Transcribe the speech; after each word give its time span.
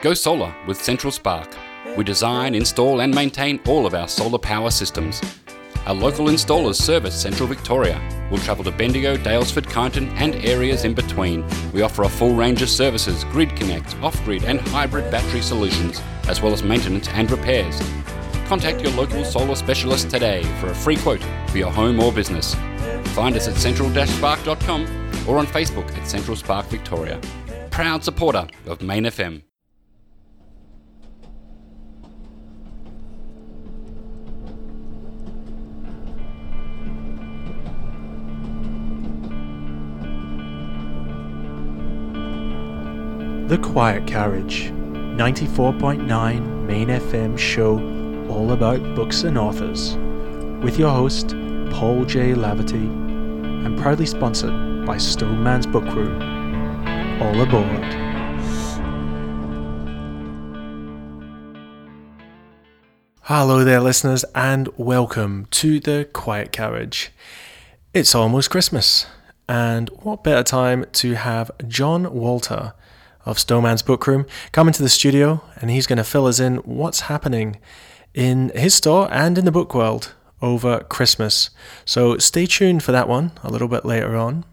Go 0.00 0.14
solar 0.14 0.54
with 0.68 0.80
Central 0.80 1.10
Spark. 1.10 1.48
We 1.96 2.04
design, 2.04 2.54
install, 2.54 3.00
and 3.00 3.12
maintain 3.12 3.60
all 3.66 3.84
of 3.84 3.94
our 3.94 4.06
solar 4.06 4.38
power 4.38 4.70
systems. 4.70 5.20
Our 5.86 5.94
local 5.94 6.26
installers 6.26 6.76
service 6.76 7.20
Central 7.20 7.48
Victoria. 7.48 8.00
We'll 8.30 8.40
travel 8.42 8.62
to 8.64 8.70
Bendigo, 8.70 9.16
Daylesford, 9.16 9.66
Kyneton, 9.66 10.08
and 10.12 10.36
areas 10.36 10.84
in 10.84 10.94
between. 10.94 11.44
We 11.72 11.82
offer 11.82 12.04
a 12.04 12.08
full 12.08 12.34
range 12.34 12.62
of 12.62 12.70
services 12.70 13.24
grid 13.24 13.56
connect, 13.56 13.96
off 13.96 14.22
grid, 14.24 14.44
and 14.44 14.60
hybrid 14.60 15.10
battery 15.10 15.40
solutions, 15.40 16.00
as 16.28 16.40
well 16.40 16.52
as 16.52 16.62
maintenance 16.62 17.08
and 17.08 17.28
repairs. 17.28 17.80
Contact 18.46 18.80
your 18.80 18.92
local 18.92 19.24
solar 19.24 19.56
specialist 19.56 20.10
today 20.10 20.44
for 20.60 20.68
a 20.68 20.74
free 20.74 20.96
quote 20.96 21.22
for 21.48 21.58
your 21.58 21.72
home 21.72 21.98
or 21.98 22.12
business. 22.12 22.54
Find 23.16 23.34
us 23.34 23.48
at 23.48 23.56
central-spark.com 23.56 24.82
or 25.26 25.38
on 25.38 25.46
Facebook 25.46 25.90
at 25.96 26.06
Central 26.06 26.36
Spark 26.36 26.66
Victoria. 26.66 27.20
Proud 27.70 28.04
supporter 28.04 28.46
of 28.66 28.80
Main 28.80 29.04
FM. 29.04 29.47
The 43.48 43.56
Quiet 43.56 44.06
Carriage, 44.06 44.70
94.9 44.72 46.66
Main 46.66 46.88
FM 46.88 47.38
show 47.38 47.78
all 48.28 48.52
about 48.52 48.94
books 48.94 49.22
and 49.22 49.38
authors, 49.38 49.96
with 50.62 50.78
your 50.78 50.90
host, 50.90 51.28
Paul 51.70 52.04
J. 52.04 52.34
Laverty, 52.34 52.74
and 53.64 53.78
proudly 53.78 54.04
sponsored 54.04 54.84
by 54.84 54.98
Stoneman's 54.98 55.66
Book 55.66 55.86
Room. 55.94 56.20
All 57.22 57.40
aboard. 57.40 57.84
Hello 63.22 63.64
there, 63.64 63.80
listeners, 63.80 64.26
and 64.34 64.68
welcome 64.76 65.46
to 65.52 65.80
The 65.80 66.06
Quiet 66.12 66.52
Carriage. 66.52 67.12
It's 67.94 68.14
almost 68.14 68.50
Christmas, 68.50 69.06
and 69.48 69.88
what 70.02 70.22
better 70.22 70.42
time 70.42 70.84
to 70.92 71.14
have 71.14 71.50
John 71.66 72.12
Walter 72.12 72.74
of 73.24 73.38
Stoneman's 73.38 73.82
Book 73.82 74.06
Room 74.06 74.26
come 74.52 74.68
into 74.68 74.82
the 74.82 74.88
studio, 74.88 75.42
and 75.56 75.70
he's 75.70 75.86
going 75.86 75.98
to 75.98 76.04
fill 76.04 76.26
us 76.26 76.40
in 76.40 76.56
what's 76.58 77.00
happening 77.00 77.58
in 78.14 78.50
his 78.54 78.74
store 78.74 79.08
and 79.12 79.36
in 79.38 79.44
the 79.44 79.52
book 79.52 79.74
world 79.74 80.14
over 80.40 80.80
Christmas. 80.80 81.50
So 81.84 82.18
stay 82.18 82.46
tuned 82.46 82.82
for 82.82 82.92
that 82.92 83.08
one 83.08 83.32
a 83.42 83.50
little 83.50 83.68
bit 83.68 83.84
later 83.84 84.16
on. 84.16 84.44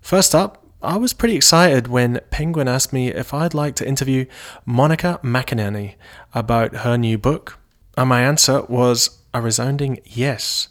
First 0.00 0.34
up, 0.34 0.64
I 0.82 0.96
was 0.96 1.12
pretty 1.12 1.36
excited 1.36 1.88
when 1.88 2.20
Penguin 2.30 2.68
asked 2.68 2.92
me 2.92 3.08
if 3.08 3.34
I'd 3.34 3.52
like 3.52 3.74
to 3.76 3.86
interview 3.86 4.24
Monica 4.64 5.20
McInerney 5.22 5.96
about 6.34 6.76
her 6.76 6.96
new 6.96 7.18
book, 7.18 7.58
and 7.98 8.08
my 8.08 8.22
answer 8.22 8.62
was 8.62 9.18
a 9.34 9.42
resounding 9.42 9.98
yes. 10.04 10.68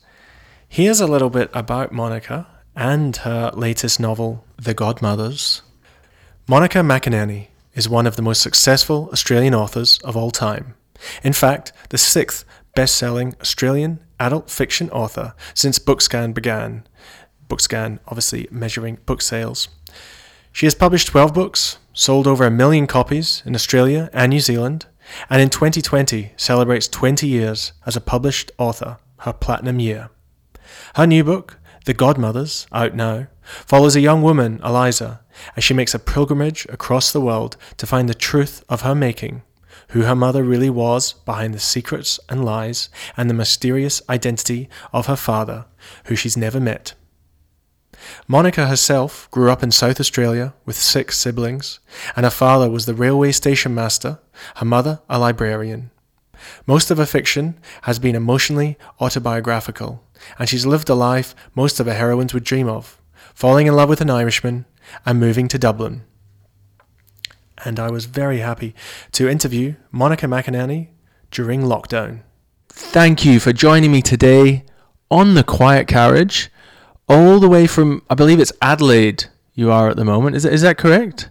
Here's 0.68 1.00
a 1.00 1.08
little 1.08 1.30
bit 1.30 1.52
about 1.54 1.92
Monica 1.92 2.48
and 2.76 3.16
her 3.18 3.52
latest 3.54 4.00
novel, 4.00 4.44
The 4.58 4.74
Godmothers. 4.74 5.62
Monica 6.50 6.80
McInerney 6.80 7.50
is 7.76 7.88
one 7.88 8.08
of 8.08 8.16
the 8.16 8.24
most 8.24 8.42
successful 8.42 9.08
Australian 9.14 9.54
authors 9.54 10.00
of 10.00 10.18
all 10.18 10.32
time. 10.32 10.74
In 11.22 11.32
fact, 11.32 11.72
the 11.90 11.98
sixth 12.00 12.44
best 12.74 12.96
selling 12.96 13.36
Australian 13.40 14.00
adult 14.20 14.50
fiction 14.50 14.90
author 14.90 15.36
since 15.54 15.78
Bookscan 15.78 16.34
began. 16.34 16.88
Bookscan 17.48 18.00
obviously 18.08 18.48
measuring 18.50 18.98
book 19.06 19.22
sales. 19.22 19.68
She 20.52 20.66
has 20.66 20.74
published 20.74 21.10
12 21.10 21.36
books, 21.36 21.78
sold 21.94 22.26
over 22.26 22.48
a 22.48 22.50
million 22.50 22.88
copies 22.88 23.44
in 23.46 23.54
Australia 23.54 24.10
and 24.12 24.32
New 24.32 24.40
Zealand, 24.40 24.88
and 25.30 25.44
in 25.44 25.52
2020 25.52 26.32
celebrates 26.36 26.88
20 26.88 27.28
years 27.28 27.74
as 27.86 27.96
a 27.96 28.02
published 28.02 28.52
author, 28.58 28.98
her 29.18 29.34
platinum 29.34 29.80
year. 29.80 30.10
Her 30.96 31.06
new 31.06 31.24
book, 31.24 31.60
The 31.86 31.94
Godmothers, 31.94 32.66
out 32.72 32.96
now, 32.96 33.28
follows 33.66 33.96
a 33.96 34.02
young 34.02 34.22
woman, 34.22 34.60
Eliza, 34.64 35.22
as 35.56 35.64
she 35.64 35.74
makes 35.74 35.94
a 35.94 36.00
pilgrimage 36.00 36.66
across 36.70 37.12
the 37.12 37.22
world 37.22 37.58
to 37.78 37.88
find 37.88 38.08
the 38.08 38.14
truth 38.14 38.64
of 38.70 38.82
her 38.82 38.96
making, 38.96 39.42
who 39.90 40.04
her 40.04 40.16
mother 40.16 40.44
really 40.44 40.70
was 40.70 41.14
behind 41.14 41.54
the 41.54 41.60
secrets 41.60 42.20
and 42.30 42.46
lies, 42.46 42.90
and 43.18 43.30
the 43.30 43.34
mysterious 43.34 44.02
identity 44.10 44.70
of 44.94 45.08
her 45.08 45.16
father, 45.16 45.66
who 46.06 46.16
she's 46.16 46.38
never 46.38 46.60
met. 46.60 46.94
Monica 48.28 48.68
herself 48.68 49.30
grew 49.32 49.52
up 49.52 49.64
in 49.64 49.72
South 49.72 50.00
Australia 50.00 50.54
with 50.66 50.76
six 50.76 51.18
siblings, 51.18 51.80
and 52.16 52.26
her 52.26 52.30
father 52.30 52.70
was 52.70 52.86
the 52.86 52.94
railway 52.94 53.32
station 53.32 53.74
master, 53.74 54.20
her 54.58 54.66
mother 54.66 55.02
a 55.10 55.20
librarian. 55.20 55.92
Most 56.66 56.90
of 56.92 56.98
her 56.98 57.06
fiction 57.06 57.60
has 57.84 58.00
been 58.00 58.16
emotionally 58.16 58.78
autobiographical, 59.02 60.04
and 60.38 60.48
she's 60.48 60.66
lived 60.66 60.90
a 60.90 60.96
life 60.96 61.36
most 61.56 61.80
of 61.80 61.88
her 61.88 61.94
heroines 61.94 62.34
would 62.34 62.44
dream 62.44 62.70
of, 62.70 62.99
falling 63.40 63.68
in 63.68 63.74
love 63.74 63.88
with 63.88 64.02
an 64.02 64.10
Irishman 64.10 64.66
and 65.06 65.18
moving 65.18 65.48
to 65.48 65.58
Dublin. 65.58 66.02
And 67.64 67.80
I 67.80 67.90
was 67.90 68.04
very 68.04 68.40
happy 68.40 68.76
to 69.14 69.30
interview 69.30 69.76
Monica 69.94 70.26
McInerney 70.26 70.90
during 71.32 71.62
lockdown. 71.62 72.24
Thank 72.68 73.24
you 73.24 73.40
for 73.40 73.54
joining 73.54 73.94
me 73.94 74.02
today 74.02 74.66
on 75.10 75.36
the 75.36 75.46
Quiet 75.46 75.88
Carriage, 75.88 76.52
all 77.08 77.40
the 77.40 77.48
way 77.48 77.66
from, 77.66 78.02
I 78.10 78.16
believe 78.16 78.42
it's 78.42 78.52
Adelaide 78.62 79.28
you 79.54 79.72
are 79.72 79.88
at 79.90 79.96
the 79.96 80.04
moment. 80.04 80.36
Is, 80.36 80.44
is 80.44 80.62
that 80.64 80.78
correct? 80.78 81.30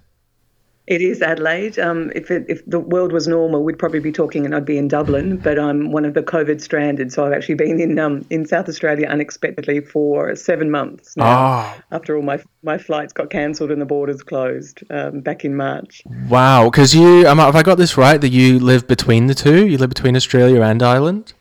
It 0.88 1.02
is 1.02 1.20
Adelaide. 1.20 1.78
Um, 1.78 2.10
if 2.14 2.30
it, 2.30 2.46
if 2.48 2.64
the 2.64 2.80
world 2.80 3.12
was 3.12 3.28
normal, 3.28 3.62
we'd 3.62 3.78
probably 3.78 4.00
be 4.00 4.10
talking, 4.10 4.46
and 4.46 4.54
I'd 4.54 4.64
be 4.64 4.78
in 4.78 4.88
Dublin. 4.88 5.36
But 5.36 5.58
I'm 5.58 5.92
one 5.92 6.06
of 6.06 6.14
the 6.14 6.22
COVID 6.22 6.62
stranded, 6.62 7.12
so 7.12 7.26
I've 7.26 7.34
actually 7.34 7.56
been 7.56 7.78
in 7.78 7.98
um, 7.98 8.24
in 8.30 8.46
South 8.46 8.70
Australia 8.70 9.06
unexpectedly 9.06 9.82
for 9.82 10.34
seven 10.34 10.70
months 10.70 11.14
now. 11.14 11.26
Ah. 11.26 11.82
After 11.92 12.16
all 12.16 12.22
my 12.22 12.42
my 12.62 12.78
flights 12.78 13.12
got 13.12 13.28
cancelled 13.28 13.70
and 13.70 13.82
the 13.82 13.86
borders 13.86 14.22
closed 14.22 14.82
um, 14.88 15.20
back 15.20 15.44
in 15.44 15.54
March. 15.54 16.02
Wow, 16.26 16.70
because 16.70 16.94
you, 16.94 17.28
um, 17.28 17.36
have 17.36 17.54
I 17.54 17.62
got 17.62 17.76
this 17.76 17.98
right? 17.98 18.18
That 18.18 18.30
you 18.30 18.58
live 18.58 18.88
between 18.88 19.26
the 19.26 19.34
two? 19.34 19.66
You 19.66 19.76
live 19.76 19.90
between 19.90 20.16
Australia 20.16 20.62
and 20.62 20.82
Ireland? 20.82 21.34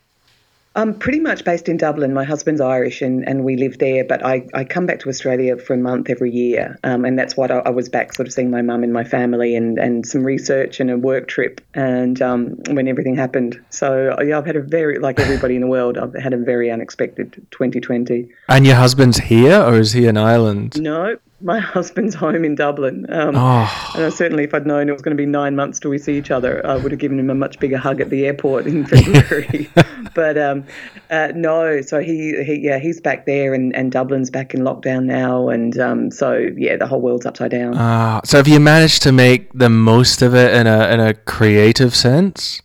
I'm 0.78 0.94
pretty 0.94 1.20
much 1.20 1.44
based 1.44 1.68
in 1.68 1.78
Dublin. 1.78 2.14
My 2.14 2.24
husband's 2.24 2.62
Irish 2.62 3.02
and, 3.02 3.28
and 3.28 3.44
we 3.44 3.56
live 3.56 3.80
there, 3.80 4.06
but 4.06 4.24
I, 4.24 4.46
I 4.54 4.64
come 4.64 4.86
back 4.86 5.00
to 5.00 5.10
Australia 5.10 5.58
for 5.58 5.74
a 5.74 5.78
month 5.78 6.08
every 6.08 6.30
year. 6.30 6.78
Um, 6.84 7.04
and 7.04 7.18
that's 7.18 7.36
what 7.36 7.50
I, 7.50 7.58
I, 7.66 7.70
was 7.72 7.90
back 7.90 8.14
sort 8.14 8.28
of 8.28 8.34
seeing 8.34 8.52
my 8.52 8.62
mum 8.62 8.84
and 8.84 8.94
my 8.94 9.04
family 9.04 9.56
and, 9.56 9.80
and 9.80 10.06
some 10.06 10.24
research 10.24 10.80
and 10.80 10.92
a 10.92 10.98
work 10.98 11.28
trip 11.28 11.62
and 11.74 12.22
um, 12.22 12.58
when 12.70 12.88
everything 12.88 13.16
happened. 13.16 13.60
So, 13.72 14.16
yeah, 14.22 14.38
I've 14.38 14.46
had 14.46 14.56
a 14.56 14.62
very, 14.62 15.00
like 15.00 15.20
everybody 15.20 15.56
in 15.56 15.62
the 15.62 15.68
world, 15.68 15.98
I've 15.98 16.14
had 16.14 16.34
a 16.34 16.38
very 16.38 16.70
unexpected 16.70 17.34
2020. 17.50 18.30
And 18.48 18.68
your 18.68 18.76
husband's 18.76 19.18
here 19.18 19.60
or 19.60 19.80
is 19.80 19.94
he 19.94 20.06
in 20.06 20.16
Ireland? 20.16 20.80
No, 20.80 21.18
my 21.42 21.60
husband's 21.78 22.16
home 22.16 22.44
in 22.44 22.56
Dublin. 22.56 23.06
Um, 23.10 23.36
oh. 23.36 23.94
And 23.96 24.14
certainly, 24.14 24.44
if 24.44 24.54
I'd 24.54 24.66
known 24.66 24.90
it 24.90 24.92
was 24.92 25.02
going 25.02 25.16
to 25.16 25.22
be 25.22 25.26
nine 25.26 25.56
months 25.56 25.80
till 25.80 25.92
we 25.92 25.98
see 25.98 26.18
each 26.18 26.32
other, 26.32 26.66
I 26.66 26.78
would 26.78 26.92
have 26.92 27.00
given 27.00 27.20
him 27.20 27.30
a 27.30 27.36
much 27.36 27.60
bigger 27.60 27.78
hug 27.78 28.02
at 28.02 28.10
the 28.10 28.26
airport 28.26 28.68
in 28.68 28.86
February. 28.88 29.70
but 30.16 30.38
um, 30.38 30.66
uh, 31.10 31.32
no, 31.36 31.82
so 31.82 32.00
he, 32.00 32.44
he, 32.44 32.60
yeah, 32.62 32.80
he's 32.80 33.00
back 33.00 33.26
there, 33.26 33.54
and, 33.54 33.76
and 33.76 33.92
Dublin's 33.92 34.30
back 34.30 34.54
in 34.54 34.62
lockdown 34.62 35.06
now, 35.06 35.50
and 35.50 35.78
um, 35.80 36.12
so 36.12 36.50
yeah, 36.56 36.76
the 36.76 36.88
whole 36.88 37.02
world's 37.02 37.26
upside 37.26 37.52
down. 37.52 37.76
Uh, 37.78 38.22
so 38.24 38.38
have 38.38 38.48
you 38.48 38.60
managed 38.60 39.04
to 39.04 39.12
make 39.12 39.52
the 39.54 39.70
most 39.70 40.22
of 40.22 40.34
it 40.36 40.54
in 40.54 40.68
a 40.68 40.88
in 40.90 41.00
a 41.00 41.14
creative 41.14 41.96
sense? 41.96 42.62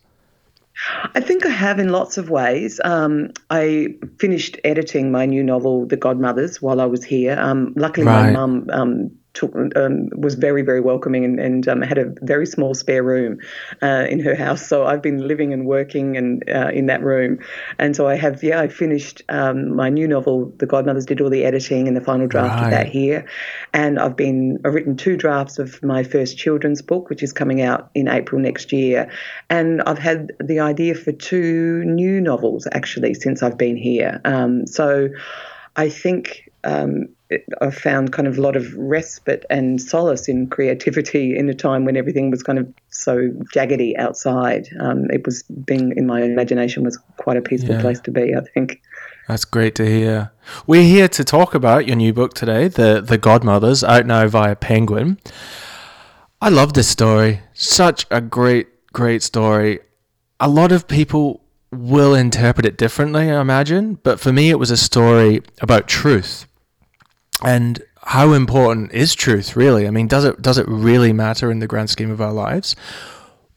I 1.15 1.21
think 1.21 1.47
I 1.47 1.51
have 1.51 1.79
in 1.79 1.91
lots 1.91 2.19
of 2.19 2.31
ways. 2.31 2.81
Um, 2.85 3.31
I 3.51 3.97
finished 4.19 4.59
editing 4.65 5.13
my 5.13 5.27
new 5.27 5.43
novel, 5.43 5.87
The 5.87 5.97
Godmothers, 5.97 6.61
while 6.61 6.81
I 6.81 6.87
was 6.87 7.05
here. 7.05 7.39
Um, 7.39 7.73
luckily, 7.77 8.07
Right. 8.07 8.27
my 8.27 8.33
mum 8.33 8.69
um, 8.73 9.11
took 9.35 9.55
um, 9.77 10.09
was 10.17 10.35
very 10.35 10.63
very 10.63 10.81
welcoming 10.81 11.25
and, 11.25 11.41
and 11.41 11.69
um, 11.69 11.83
had 11.83 11.99
a 11.99 12.13
very 12.23 12.47
small 12.47 12.75
spare 12.75 13.03
room 13.03 13.39
uh, 13.83 14.07
in 14.09 14.21
her 14.21 14.35
house. 14.35 14.67
So 14.67 14.85
I've 14.85 15.03
been 15.03 15.27
living 15.27 15.53
and 15.53 15.67
working 15.67 16.17
and 16.17 16.43
uh, 16.49 16.71
in 16.73 16.87
that 16.87 17.03
room, 17.03 17.39
and 17.79 17.97
so 17.97 18.07
I 18.07 18.17
have 18.17 18.43
yeah 18.43 18.61
I 18.61 18.69
finished 18.69 19.23
um, 19.29 19.75
my 19.75 19.89
new 19.89 20.07
novel. 20.07 20.53
The 20.59 20.67
Godmothers 20.67 21.07
did 21.07 21.21
all 21.21 21.31
the 21.31 21.45
editing 21.45 21.89
and 21.89 21.97
the 21.97 22.01
final 22.01 22.27
draft 22.27 22.55
Right. 22.55 22.65
of 22.65 22.71
that 22.71 22.89
here, 22.89 23.27
and 23.73 23.99
I've 23.99 24.17
been 24.17 24.59
I've 24.65 24.75
written 24.75 24.97
two 24.97 25.17
drafts 25.17 25.59
of 25.59 25.83
my 25.83 26.03
first 26.03 26.37
children's 26.37 26.83
book, 26.83 27.09
which 27.09 27.23
is 27.23 27.33
coming 27.33 27.63
out 27.63 27.91
in 27.95 28.09
April 28.09 28.41
next 28.41 28.73
year, 28.73 29.09
and 29.49 29.83
I've 29.83 29.99
had 29.99 30.33
the 30.41 30.61
idea 30.61 30.95
for 30.95 31.13
two 31.13 31.85
new 31.85 32.21
novels 32.21 32.67
actually 32.73 33.15
since 33.15 33.43
I've 33.43 33.59
been 33.59 33.77
here. 33.77 34.21
Um, 34.25 34.67
so 34.67 35.09
I 35.77 35.89
think 35.89 36.52
um, 36.65 37.09
I've 37.61 37.75
found 37.75 38.13
kind 38.13 38.29
of 38.29 38.39
a 38.39 38.41
lot 38.43 38.57
of 38.57 38.75
respite 38.75 39.45
and 39.49 39.81
solace 39.81 40.29
in 40.29 40.49
creativity 40.49 41.37
in 41.37 41.49
a 41.49 41.55
time 41.55 41.85
when 41.85 41.97
everything 41.97 42.31
was 42.31 42.43
kind 42.43 42.59
of 42.59 42.67
so 42.91 43.31
jaggedy 43.55 43.97
outside. 43.99 44.69
Um, 44.81 45.11
it 45.11 45.25
was 45.25 45.43
being 45.65 45.95
in 45.97 46.07
my 46.07 46.23
imagination 46.23 46.85
was 46.85 46.99
quite 47.17 47.37
a 47.39 47.43
peaceful 47.43 47.75
Yeah. 47.75 47.81
place 47.81 48.01
to 48.01 48.11
be. 48.11 48.35
I 48.35 48.41
think. 48.55 48.81
That's 49.29 49.45
great 49.45 49.75
to 49.77 49.87
hear. 49.87 50.33
We're 50.67 50.83
here 50.83 51.09
to 51.09 51.25
talk 51.25 51.55
about 51.55 51.87
your 51.87 51.97
new 51.97 52.13
book 52.13 52.35
today, 52.35 52.69
the 52.69 53.01
the 53.01 53.17
Godmothers, 53.19 53.83
out 53.83 54.05
now 54.07 54.27
via 54.29 54.55
Penguin. 54.57 55.19
I 56.41 56.49
love 56.49 56.73
this 56.75 56.89
story. 56.89 57.41
Such 57.55 58.05
a 58.11 58.21
great, 58.21 58.67
great 58.93 59.23
story. 59.23 59.79
A 60.41 60.49
lot 60.49 60.73
of 60.73 60.89
people 60.89 61.41
will 61.71 62.15
interpret 62.15 62.67
it 62.67 62.77
differently, 62.77 63.31
I 63.31 63.41
imagine, 63.41 63.99
but 64.03 64.21
for 64.21 64.33
me, 64.33 64.51
it 64.51 64.59
was 64.59 64.71
a 64.71 64.77
story 64.77 65.41
about 65.61 65.87
truth. 65.89 66.47
And 67.45 67.83
how 68.05 68.33
important 68.33 68.93
is 68.93 69.15
truth 69.15 69.57
really? 69.57 69.87
I 69.87 69.91
mean, 69.91 70.09
does 70.09 70.25
it 70.25 70.43
does 70.43 70.59
it 70.59 70.67
really 70.69 71.13
matter 71.13 71.51
in 71.51 71.59
the 71.61 71.67
grand 71.67 71.91
scheme 71.91 72.11
of 72.11 72.21
our 72.21 72.33
lives? 72.33 72.77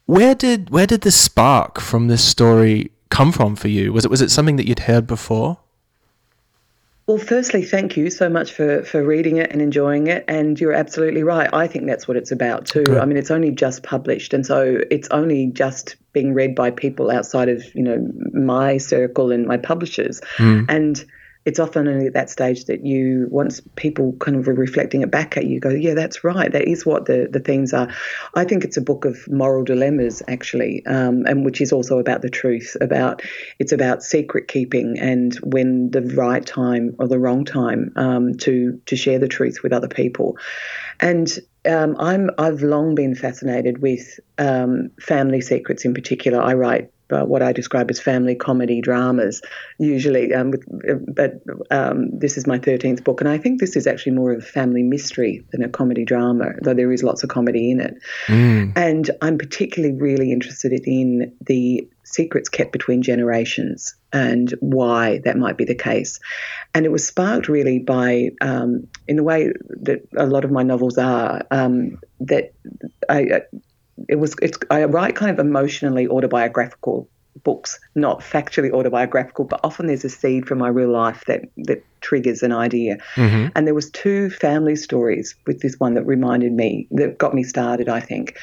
Where 0.06 0.36
did 0.36 0.70
where 0.70 0.88
did 0.88 1.02
the 1.02 1.12
spark 1.12 1.80
from 1.80 2.08
this 2.08 2.24
story 2.24 2.92
come 3.10 3.32
from 3.32 3.56
for 3.56 3.68
you? 3.68 3.92
Was 3.92 4.06
it 4.06 4.12
was 4.12 4.22
it 4.22 4.32
something 4.32 4.56
that 4.58 4.68
you'd 4.68 4.80
heard 4.80 5.08
before? 5.08 5.58
Well, 7.08 7.20
firstly, 7.20 7.64
thank 7.64 7.98
you 7.98 8.10
so 8.10 8.30
much 8.30 8.54
for, 8.54 8.82
for 8.84 9.04
reading 9.04 9.38
it 9.38 9.52
and 9.52 9.62
enjoying 9.62 10.08
it. 10.08 10.26
And 10.28 10.60
you're 10.60 10.74
absolutely 10.74 11.22
right. 11.22 11.48
I 11.54 11.68
think 11.68 11.86
that's 11.86 12.08
what 12.08 12.18
it's 12.18 12.32
about 12.32 12.66
too. 12.66 12.84
Good. 12.84 12.98
I 12.98 13.06
mean, 13.06 13.18
it's 13.18 13.30
only 13.30 13.52
just 13.52 13.84
published, 13.84 14.34
and 14.34 14.44
so 14.44 14.82
it's 14.90 15.08
only 15.12 15.48
just 15.48 15.98
being 16.14 16.34
read 16.34 16.56
by 16.56 16.72
people 16.72 17.12
outside 17.12 17.48
of 17.50 17.64
you 17.76 17.84
know 17.84 18.12
my 18.34 18.78
circle 18.78 19.32
and 19.32 19.46
my 19.46 19.58
publishers. 19.58 20.20
Mm. 20.38 20.66
And 20.68 21.06
it's 21.46 21.60
often 21.60 21.88
only 21.88 22.08
at 22.08 22.14
that 22.14 22.30
stage 22.32 22.66
that 22.66 22.84
you, 22.84 23.28
once 23.30 23.62
people 23.76 24.14
kind 24.20 24.36
of 24.36 24.48
are 24.48 24.54
reflecting 24.54 25.04
it 25.04 25.12
back 25.12 25.38
at 25.38 25.46
you, 25.46 25.60
go, 25.60 25.70
yeah, 25.70 25.94
that's 25.94 26.24
right. 26.24 26.52
That 26.52 26.68
is 26.68 26.88
what 26.88 27.06
the, 27.06 27.28
the 27.30 27.40
themes 27.40 27.72
are. 27.72 27.88
I 28.34 28.46
think 28.46 28.64
it's 28.64 28.78
a 28.78 28.82
book 28.82 29.06
of 29.06 29.16
moral 29.28 29.64
dilemmas, 29.64 30.24
actually, 30.28 30.84
um, 30.88 31.24
and 31.28 31.46
which 31.46 31.62
is 31.62 31.72
also 31.72 32.00
about 32.00 32.24
the 32.24 32.30
truth. 32.30 32.76
About 32.82 33.22
it's 33.60 33.72
about 33.72 34.02
secret 34.02 34.48
keeping 34.48 34.98
and 35.00 35.36
when 35.44 35.92
the 35.92 36.02
right 36.02 36.44
time 36.44 36.96
or 36.98 37.08
the 37.08 37.20
wrong 37.20 37.46
time 37.46 37.92
um, 37.96 38.34
to 38.38 38.82
to 38.88 38.96
share 38.96 39.20
the 39.20 39.28
truth 39.28 39.60
with 39.62 39.72
other 39.72 39.88
people. 39.88 40.38
And 41.00 41.32
um, 41.66 41.96
I'm 42.00 42.32
I've 42.40 42.64
long 42.64 42.96
been 42.96 43.14
fascinated 43.14 43.82
with 43.82 44.20
um, 44.40 44.90
family 45.00 45.42
secrets 45.42 45.86
in 45.86 45.94
particular. 45.94 46.42
I 46.42 46.54
write 46.54 46.92
uh, 47.12 47.24
what 47.24 47.42
I 47.42 47.52
describe 47.52 47.90
as 47.90 48.00
family 48.00 48.36
comedy 48.36 48.81
dramas, 48.81 49.42
usually. 49.78 50.34
Um, 50.34 50.52
with, 50.52 50.66
but 51.13 51.42
um, 51.72 52.18
this 52.18 52.38
is 52.38 52.48
my 52.48 52.60
13th 52.60 53.04
book, 53.04 53.22
and 53.22 53.30
I 53.30 53.38
think 53.38 53.60
this 53.60 53.75
is 53.75 53.88
actually 53.88 54.13
more 54.13 54.34
of 54.34 54.40
a 54.40 54.46
family 54.46 54.84
mystery 54.84 55.46
than 55.52 55.63
a 55.63 55.69
comedy 55.69 56.06
drama, 56.06 56.54
though 56.62 56.74
there 56.74 56.92
is 56.92 57.04
lots 57.04 57.24
of 57.24 57.30
comedy 57.30 57.72
in 57.72 57.80
it. 57.80 57.96
Mm. 58.28 58.74
And 58.75 59.12
I'm 59.22 59.38
particularly 59.38 59.96
really 59.96 60.31
interested 60.31 60.74
in 60.86 61.36
the 61.42 61.88
secrets 62.04 62.50
kept 62.50 62.72
between 62.72 63.02
generations 63.02 63.96
and 64.13 64.54
why 64.60 65.19
that 65.25 65.38
might 65.38 65.58
be 65.58 65.66
the 65.66 65.75
case. 65.75 66.19
And 66.74 66.86
it 66.86 66.92
was 66.92 67.06
sparked 67.06 67.48
really 67.48 67.80
by, 67.80 68.30
um, 68.42 68.88
in 69.08 69.16
the 69.16 69.24
way 69.24 69.51
that 69.81 70.08
a 70.18 70.25
lot 70.25 70.46
of 70.46 70.51
my 70.51 70.63
novels 70.63 70.98
are, 70.98 71.42
um, 71.51 72.00
that 72.22 72.54
I, 73.10 73.42
it 74.10 74.16
was 74.16 74.36
it's 74.42 74.58
I 74.70 74.84
write 74.86 75.16
kind 75.16 75.32
of 75.32 75.40
emotionally 75.40 76.08
autobiographical 76.08 77.08
books, 77.44 77.80
not 77.96 78.22
factually 78.22 78.72
autobiographical, 78.72 79.46
but 79.46 79.60
often 79.64 79.88
there's 79.88 80.06
a 80.06 80.10
seed 80.10 80.48
from 80.48 80.60
my 80.60 80.68
real 80.68 80.90
life 80.90 81.24
that 81.28 81.46
that 81.58 81.84
triggers 82.02 82.44
an 82.44 82.52
idea. 82.52 82.98
Mm-hmm. 83.16 83.48
And 83.56 83.68
there 83.68 83.74
was 83.74 83.90
two 83.92 84.30
family 84.30 84.76
stories 84.76 85.36
with 85.46 85.62
this 85.62 85.80
one 85.80 85.96
that 85.96 86.04
reminded 86.04 86.54
me 86.54 86.88
that 86.92 87.18
got 87.18 87.34
me 87.34 87.44
started, 87.44 87.90
I 87.90 88.00
think. 88.00 88.38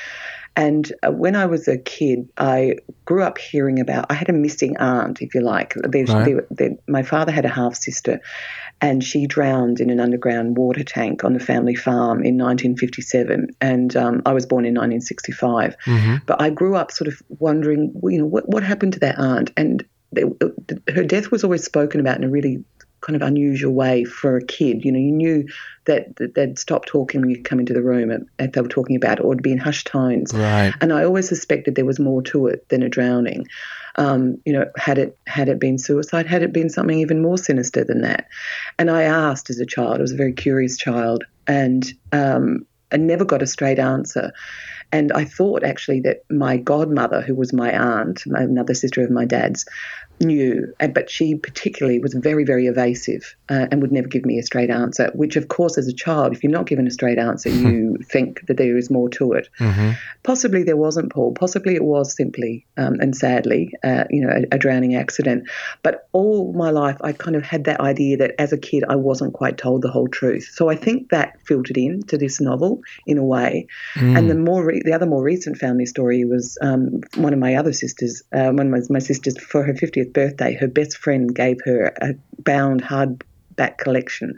And 0.54 0.92
uh, 1.02 1.10
when 1.10 1.34
I 1.34 1.46
was 1.46 1.66
a 1.66 1.78
kid, 1.78 2.28
I 2.36 2.76
grew 3.06 3.22
up 3.22 3.38
hearing 3.38 3.80
about. 3.80 4.06
I 4.10 4.14
had 4.14 4.28
a 4.28 4.34
missing 4.34 4.76
aunt, 4.76 5.22
if 5.22 5.34
you 5.34 5.40
like. 5.40 5.74
Right. 6.60 6.78
my 6.88 7.02
father 7.02 7.32
had 7.32 7.46
a 7.46 7.48
half 7.48 7.74
sister, 7.74 8.20
and 8.82 9.02
she 9.02 9.28
drowned 9.28 9.78
in 9.80 9.90
an 9.90 10.00
underground 10.00 10.58
water 10.58 10.82
tank 10.82 11.22
on 11.22 11.34
the 11.34 11.40
family 11.40 11.76
farm 11.76 12.18
in 12.24 12.36
1957. 12.36 13.54
And 13.60 13.96
um, 13.96 14.22
I 14.26 14.32
was 14.32 14.44
born 14.44 14.64
in 14.64 14.74
1965. 14.74 15.76
Mm-hmm. 15.86 16.16
But 16.26 16.42
I 16.42 16.50
grew 16.50 16.74
up 16.74 16.90
sort 16.90 17.06
of 17.06 17.22
wondering, 17.28 17.94
you 18.02 18.18
know, 18.18 18.26
what, 18.26 18.48
what 18.48 18.64
happened 18.64 18.94
to 18.94 18.98
that 19.00 19.20
aunt? 19.20 19.52
And 19.56 19.84
they, 20.10 20.24
her 20.92 21.04
death 21.04 21.30
was 21.30 21.44
always 21.44 21.62
spoken 21.62 22.00
about 22.00 22.16
in 22.16 22.24
a 22.24 22.28
really 22.28 22.64
kind 23.02 23.14
of 23.14 23.22
unusual 23.22 23.72
way 23.72 24.02
for 24.02 24.36
a 24.36 24.44
kid. 24.44 24.84
You 24.84 24.90
know, 24.90 24.98
you 24.98 25.12
knew 25.12 25.46
that, 25.84 26.16
that 26.16 26.34
they'd 26.34 26.58
stop 26.58 26.84
talking 26.84 27.20
when 27.20 27.30
you 27.30 27.40
come 27.40 27.60
into 27.60 27.72
the 27.72 27.82
room 27.82 28.10
if 28.40 28.52
they 28.52 28.60
were 28.60 28.68
talking 28.68 28.96
about 28.96 29.20
it, 29.20 29.24
or 29.24 29.32
it'd 29.32 29.44
be 29.44 29.52
in 29.52 29.58
hushed 29.58 29.86
tones. 29.86 30.34
Right. 30.34 30.72
And 30.80 30.92
I 30.92 31.04
always 31.04 31.28
suspected 31.28 31.76
there 31.76 31.84
was 31.84 32.00
more 32.00 32.22
to 32.22 32.48
it 32.48 32.68
than 32.68 32.82
a 32.82 32.88
drowning. 32.88 33.46
Um, 33.96 34.38
you 34.44 34.52
know, 34.52 34.66
had 34.76 34.98
it 34.98 35.18
had 35.26 35.48
it 35.48 35.60
been 35.60 35.78
suicide, 35.78 36.26
had 36.26 36.42
it 36.42 36.52
been 36.52 36.70
something 36.70 36.98
even 36.98 37.22
more 37.22 37.38
sinister 37.38 37.84
than 37.84 38.02
that? 38.02 38.26
And 38.78 38.90
I 38.90 39.02
asked 39.02 39.50
as 39.50 39.60
a 39.60 39.66
child. 39.66 39.98
I 39.98 40.02
was 40.02 40.12
a 40.12 40.16
very 40.16 40.32
curious 40.32 40.76
child, 40.78 41.24
and 41.46 41.84
um, 42.12 42.66
I 42.92 42.96
never 42.96 43.24
got 43.24 43.42
a 43.42 43.46
straight 43.46 43.78
answer. 43.78 44.32
And 44.92 45.12
I 45.12 45.24
thought 45.24 45.64
actually 45.64 46.00
that 46.00 46.24
my 46.30 46.58
godmother, 46.58 47.22
who 47.22 47.34
was 47.34 47.52
my 47.52 47.72
aunt, 47.72 48.24
another 48.26 48.74
sister 48.74 49.02
of 49.02 49.10
my 49.10 49.24
dad's, 49.24 49.64
knew, 50.20 50.72
but 50.94 51.10
she 51.10 51.34
particularly 51.34 51.98
was 51.98 52.14
very, 52.14 52.44
very 52.44 52.66
evasive 52.66 53.34
uh, 53.48 53.66
and 53.70 53.82
would 53.82 53.92
never 53.92 54.08
give 54.08 54.24
me 54.24 54.38
a 54.38 54.42
straight 54.42 54.70
answer. 54.70 55.10
Which, 55.14 55.36
of 55.36 55.48
course, 55.48 55.78
as 55.78 55.88
a 55.88 55.92
child, 55.92 56.32
if 56.32 56.42
you're 56.42 56.52
not 56.52 56.66
given 56.66 56.86
a 56.86 56.90
straight 56.90 57.18
answer, 57.18 57.48
you 57.50 57.98
think 58.04 58.46
that 58.46 58.56
there 58.56 58.76
is 58.76 58.90
more 58.90 59.08
to 59.10 59.32
it. 59.32 59.48
Mm-hmm. 59.58 59.92
Possibly 60.22 60.62
there 60.62 60.76
wasn't, 60.76 61.12
Paul. 61.12 61.34
Possibly 61.34 61.74
it 61.74 61.84
was 61.84 62.14
simply 62.14 62.66
um, 62.76 62.94
and 63.00 63.16
sadly, 63.16 63.72
uh, 63.82 64.04
you 64.10 64.24
know, 64.24 64.32
a, 64.32 64.54
a, 64.54 64.58
drowning 64.58 64.94
accident. 64.94 65.48
But 65.82 66.08
all 66.12 66.52
my 66.52 66.70
life, 66.70 66.96
I 67.00 67.12
kind 67.12 67.36
of 67.36 67.42
had 67.42 67.64
that 67.64 67.80
idea 67.80 68.18
that 68.18 68.34
as 68.38 68.52
a 68.52 68.58
kid, 68.58 68.84
I 68.88 68.96
wasn't 68.96 69.34
quite 69.34 69.58
told 69.58 69.82
the 69.82 69.90
whole 69.90 70.08
truth. 70.08 70.50
So 70.52 70.68
I 70.68 70.76
think 70.76 71.10
that 71.10 71.40
filtered 71.44 71.76
in 71.76 72.02
to 72.04 72.18
this 72.18 72.40
novel 72.40 72.82
in 73.06 73.18
a 73.18 73.24
way. 73.24 73.66
Mm. 73.94 74.18
And 74.18 74.30
the 74.30 74.34
more, 74.34 74.70
the 74.84 74.92
other 74.92 75.06
more 75.06 75.22
recent 75.22 75.58
family 75.58 75.86
story 75.86 76.24
was 76.24 76.58
um, 76.60 77.00
one 77.16 77.32
of 77.32 77.38
my 77.38 77.54
other 77.54 77.72
sisters, 77.72 78.22
uh, 78.32 78.50
one 78.50 78.66
of 78.66 78.68
my, 78.68 78.80
my 78.90 78.98
sisters 78.98 79.38
for 79.38 79.62
her 79.62 79.74
50th 79.74 80.12
birthday, 80.12 80.54
her 80.54 80.68
best 80.68 80.96
friend 80.96 81.34
gave 81.34 81.58
her 81.64 81.92
a 82.00 82.14
bound 82.38 82.82
hardback 82.82 83.78
collection 83.78 84.34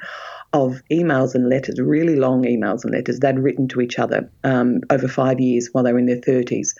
of 0.52 0.81
emails 0.91 1.35
and 1.35 1.49
letters, 1.49 1.81
really 1.81 2.17
long 2.17 2.44
emails 2.44 2.85
and 2.85 2.93
letters 2.93 3.19
they'd 3.19 3.38
written 3.38 3.67
to 3.69 3.81
each 3.81 3.99
other 3.99 4.31
um, 4.44 4.81
over 4.91 5.08
five 5.08 5.41
years 5.41 5.69
while 5.73 5.82
they 5.82 5.93
were 5.93 5.99
in 5.99 6.06
their 6.06 6.20
30s, 6.20 6.75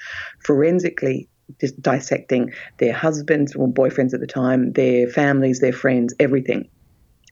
forensically 0.44 1.28
just 1.61 1.81
dissecting 1.82 2.52
their 2.78 2.93
husbands 2.93 3.55
or 3.55 3.69
boyfriends 3.69 4.14
at 4.14 4.20
the 4.20 4.26
time, 4.26 4.72
their 4.72 5.08
families, 5.08 5.61
their 5.61 5.72
friends, 5.72 6.14
everything. 6.19 6.69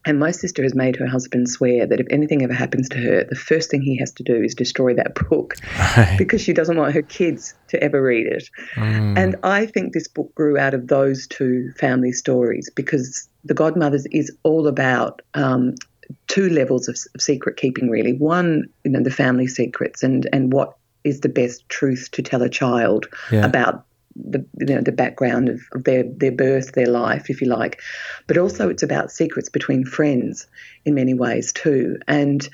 And 0.05 0.19
my 0.19 0.31
sister 0.31 0.63
has 0.63 0.75
made 0.75 0.95
her 0.97 1.07
husband 1.07 1.49
swear 1.49 1.85
that 1.87 1.99
if 1.99 2.07
anything 2.09 2.43
ever 2.43 2.53
happens 2.53 2.89
to 2.89 2.97
her, 2.97 3.23
the 3.23 3.35
first 3.35 3.71
thing 3.71 3.81
he 3.81 3.97
has 3.97 4.11
to 4.13 4.23
do 4.23 4.41
is 4.41 4.53
destroy 4.53 4.93
that 4.95 5.15
book 5.29 5.55
right. 5.79 6.15
because 6.17 6.41
she 6.41 6.53
doesn't 6.53 6.77
want 6.77 6.93
her 6.93 7.01
kids 7.01 7.53
to 7.69 7.81
ever 7.81 8.01
read 8.01 8.27
it. 8.27 8.49
Mm. 8.75 9.17
And 9.17 9.35
I 9.43 9.65
think 9.65 9.93
this 9.93 10.07
book 10.07 10.33
grew 10.35 10.57
out 10.57 10.73
of 10.73 10.87
those 10.87 11.27
two 11.27 11.71
family 11.77 12.11
stories 12.11 12.69
because 12.75 13.29
The 13.45 13.53
Godmothers 13.53 14.05
is 14.11 14.31
all 14.43 14.67
about 14.67 15.21
um, 15.33 15.75
two 16.27 16.49
levels 16.49 16.87
of, 16.87 16.97
of 17.15 17.21
secret 17.21 17.57
keeping, 17.57 17.89
really. 17.89 18.13
One, 18.13 18.65
you 18.83 18.91
know, 18.91 19.03
the 19.03 19.11
family 19.11 19.47
secrets 19.47 20.03
and, 20.03 20.27
and 20.33 20.51
what 20.51 20.75
is 21.03 21.21
the 21.21 21.29
best 21.29 21.67
truth 21.69 22.09
to 22.11 22.21
tell 22.21 22.41
a 22.41 22.49
child 22.49 23.07
yeah. 23.31 23.45
about 23.45 23.85
the 24.15 24.45
you 24.59 24.75
know 24.75 24.81
the 24.81 24.91
background 24.91 25.49
of, 25.49 25.61
of, 25.73 25.83
their 25.83 26.03
their 26.03 26.31
birth, 26.31 26.73
their 26.73 26.87
life, 26.87 27.29
if 27.29 27.41
you 27.41 27.47
like, 27.47 27.81
but 28.27 28.37
also 28.37 28.69
it's 28.69 28.83
about 28.83 29.11
secrets 29.11 29.49
between 29.49 29.85
friends 29.85 30.47
in 30.85 30.95
many 30.95 31.13
ways 31.13 31.51
too, 31.51 31.97
and 32.07 32.47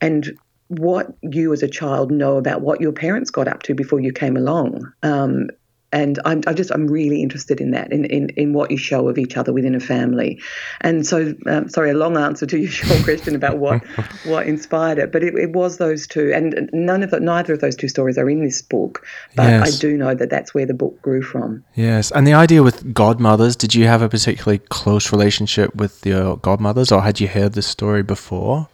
and 0.00 0.38
what 0.68 1.14
you 1.22 1.52
as 1.52 1.62
a 1.62 1.68
child 1.68 2.10
know 2.10 2.36
about 2.36 2.60
what 2.60 2.80
your 2.80 2.92
parents 2.92 3.30
got 3.30 3.48
up 3.48 3.62
to 3.62 3.74
before 3.74 4.00
you 4.00 4.12
came 4.12 4.36
along. 4.36 4.92
Um, 5.02 5.48
and 5.96 6.18
I'm 6.26 6.42
I 6.46 6.52
just 6.52 6.70
I'm 6.70 6.86
really 6.86 7.22
interested 7.22 7.58
in 7.58 7.70
that 7.70 7.90
in, 7.90 8.04
in, 8.04 8.28
in 8.30 8.52
what 8.52 8.70
you 8.70 8.76
show 8.76 9.08
of 9.08 9.16
each 9.16 9.38
other 9.38 9.50
within 9.50 9.74
a 9.74 9.80
family, 9.80 10.42
and 10.82 11.06
so 11.06 11.34
um, 11.46 11.70
sorry 11.70 11.90
a 11.90 11.94
long 11.94 12.18
answer 12.18 12.44
to 12.44 12.58
your 12.58 12.70
short 12.80 13.02
question 13.02 13.34
about 13.34 13.56
what 13.56 13.82
what 14.24 14.46
inspired 14.46 14.98
it, 14.98 15.10
but 15.10 15.22
it, 15.22 15.34
it, 15.34 15.52
was 15.52 15.78
those 15.78 16.06
two, 16.06 16.32
and 16.34 16.68
none 16.74 17.02
of 17.02 17.10
the, 17.10 17.18
neither 17.18 17.54
of 17.54 17.60
those 17.60 17.74
two 17.74 17.88
stories 17.88 18.18
are 18.18 18.28
in 18.28 18.44
this 18.44 18.60
book, 18.60 19.06
but 19.34 19.44
yes. 19.44 19.74
I 19.74 19.80
do 19.80 19.96
know 19.96 20.14
that 20.14 20.28
that's 20.28 20.52
where 20.52 20.66
the 20.66 20.74
book 20.74 21.00
grew 21.00 21.22
from. 21.22 21.64
Yes, 21.74 22.10
and 22.10 22.26
the 22.26 22.34
idea 22.34 22.62
with 22.62 22.92
godmothers, 22.92 23.56
did 23.56 23.74
you 23.74 23.86
have 23.86 24.02
a 24.02 24.08
particularly 24.08 24.58
close 24.58 25.12
relationship 25.12 25.74
with 25.74 26.04
your 26.04 26.36
godmothers, 26.36 26.92
or 26.92 27.00
had 27.00 27.20
you 27.20 27.28
heard 27.28 27.54
this 27.54 27.66
story 27.66 28.02
before? 28.02 28.68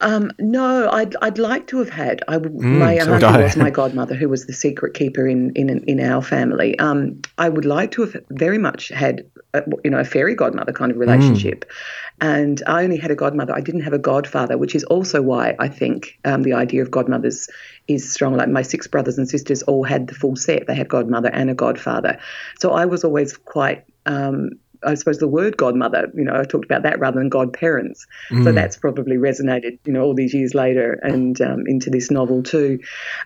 Um, 0.00 0.30
no, 0.38 0.90
I'd, 0.90 1.14
I'd 1.20 1.38
like 1.38 1.66
to 1.68 1.78
have 1.78 1.90
had. 1.90 2.22
I, 2.26 2.38
mm, 2.38 2.60
my 2.60 2.98
so 2.98 3.14
auntie 3.14 3.42
was 3.42 3.56
my 3.56 3.70
godmother, 3.70 4.14
who 4.14 4.28
was 4.28 4.46
the 4.46 4.52
secret 4.52 4.94
keeper 4.94 5.26
in 5.26 5.52
in, 5.54 5.68
in 5.84 6.00
our 6.00 6.22
family. 6.22 6.78
Um, 6.78 7.20
I 7.38 7.48
would 7.48 7.64
like 7.64 7.90
to 7.92 8.02
have 8.02 8.16
very 8.30 8.58
much 8.58 8.88
had, 8.88 9.24
a, 9.52 9.62
you 9.84 9.90
know, 9.90 9.98
a 9.98 10.04
fairy 10.04 10.34
godmother 10.34 10.72
kind 10.72 10.90
of 10.90 10.96
mm. 10.96 11.00
relationship. 11.00 11.64
Mm. 11.64 11.74
And 12.22 12.62
I 12.66 12.84
only 12.84 12.98
had 12.98 13.10
a 13.10 13.14
godmother. 13.14 13.54
I 13.54 13.60
didn't 13.60 13.82
have 13.82 13.92
a 13.92 13.98
godfather, 13.98 14.58
which 14.58 14.74
is 14.74 14.84
also 14.84 15.22
why 15.22 15.56
I 15.58 15.68
think 15.68 16.18
um, 16.24 16.42
the 16.42 16.52
idea 16.52 16.82
of 16.82 16.90
godmothers 16.90 17.48
is 17.88 18.10
strong. 18.10 18.36
Like 18.36 18.48
my 18.48 18.62
six 18.62 18.86
brothers 18.86 19.18
and 19.18 19.28
sisters 19.28 19.62
all 19.62 19.84
had 19.84 20.06
the 20.06 20.14
full 20.14 20.36
set. 20.36 20.66
They 20.66 20.74
had 20.74 20.88
godmother 20.88 21.28
and 21.28 21.50
a 21.50 21.54
godfather. 21.54 22.18
So 22.58 22.72
I 22.72 22.84
was 22.86 23.04
always 23.04 23.36
quite 23.36 23.84
um, 24.06 24.50
I 24.84 24.94
suppose 24.94 25.18
the 25.18 25.28
word 25.28 25.56
godmother, 25.56 26.10
you 26.14 26.24
know, 26.24 26.34
I 26.34 26.44
talked 26.44 26.64
about 26.64 26.82
that 26.82 26.98
rather 26.98 27.18
than 27.18 27.28
godparents. 27.28 28.06
Mm. 28.30 28.44
So 28.44 28.52
that's 28.52 28.76
probably 28.76 29.16
resonated, 29.16 29.78
you 29.84 29.92
know, 29.92 30.02
all 30.02 30.14
these 30.14 30.34
years 30.34 30.54
later 30.54 30.98
and 31.02 31.40
um, 31.40 31.64
into 31.66 31.90
this 31.90 32.10
novel 32.10 32.42
too. 32.42 32.78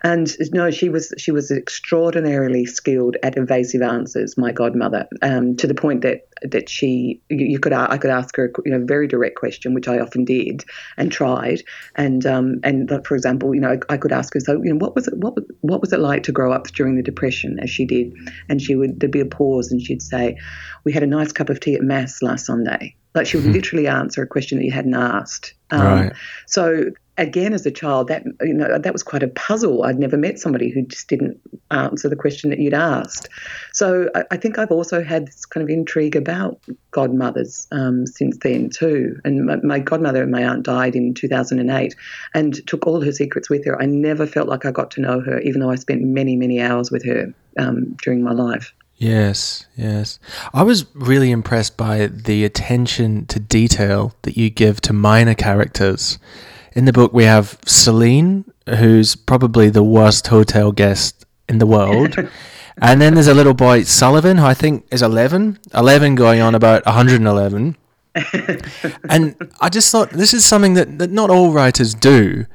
And 0.03 0.31
no, 0.53 0.71
she 0.71 0.89
was 0.89 1.13
she 1.19 1.31
was 1.31 1.51
extraordinarily 1.51 2.67
skilled 2.67 3.17
at 3.23 3.37
evasive 3.37 3.83
answers. 3.83 4.37
My 4.37 4.53
godmother, 4.53 5.07
um, 5.23 5.57
to 5.57 5.67
the 5.67 5.75
point 5.75 6.03
that 6.03 6.29
that 6.43 6.69
she 6.69 7.21
you 7.29 7.59
could 7.59 7.73
I 7.73 7.97
could 7.99 8.11
ask 8.11 8.37
her 8.37 8.53
you 8.65 8.73
know 8.73 8.85
very 8.85 9.07
direct 9.07 9.37
question, 9.37 9.75
which 9.75 9.89
I 9.89 9.99
often 9.99 10.25
did 10.25 10.65
and 10.97 11.11
tried, 11.11 11.63
and 11.95 12.27
um, 12.27 12.61
and 12.63 12.91
for 13.05 13.15
example, 13.15 13.55
you 13.55 13.61
know, 13.61 13.79
I 13.89 13.97
could 13.97 14.13
ask 14.13 14.35
her 14.35 14.41
so 14.41 14.61
you 14.63 14.71
know 14.73 14.77
what 14.77 14.95
was 14.95 15.09
it 15.09 15.17
what 15.17 15.35
what 15.61 15.81
was 15.81 15.93
it 15.93 16.01
like 16.01 16.23
to 16.25 16.33
grow 16.33 16.53
up 16.53 16.67
during 16.69 16.97
the 16.97 17.03
depression 17.03 17.59
as 17.61 17.71
she 17.71 17.85
did, 17.85 18.13
and 18.49 18.61
she 18.61 18.75
would 18.75 19.01
there'd 19.01 19.13
be 19.13 19.21
a 19.21 19.27
pause 19.27 19.71
and 19.71 19.81
she'd 19.81 20.03
say, 20.03 20.37
we 20.85 20.93
had 20.93 21.03
a 21.03 21.07
nice 21.07 21.33
cup 21.33 21.44
of 21.51 21.61
tea 21.61 21.75
at 21.75 21.83
mass 21.83 22.23
last 22.23 22.47
Sunday. 22.47 22.95
Like 23.15 23.27
she 23.27 23.37
would 23.37 23.45
mm-hmm. 23.45 23.53
literally 23.53 23.87
answer 23.87 24.23
a 24.23 24.27
question 24.27 24.59
that 24.59 24.65
you 24.65 24.73
hadn't 24.73 24.95
asked. 24.95 25.55
Um, 25.71 25.83
right. 25.83 26.13
So 26.47 26.91
again, 27.17 27.53
as 27.53 27.65
a 27.65 27.71
child, 27.71 28.09
that 28.09 28.25
you 28.41 28.55
know 28.55 28.79
that 28.79 28.93
was 28.93 29.03
quite 29.03 29.23
a 29.23 29.29
puzzle. 29.29 29.85
I'd 29.85 29.99
never 29.99 30.17
met 30.17 30.39
somebody 30.39 30.71
who 30.71 30.83
just 30.83 31.09
didn't 31.09 31.41
answer 31.71 32.09
the 32.09 32.17
question 32.17 32.51
that 32.51 32.59
you'd 32.59 32.75
asked. 32.75 33.29
So 33.73 34.11
I, 34.15 34.25
I 34.33 34.37
think 34.37 34.59
I've 34.59 34.71
also 34.71 35.03
had 35.03 35.27
this 35.29 35.47
kind 35.47 35.63
of 35.63 35.71
intrigue 35.71 36.17
about 36.17 36.61
godmothers 36.91 37.67
um, 37.73 38.07
since 38.07 38.37
then 38.43 38.71
too. 38.71 39.21
And 39.25 39.47
my, 39.47 39.57
my, 39.57 39.79
godmother 39.79 40.23
and 40.23 40.33
my 40.33 40.45
aunt 40.45 40.65
died 40.65 40.97
in 40.97 41.15
2008, 41.15 41.95
and 42.35 42.67
took 42.67 42.87
all 42.87 43.01
her 43.01 43.13
secrets 43.13 43.49
with 43.49 43.65
her. 43.65 43.81
I 43.81 43.87
never 43.87 44.27
felt 44.27 44.49
like 44.49 44.65
I 44.65 44.71
got 44.71 44.91
to 44.93 45.01
know 45.01 45.21
her, 45.21 45.39
even 45.41 45.61
though 45.61 45.71
I 45.71 45.77
spent 45.77 46.03
many 46.03 46.37
many 46.37 46.61
hours 46.61 46.91
with 46.91 47.05
her 47.05 47.33
um, 47.59 47.97
during 48.03 48.23
my 48.23 48.33
life. 48.33 48.73
Yes, 49.05 49.67
yes. 49.77 50.19
I 50.55 50.63
was 50.63 50.87
really 50.95 51.31
impressed 51.31 51.77
by 51.77 52.07
the 52.07 52.45
attention 52.45 53.27
to 53.27 53.39
detail 53.39 54.15
that 54.23 54.37
you 54.37 54.49
give 54.49 54.81
to 54.83 54.95
minor 54.95 55.35
characters 55.35 56.19
in 56.75 56.87
the 56.87 56.93
book, 56.93 57.13
we 57.13 57.25
have 57.25 57.59
Celine, 57.67 58.45
who's 58.67 59.15
probably 59.15 59.71
the 59.71 59.85
worst 59.85 60.27
hotel 60.29 60.73
guest 60.73 61.25
in 61.49 61.59
the 61.59 61.67
world. 61.67 62.17
and 62.81 63.01
then 63.01 63.15
there's 63.15 63.29
a 63.29 63.35
little 63.35 63.55
boy, 63.55 63.83
Sullivan, 63.83 64.39
who 64.39 64.45
I 64.45 64.55
think 64.55 64.87
is 64.91 65.03
11, 65.03 65.59
11 65.75 66.15
going 66.15 66.41
on 66.41 66.55
about 66.55 66.85
111. 66.87 67.77
and 69.09 69.53
I 69.61 69.69
just 69.69 69.93
thought 69.93 70.11
this 70.11 70.35
is 70.35 70.45
something 70.45 70.75
that, 70.75 70.99
that 70.99 71.11
not 71.11 71.31
all 71.31 71.53
writers 71.53 71.95
do 71.95 72.47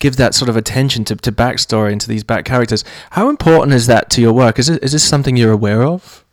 give 0.00 0.16
that 0.16 0.34
sort 0.34 0.48
of 0.48 0.56
attention 0.56 1.04
to, 1.04 1.16
to 1.16 1.30
backstory 1.30 1.92
and 1.92 2.00
to 2.00 2.08
these 2.08 2.24
back 2.24 2.44
characters. 2.44 2.84
How 3.10 3.28
important 3.28 3.72
is 3.74 3.86
that 3.86 4.10
to 4.10 4.20
your 4.20 4.32
work? 4.32 4.58
Is, 4.58 4.68
it, 4.68 4.82
is 4.82 4.92
this 4.92 5.08
something 5.08 5.36
you're 5.36 5.52
aware 5.52 5.84
of? 5.84 6.24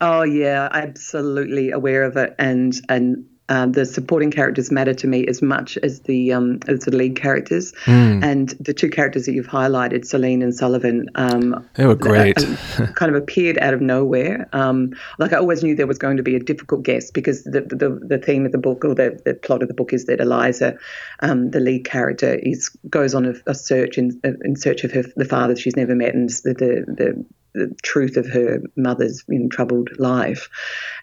Oh 0.00 0.22
yeah, 0.22 0.68
absolutely 0.72 1.70
aware 1.70 2.04
of 2.04 2.16
it, 2.18 2.34
and 2.38 2.74
and 2.88 3.24
um, 3.48 3.72
the 3.72 3.86
supporting 3.86 4.30
characters 4.30 4.72
matter 4.72 4.94
to 4.94 5.06
me 5.06 5.26
as 5.26 5.40
much 5.40 5.76
as 5.78 6.00
the 6.00 6.32
um, 6.32 6.58
as 6.66 6.80
the 6.80 6.90
lead 6.90 7.16
characters. 7.16 7.72
Mm. 7.84 8.24
And 8.24 8.48
the 8.60 8.74
two 8.74 8.90
characters 8.90 9.26
that 9.26 9.32
you've 9.32 9.46
highlighted, 9.46 10.04
Celine 10.04 10.42
and 10.42 10.54
Sullivan, 10.54 11.08
um, 11.14 11.68
they 11.74 11.86
were 11.86 11.94
great. 11.94 12.38
Uh, 12.38 12.86
kind 12.94 13.14
of 13.14 13.22
appeared 13.22 13.58
out 13.58 13.74
of 13.74 13.80
nowhere. 13.80 14.48
Um, 14.52 14.94
like 15.18 15.32
I 15.32 15.36
always 15.36 15.62
knew 15.62 15.76
there 15.76 15.86
was 15.86 15.98
going 15.98 16.16
to 16.16 16.22
be 16.22 16.34
a 16.34 16.40
difficult 16.40 16.82
guest 16.82 17.14
because 17.14 17.44
the 17.44 17.60
the, 17.60 18.00
the 18.02 18.18
theme 18.18 18.46
of 18.46 18.52
the 18.52 18.58
book 18.58 18.84
or 18.84 18.94
the, 18.94 19.20
the 19.24 19.34
plot 19.34 19.62
of 19.62 19.68
the 19.68 19.74
book 19.74 19.92
is 19.92 20.06
that 20.06 20.20
Eliza, 20.20 20.76
um, 21.20 21.50
the 21.50 21.60
lead 21.60 21.84
character, 21.84 22.34
is 22.34 22.70
goes 22.88 23.14
on 23.14 23.26
a, 23.26 23.34
a 23.46 23.54
search 23.54 23.98
in, 23.98 24.20
in 24.24 24.56
search 24.56 24.84
of 24.84 24.92
her 24.92 25.04
the 25.14 25.24
father 25.24 25.54
she's 25.54 25.76
never 25.76 25.94
met, 25.94 26.14
and 26.14 26.28
the 26.30 26.54
the, 26.54 26.84
the 26.88 27.24
the 27.56 27.74
truth 27.82 28.16
of 28.16 28.26
her 28.26 28.60
mother's 28.76 29.24
in 29.28 29.48
troubled 29.48 29.90
life. 29.98 30.48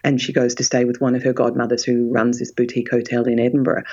And 0.02 0.20
she 0.20 0.32
goes 0.32 0.54
to 0.56 0.64
stay 0.64 0.84
with 0.84 1.00
one 1.00 1.14
of 1.14 1.22
her 1.24 1.32
godmothers 1.32 1.84
who 1.84 2.10
runs 2.10 2.38
this 2.38 2.52
boutique 2.52 2.90
hotel 2.90 3.24
in 3.24 3.38
Edinburgh. 3.40 3.84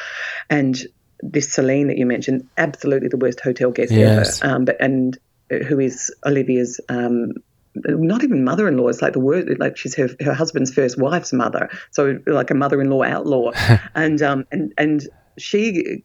And 0.50 0.80
this 1.22 1.52
Celine 1.54 1.88
that 1.88 1.98
you 1.98 2.06
mentioned, 2.06 2.48
absolutely 2.58 3.10
the 3.10 3.18
worst 3.18 3.40
hotel 3.40 3.72
guest 3.72 3.92
yes. 3.92 4.42
ever. 4.42 4.56
Um, 4.56 4.66
but 4.66 4.78
and 4.80 5.18
uh, 5.52 5.58
who 5.58 5.80
is 5.80 6.14
Olivia's 6.26 6.80
um, 6.90 7.34
not 7.76 8.24
even 8.24 8.44
mother-in-law. 8.44 8.88
It's 8.88 9.02
like 9.02 9.14
the 9.14 9.20
word, 9.20 9.58
like 9.60 9.78
she's 9.78 9.96
her 9.96 10.10
her 10.20 10.34
husband's 10.34 10.74
first 10.74 10.98
wife's 10.98 11.34
mother, 11.34 11.70
so 11.92 12.20
like 12.28 12.52
a 12.52 12.54
mother-in-law 12.54 13.04
outlaw, 13.04 13.52
and 13.96 14.22
um 14.22 14.46
and 14.52 14.74
and 14.78 15.08
she 15.38 16.04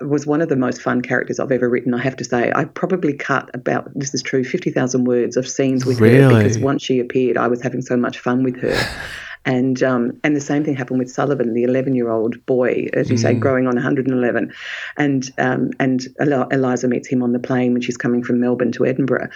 was 0.00 0.26
one 0.26 0.40
of 0.40 0.48
the 0.48 0.56
most 0.56 0.82
fun 0.82 1.02
characters 1.02 1.38
I've 1.38 1.52
ever 1.52 1.68
written. 1.68 1.94
I 1.94 2.02
have 2.02 2.16
to 2.16 2.24
say, 2.24 2.52
I 2.54 2.64
probably 2.64 3.12
cut 3.12 3.50
about 3.54 3.90
this 3.94 4.14
is 4.14 4.22
true 4.22 4.44
fifty 4.44 4.70
thousand 4.70 5.04
words 5.04 5.36
of 5.36 5.48
scenes 5.48 5.84
with 5.84 6.00
really? 6.00 6.22
her 6.22 6.42
because 6.42 6.58
once 6.58 6.82
she 6.82 7.00
appeared, 7.00 7.36
I 7.36 7.48
was 7.48 7.62
having 7.62 7.82
so 7.82 7.96
much 7.96 8.18
fun 8.18 8.42
with 8.42 8.60
her. 8.60 8.76
And 9.48 9.82
um, 9.82 10.20
and 10.22 10.36
the 10.36 10.42
same 10.42 10.62
thing 10.62 10.76
happened 10.76 10.98
with 10.98 11.10
Sullivan, 11.10 11.54
the 11.54 11.62
11 11.62 11.94
year 11.94 12.10
old 12.10 12.44
boy, 12.44 12.88
as 12.92 13.08
you 13.08 13.16
mm. 13.16 13.22
say, 13.22 13.32
growing 13.32 13.66
on 13.66 13.76
111. 13.76 14.52
And 14.98 15.30
um, 15.38 15.70
and 15.80 16.06
Eliza 16.20 16.86
meets 16.86 17.08
him 17.08 17.22
on 17.22 17.32
the 17.32 17.38
plane 17.38 17.72
when 17.72 17.80
she's 17.80 17.96
coming 17.96 18.22
from 18.22 18.40
Melbourne 18.40 18.72
to 18.72 18.84
Edinburgh. 18.84 19.30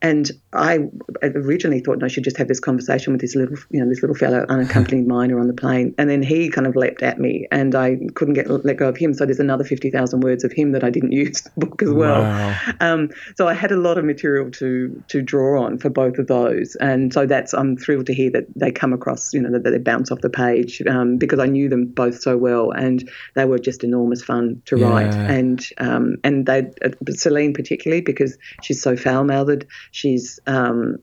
And 0.00 0.30
I 0.54 0.78
originally 1.22 1.80
thought, 1.80 1.98
no, 1.98 2.06
I 2.06 2.08
should 2.08 2.24
just 2.24 2.38
have 2.38 2.48
this 2.48 2.60
conversation 2.60 3.12
with 3.12 3.20
this 3.20 3.36
little, 3.36 3.58
you 3.68 3.78
know, 3.78 3.86
this 3.86 4.00
little 4.00 4.16
fellow, 4.16 4.46
unaccompanied 4.48 5.06
minor 5.06 5.38
on 5.38 5.48
the 5.48 5.52
plane. 5.52 5.94
And 5.98 6.08
then 6.08 6.22
he 6.22 6.48
kind 6.48 6.66
of 6.66 6.74
leapt 6.74 7.02
at 7.02 7.18
me, 7.18 7.46
and 7.52 7.74
I 7.74 7.98
couldn't 8.14 8.34
get 8.34 8.48
let 8.48 8.78
go 8.78 8.88
of 8.88 8.96
him. 8.96 9.12
So 9.12 9.26
there's 9.26 9.38
another 9.38 9.64
50,000 9.64 10.20
words 10.20 10.44
of 10.44 10.52
him 10.52 10.72
that 10.72 10.82
I 10.82 10.88
didn't 10.88 11.12
use 11.24 11.42
the 11.42 11.66
book 11.66 11.82
as 11.82 11.90
well. 11.90 12.22
Wow. 12.22 12.58
Um, 12.80 13.10
so 13.36 13.46
I 13.46 13.52
had 13.52 13.70
a 13.70 13.76
lot 13.76 13.98
of 13.98 14.06
material 14.06 14.50
to 14.52 15.02
to 15.08 15.20
draw 15.20 15.62
on 15.62 15.76
for 15.76 15.90
both 15.90 16.16
of 16.16 16.26
those. 16.26 16.74
And 16.76 17.12
so 17.12 17.26
that's 17.26 17.52
I'm 17.52 17.76
thrilled 17.76 18.06
to 18.06 18.14
hear 18.14 18.30
that 18.30 18.46
they 18.56 18.72
come 18.72 18.94
across, 18.94 19.34
you 19.34 19.42
know, 19.42 19.57
that, 19.58 19.70
they 19.70 19.78
bounce 19.78 20.10
off 20.10 20.20
the 20.20 20.30
page 20.30 20.82
um, 20.88 21.18
because 21.18 21.38
I 21.38 21.46
knew 21.46 21.68
them 21.68 21.86
both 21.86 22.20
so 22.20 22.36
well, 22.36 22.70
and 22.70 23.08
they 23.34 23.44
were 23.44 23.58
just 23.58 23.84
enormous 23.84 24.22
fun 24.22 24.62
to 24.66 24.78
yeah. 24.78 24.88
write. 24.88 25.14
And 25.14 25.66
um, 25.78 26.16
and 26.24 26.46
they, 26.46 26.70
uh, 26.84 26.90
Celine 27.10 27.52
particularly 27.54 28.02
because 28.02 28.36
she's 28.62 28.82
so 28.82 28.96
foul 28.96 29.24
mouthed 29.24 29.66
She's 29.90 30.40
um, 30.46 30.98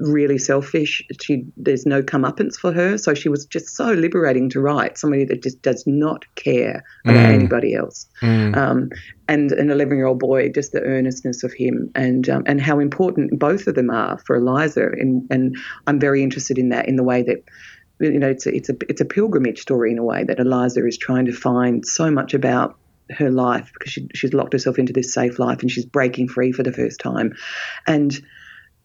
really 0.00 0.38
selfish. 0.38 1.02
She 1.20 1.44
there's 1.56 1.86
no 1.86 2.02
comeuppance 2.02 2.56
for 2.56 2.72
her, 2.72 2.98
so 2.98 3.14
she 3.14 3.28
was 3.28 3.46
just 3.46 3.68
so 3.76 3.92
liberating 3.92 4.50
to 4.50 4.60
write. 4.60 4.98
Somebody 4.98 5.24
that 5.26 5.42
just 5.42 5.62
does 5.62 5.84
not 5.86 6.24
care 6.34 6.84
about 7.04 7.16
mm. 7.16 7.34
anybody 7.34 7.74
else. 7.74 8.06
Mm. 8.22 8.56
Um, 8.56 8.90
and 9.28 9.52
an 9.52 9.70
11 9.70 9.96
year 9.96 10.06
old 10.06 10.18
boy, 10.18 10.50
just 10.50 10.72
the 10.72 10.82
earnestness 10.82 11.42
of 11.42 11.52
him, 11.52 11.90
and 11.94 12.28
um, 12.28 12.42
and 12.46 12.60
how 12.60 12.78
important 12.78 13.38
both 13.38 13.66
of 13.66 13.74
them 13.74 13.90
are 13.90 14.18
for 14.26 14.36
Eliza. 14.36 14.88
And 14.92 15.26
and 15.30 15.56
I'm 15.86 15.98
very 15.98 16.22
interested 16.22 16.58
in 16.58 16.70
that 16.70 16.88
in 16.88 16.96
the 16.96 17.04
way 17.04 17.22
that. 17.22 17.44
You 18.02 18.18
know, 18.18 18.30
it's 18.30 18.46
a, 18.46 18.56
it's 18.56 18.70
a 18.70 18.76
it's 18.88 19.02
a 19.02 19.04
pilgrimage 19.04 19.60
story 19.60 19.92
in 19.92 19.98
a 19.98 20.02
way 20.02 20.24
that 20.24 20.38
Eliza 20.38 20.86
is 20.86 20.96
trying 20.96 21.26
to 21.26 21.32
find 21.32 21.84
so 21.84 22.10
much 22.10 22.32
about 22.32 22.78
her 23.10 23.30
life 23.30 23.70
because 23.74 23.92
she, 23.92 24.08
she's 24.14 24.32
locked 24.32 24.52
herself 24.52 24.78
into 24.78 24.92
this 24.92 25.12
safe 25.12 25.38
life 25.38 25.60
and 25.60 25.70
she's 25.70 25.84
breaking 25.84 26.28
free 26.28 26.52
for 26.52 26.62
the 26.62 26.72
first 26.72 27.00
time. 27.00 27.34
And 27.86 28.18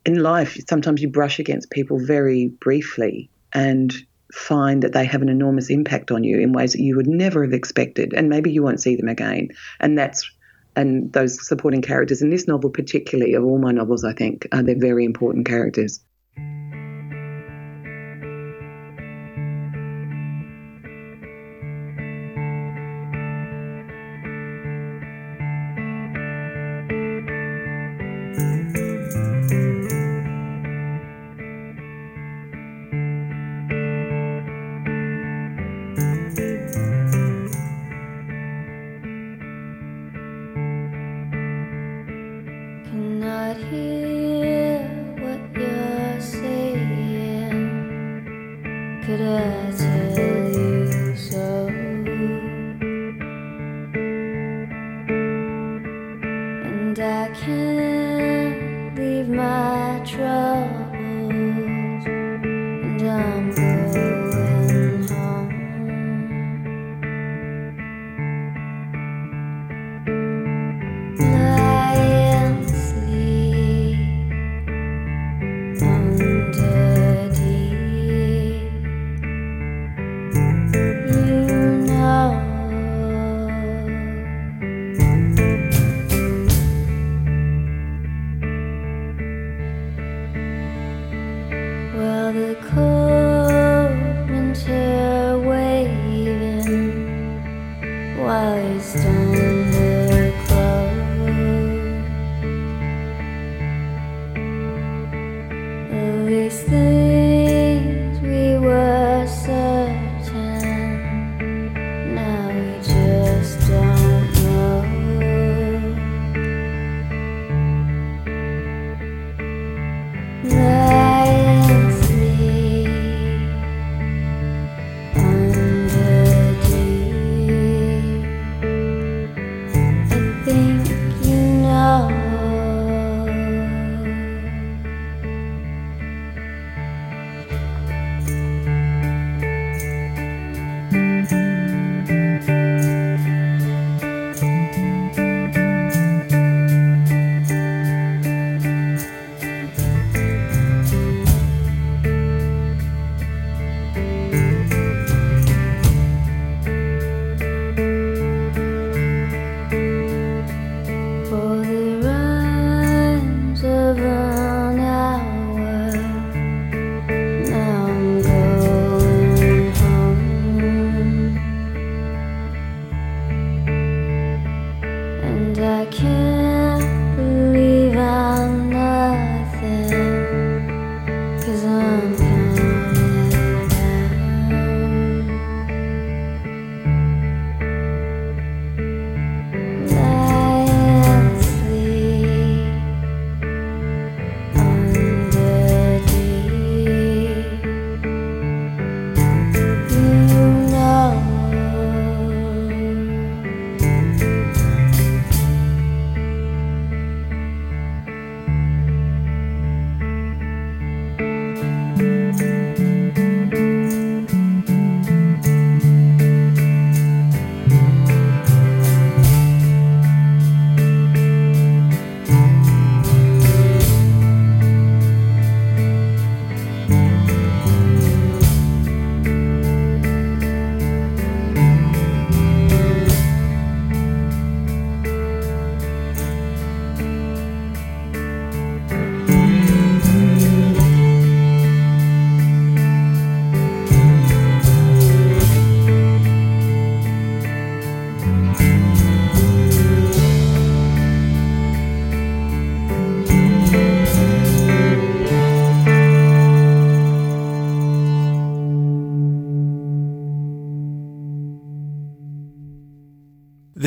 in 0.05 0.21
life, 0.21 0.57
sometimes 0.69 1.01
you 1.01 1.09
brush 1.09 1.39
against 1.39 1.71
people 1.71 1.99
very 1.99 2.49
briefly 2.59 3.29
and 3.53 3.93
find 4.31 4.83
that 4.83 4.93
they 4.93 5.05
have 5.05 5.21
an 5.21 5.29
enormous 5.29 5.69
impact 5.69 6.11
on 6.11 6.23
you 6.23 6.39
in 6.39 6.53
ways 6.53 6.73
that 6.73 6.81
you 6.81 6.95
would 6.95 7.07
never 7.07 7.43
have 7.43 7.53
expected, 7.53 8.13
and 8.13 8.29
maybe 8.29 8.51
you 8.51 8.61
won't 8.61 8.81
see 8.81 8.95
them 8.95 9.07
again. 9.07 9.49
And 9.79 9.97
that's 9.97 10.29
and 10.75 11.11
those 11.13 11.47
supporting 11.47 11.81
characters 11.81 12.21
in 12.21 12.29
this 12.29 12.47
novel, 12.47 12.69
particularly 12.69 13.33
of 13.33 13.45
all 13.45 13.57
my 13.57 13.71
novels, 13.71 14.03
I 14.03 14.13
think, 14.13 14.45
uh, 14.51 14.61
they're 14.61 14.77
very 14.77 15.05
important 15.05 15.47
characters. 15.47 16.01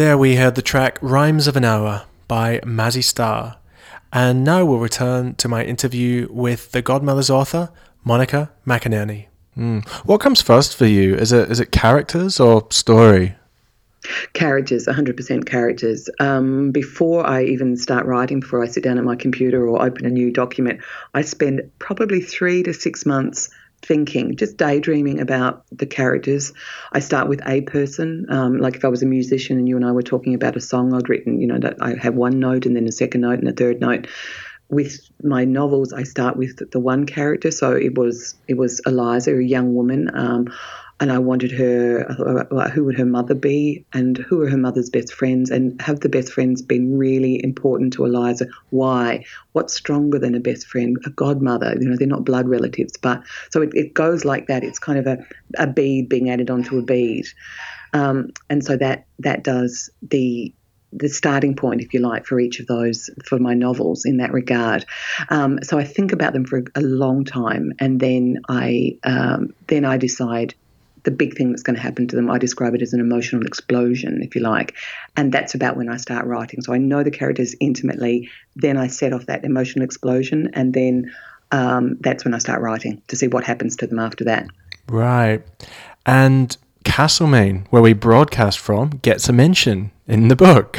There 0.09 0.16
we 0.16 0.37
heard 0.37 0.55
the 0.55 0.62
track 0.62 0.99
Rhymes 1.03 1.47
of 1.47 1.55
an 1.55 1.66
Hour 1.66 2.07
by 2.29 2.61
Mazzy 2.61 3.05
Star. 3.05 3.59
And 4.11 4.42
now 4.42 4.64
we'll 4.64 4.79
return 4.79 5.35
to 5.35 5.49
my 5.49 5.62
interview 5.62 6.29
with 6.31 6.73
the 6.73 6.81
Godmother's 6.81 7.29
author, 7.29 7.71
Monica 8.05 8.51
McInerney. 8.66 9.27
Mm. 9.55 9.87
What 10.07 10.23
comes 10.23 10.40
first 10.40 10.75
for 10.75 10.87
you? 10.87 11.14
Is 11.14 11.31
it 11.31 11.51
is 11.51 11.61
it 11.61 11.73
characters 11.73 12.40
or 12.40 12.66
story? 12.71 13.37
Characters, 14.33 14.87
100% 14.87 15.44
characters. 15.44 16.09
Um, 16.21 16.71
before 16.71 17.27
I 17.27 17.44
even 17.44 17.77
start 17.77 18.07
writing, 18.07 18.40
before 18.40 18.62
I 18.62 18.66
sit 18.66 18.85
down 18.85 18.97
at 18.97 19.05
my 19.05 19.14
computer 19.14 19.68
or 19.68 19.83
open 19.83 20.07
a 20.07 20.11
new 20.11 20.33
document, 20.33 20.81
I 21.12 21.21
spend 21.21 21.71
probably 21.81 22.23
three 22.23 22.62
to 22.62 22.73
six 22.73 23.05
months 23.05 23.51
thinking, 23.82 24.36
just 24.36 24.56
daydreaming 24.56 25.20
about 25.20 25.64
the 25.70 25.86
characters. 25.86 26.52
I 26.92 27.00
start 27.00 27.28
with 27.28 27.40
a 27.46 27.62
person, 27.62 28.26
um, 28.28 28.58
like 28.58 28.76
if 28.76 28.84
I 28.84 28.88
was 28.88 29.02
a 29.02 29.06
musician 29.06 29.58
and 29.58 29.68
you 29.68 29.76
and 29.76 29.84
I 29.84 29.92
were 29.92 30.02
talking 30.02 30.34
about 30.34 30.56
a 30.56 30.60
song 30.60 30.94
I'd 30.94 31.08
written, 31.08 31.40
you 31.40 31.46
know, 31.46 31.58
that 31.58 31.76
I 31.80 31.94
have 32.00 32.14
one 32.14 32.38
note 32.38 32.66
and 32.66 32.74
then 32.76 32.86
a 32.88 32.92
second 32.92 33.22
note 33.22 33.38
and 33.38 33.48
a 33.48 33.52
third 33.52 33.80
note. 33.80 34.06
With 34.70 35.00
my 35.22 35.46
novels, 35.46 35.94
I 35.94 36.02
start 36.02 36.36
with 36.36 36.70
the 36.70 36.80
one 36.80 37.06
character. 37.06 37.50
So 37.50 37.72
it 37.72 37.96
was 37.96 38.34
it 38.48 38.58
was 38.58 38.80
Eliza, 38.84 39.34
a 39.34 39.42
young 39.42 39.74
woman. 39.74 40.10
Um, 40.12 40.48
and 41.00 41.12
I 41.12 41.18
wanted 41.18 41.52
her, 41.52 42.06
uh, 42.50 42.70
who 42.70 42.84
would 42.84 42.98
her 42.98 43.04
mother 43.04 43.34
be, 43.34 43.84
and 43.92 44.16
who 44.16 44.42
are 44.42 44.50
her 44.50 44.56
mother's 44.56 44.90
best 44.90 45.12
friends, 45.12 45.50
and 45.50 45.80
have 45.80 46.00
the 46.00 46.08
best 46.08 46.32
friends 46.32 46.61
been 46.61 46.98
really 46.98 47.42
important 47.42 47.92
to 47.94 48.04
Eliza? 48.04 48.46
Why? 48.70 49.24
What's 49.52 49.74
stronger 49.74 50.18
than 50.18 50.34
a 50.34 50.40
best 50.40 50.66
friend? 50.66 50.96
A 51.06 51.11
godmother. 51.11 51.76
You 51.78 51.88
know, 51.88 51.96
they're 51.96 52.08
not 52.08 52.24
blood 52.24 52.48
relatives, 52.48 52.96
but 52.96 53.22
so 53.50 53.62
it, 53.62 53.70
it 53.74 53.94
goes 53.94 54.24
like 54.24 54.48
that. 54.48 54.64
It's 54.64 54.80
kind 54.80 54.98
of 54.98 55.06
a, 55.06 55.18
a 55.56 55.66
bead 55.66 56.08
being 56.08 56.30
added 56.30 56.50
onto 56.50 56.78
a 56.78 56.82
bead, 56.82 57.26
um, 57.92 58.30
and 58.50 58.64
so 58.64 58.76
that 58.76 59.06
that 59.20 59.44
does 59.44 59.90
the 60.02 60.52
the 60.92 61.08
starting 61.08 61.54
point, 61.54 61.82
if 61.82 61.92
you 61.92 62.00
like, 62.00 62.24
for 62.24 62.40
each 62.40 62.61
of 62.61 62.66
those 62.66 63.11
for 63.24 63.38
my 63.38 63.54
novels 63.54 64.04
in 64.06 64.16
that 64.16 64.32
regard. 64.32 64.87
Um, 65.28 65.58
so 65.62 65.78
I 65.78 65.84
think 65.84 66.12
about 66.12 66.32
them 66.32 66.44
for 66.46 66.62
a 66.74 66.80
long 66.80 67.24
time, 67.24 67.72
and 67.78 68.00
then 68.00 68.40
I 68.48 68.98
um, 69.04 69.54
then 69.68 69.84
I 69.84 69.96
decide 69.96 70.54
the 71.04 71.11
big 71.11 71.37
thing 71.37 71.50
that's 71.50 71.62
going 71.62 71.76
to 71.76 71.82
happen 71.82 72.08
to 72.08 72.16
them. 72.16 72.30
I 72.30 72.38
describe 72.38 72.74
it 72.74 72.82
as 72.82 72.92
an 72.92 73.00
emotional 73.00 73.44
explosion, 73.46 74.22
if 74.22 74.34
you 74.34 74.42
like, 74.42 74.74
and 75.16 75.32
that's 75.32 75.54
about 75.54 75.76
when 75.76 75.88
I 75.88 75.96
start 75.96 76.26
writing. 76.26 76.62
So 76.62 76.72
I 76.72 76.78
know 76.78 77.02
the 77.02 77.11
characters 77.11 77.54
intimately, 77.61 78.30
then 78.56 78.76
I 78.76 78.88
set 78.88 79.12
off 79.12 79.26
that 79.26 79.44
emotional 79.44 79.84
explosion, 79.84 80.50
and 80.54 80.74
then 80.74 81.12
um, 81.50 81.96
that's 82.00 82.24
when 82.24 82.34
I 82.34 82.38
start 82.38 82.61
writing 82.61 83.02
to 83.08 83.16
see 83.16 83.28
what 83.28 83.44
happens 83.44 83.76
to 83.76 83.87
them 83.87 83.98
after 83.98 84.24
that. 84.24 84.46
Right, 84.88 85.42
and 86.06 86.56
Castlemaine, 86.84 87.66
where 87.70 87.82
we 87.82 87.92
broadcast 87.92 88.58
from, 88.58 88.90
gets 89.02 89.28
a 89.28 89.32
mention 89.32 89.90
in 90.06 90.28
the 90.28 90.37
book. 90.37 90.78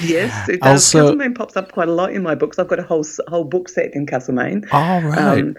Yes, 0.00 0.48
it 0.48 0.60
does. 0.60 0.94
Also, 0.94 1.00
Castlemaine 1.00 1.34
pops 1.34 1.56
up 1.56 1.72
quite 1.72 1.88
a 1.88 1.92
lot 1.92 2.12
in 2.12 2.22
my 2.22 2.34
books. 2.34 2.58
I've 2.58 2.68
got 2.68 2.78
a 2.78 2.82
whole 2.82 3.04
whole 3.28 3.44
book 3.44 3.68
set 3.68 3.94
in 3.94 4.06
Castlemaine. 4.06 4.66
All 4.72 5.00
right. 5.02 5.18
Um, 5.18 5.56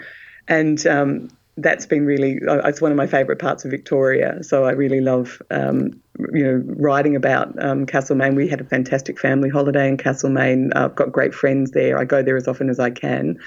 and 0.48 0.86
um, 0.88 1.30
that's 1.62 1.86
been 1.86 2.06
really 2.06 2.40
it's 2.42 2.82
one 2.82 2.92
of 2.92 2.98
my 2.98 3.08
favourite 3.08 3.40
parts 3.40 3.66
of 3.66 3.72
Victoria. 3.72 4.44
So 4.44 4.66
I 4.66 4.72
really 4.72 5.02
love 5.02 5.42
um, 5.52 6.00
you 6.34 6.44
know 6.44 6.64
writing 6.78 7.16
about 7.16 7.62
um, 7.64 7.86
Castlemaine. 7.86 8.36
We 8.36 8.48
had 8.48 8.62
a 8.62 8.66
fantastic 8.66 9.20
family 9.20 9.50
holiday 9.50 9.88
in 9.88 9.98
Castlemaine. 9.98 10.72
I've 10.74 10.96
got 10.96 11.12
great 11.12 11.34
friends 11.34 11.72
there. 11.72 11.98
I 11.98 12.06
go 12.06 12.24
there 12.24 12.38
as 12.38 12.48
often 12.48 12.70
as 12.70 12.80
I 12.80 12.90
can. 12.90 13.40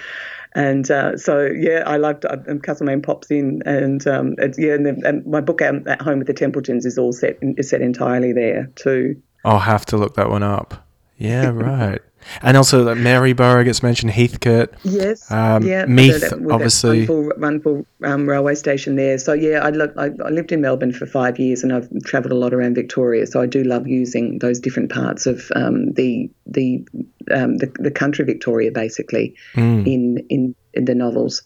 And 0.54 0.90
uh, 0.90 1.16
so, 1.16 1.46
yeah, 1.46 1.82
I 1.86 1.96
loved 1.96 2.26
uh, 2.26 2.36
Castlemaine 2.62 3.00
pops 3.00 3.30
in, 3.30 3.62
and 3.64 4.06
um, 4.06 4.34
yeah, 4.58 4.74
and, 4.74 4.84
the, 4.84 5.02
and, 5.02 5.24
my 5.24 5.40
book 5.40 5.62
um, 5.62 5.82
at 5.88 6.02
home 6.02 6.18
with 6.18 6.26
the 6.26 6.34
Templetons 6.34 6.84
is 6.84 6.98
all 6.98 7.12
set 7.12 7.38
is 7.40 7.70
set 7.70 7.80
entirely 7.80 8.34
there 8.34 8.70
too. 8.74 9.20
I'll 9.44 9.58
have 9.58 9.86
to 9.86 9.96
look 9.96 10.14
that 10.16 10.28
one 10.28 10.42
up. 10.42 10.86
Yeah, 11.22 11.50
right. 11.50 12.00
And 12.40 12.56
also 12.56 12.84
that 12.84 12.96
Maryborough 12.98 13.64
gets 13.64 13.82
mentioned, 13.82 14.12
Heathcote. 14.12 14.72
Yes. 14.84 15.28
Um, 15.30 15.62
yeah. 15.64 15.86
Meath, 15.86 16.20
that- 16.20 16.38
with 16.38 16.48
that 16.48 16.54
obviously. 16.54 17.06
Wonderful, 17.06 17.32
wonderful 17.40 17.86
um, 18.04 18.28
railway 18.28 18.54
station 18.54 18.94
there. 18.96 19.18
So 19.18 19.32
yeah, 19.32 19.58
I, 19.58 19.70
lo- 19.70 19.92
I, 19.96 20.06
I 20.24 20.30
lived 20.30 20.52
in 20.52 20.60
Melbourne 20.60 20.92
for 20.92 21.06
five 21.06 21.38
years, 21.38 21.62
and 21.64 21.72
I've 21.72 21.88
travelled 22.04 22.32
a 22.32 22.36
lot 22.36 22.54
around 22.54 22.74
Victoria. 22.76 23.26
So 23.26 23.40
I 23.40 23.46
do 23.46 23.64
love 23.64 23.86
using 23.88 24.38
those 24.38 24.60
different 24.60 24.90
parts 24.92 25.26
of 25.26 25.50
um, 25.56 25.92
the 25.94 26.30
the, 26.46 26.84
um, 27.32 27.56
the 27.58 27.72
the 27.80 27.90
country 27.90 28.24
Victoria, 28.24 28.70
basically, 28.70 29.34
Hmm. 29.54 29.82
in, 29.86 30.18
in 30.28 30.54
in 30.74 30.84
the 30.84 30.94
novels. 30.94 31.42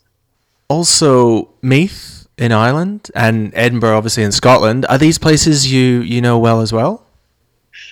Also, 0.68 1.48
Meath 1.62 2.26
in 2.36 2.52
Ireland 2.52 3.10
and 3.14 3.50
Edinburgh, 3.54 3.96
obviously 3.96 4.24
in 4.24 4.32
Scotland. 4.32 4.84
Are 4.88 4.98
these 4.98 5.16
places 5.18 5.72
you 5.72 6.00
you 6.00 6.20
know 6.20 6.38
well 6.38 6.60
as 6.60 6.72
well? 6.72 7.05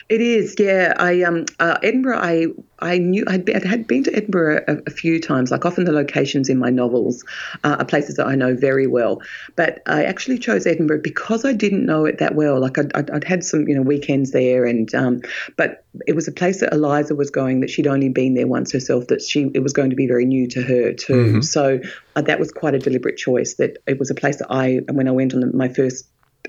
It 0.09 0.21
is, 0.21 0.57
yeah. 0.59 0.95
I 0.99 1.23
um 1.23 1.47
uh, 1.59 1.79
Edinburgh. 1.83 2.19
I 2.19 2.47
I 2.81 2.99
knew 2.99 3.25
I'd 3.27 3.47
been, 3.47 3.65
I 3.65 3.67
had 3.67 3.87
been 3.87 4.05
to 4.05 4.15
Edinburgh 4.15 4.65
a, 4.69 4.77
a 4.87 4.91
few 4.91 5.19
times. 5.19 5.51
Like 5.51 5.65
often 5.65 5.85
the 5.85 5.93
locations 5.93 6.51
in 6.51 6.59
my 6.59 6.69
novels 6.69 7.25
uh, 7.63 7.77
are 7.79 7.85
places 7.87 8.17
that 8.17 8.27
I 8.27 8.35
know 8.35 8.55
very 8.55 8.87
well. 8.87 9.23
But 9.57 9.83
I 9.87 10.05
actually 10.05 10.39
chose 10.39 10.67
Edinburgh 10.67 11.01
because 11.03 11.47
I 11.47 11.55
didn't 11.55 11.87
know 11.87 12.05
it 12.05 12.19
that 12.19 12.35
well. 12.35 12.61
Like 12.61 12.77
I'd, 12.77 12.95
I'd, 12.95 13.11
I'd 13.11 13.25
had 13.25 13.45
some 13.45 13.67
you 13.67 13.75
know 13.75 13.83
weekends 13.83 14.33
there, 14.33 14.67
and 14.67 14.95
um, 14.95 15.23
but 15.57 15.87
it 16.07 16.15
was 16.15 16.29
a 16.29 16.33
place 16.33 16.61
that 16.61 16.75
Eliza 16.75 17.15
was 17.15 17.31
going 17.31 17.61
that 17.61 17.71
she'd 17.71 17.87
only 17.87 18.11
been 18.11 18.35
there 18.35 18.47
once 18.47 18.73
herself. 18.73 19.07
That 19.07 19.23
she 19.23 19.51
it 19.55 19.63
was 19.63 19.73
going 19.73 19.89
to 19.89 19.97
be 19.97 20.07
very 20.07 20.27
new 20.27 20.47
to 20.49 20.63
her 20.63 20.93
too. 20.93 21.41
So 21.43 21.81
uh, 22.15 22.23
that 22.23 22.39
was 22.39 22.53
quite 22.53 22.75
a 22.75 22.79
deliberate 22.79 23.17
choice. 23.17 23.55
That 23.55 23.79
it 23.87 23.99
was 23.99 24.11
a 24.11 24.15
place 24.15 24.37
that 24.37 24.49
I 24.51 24.81
when 24.93 25.09
I 25.09 25.13
went 25.13 25.33
on 25.33 25.41
the, 25.41 25.47
my 25.47 25.69
first 25.69 26.07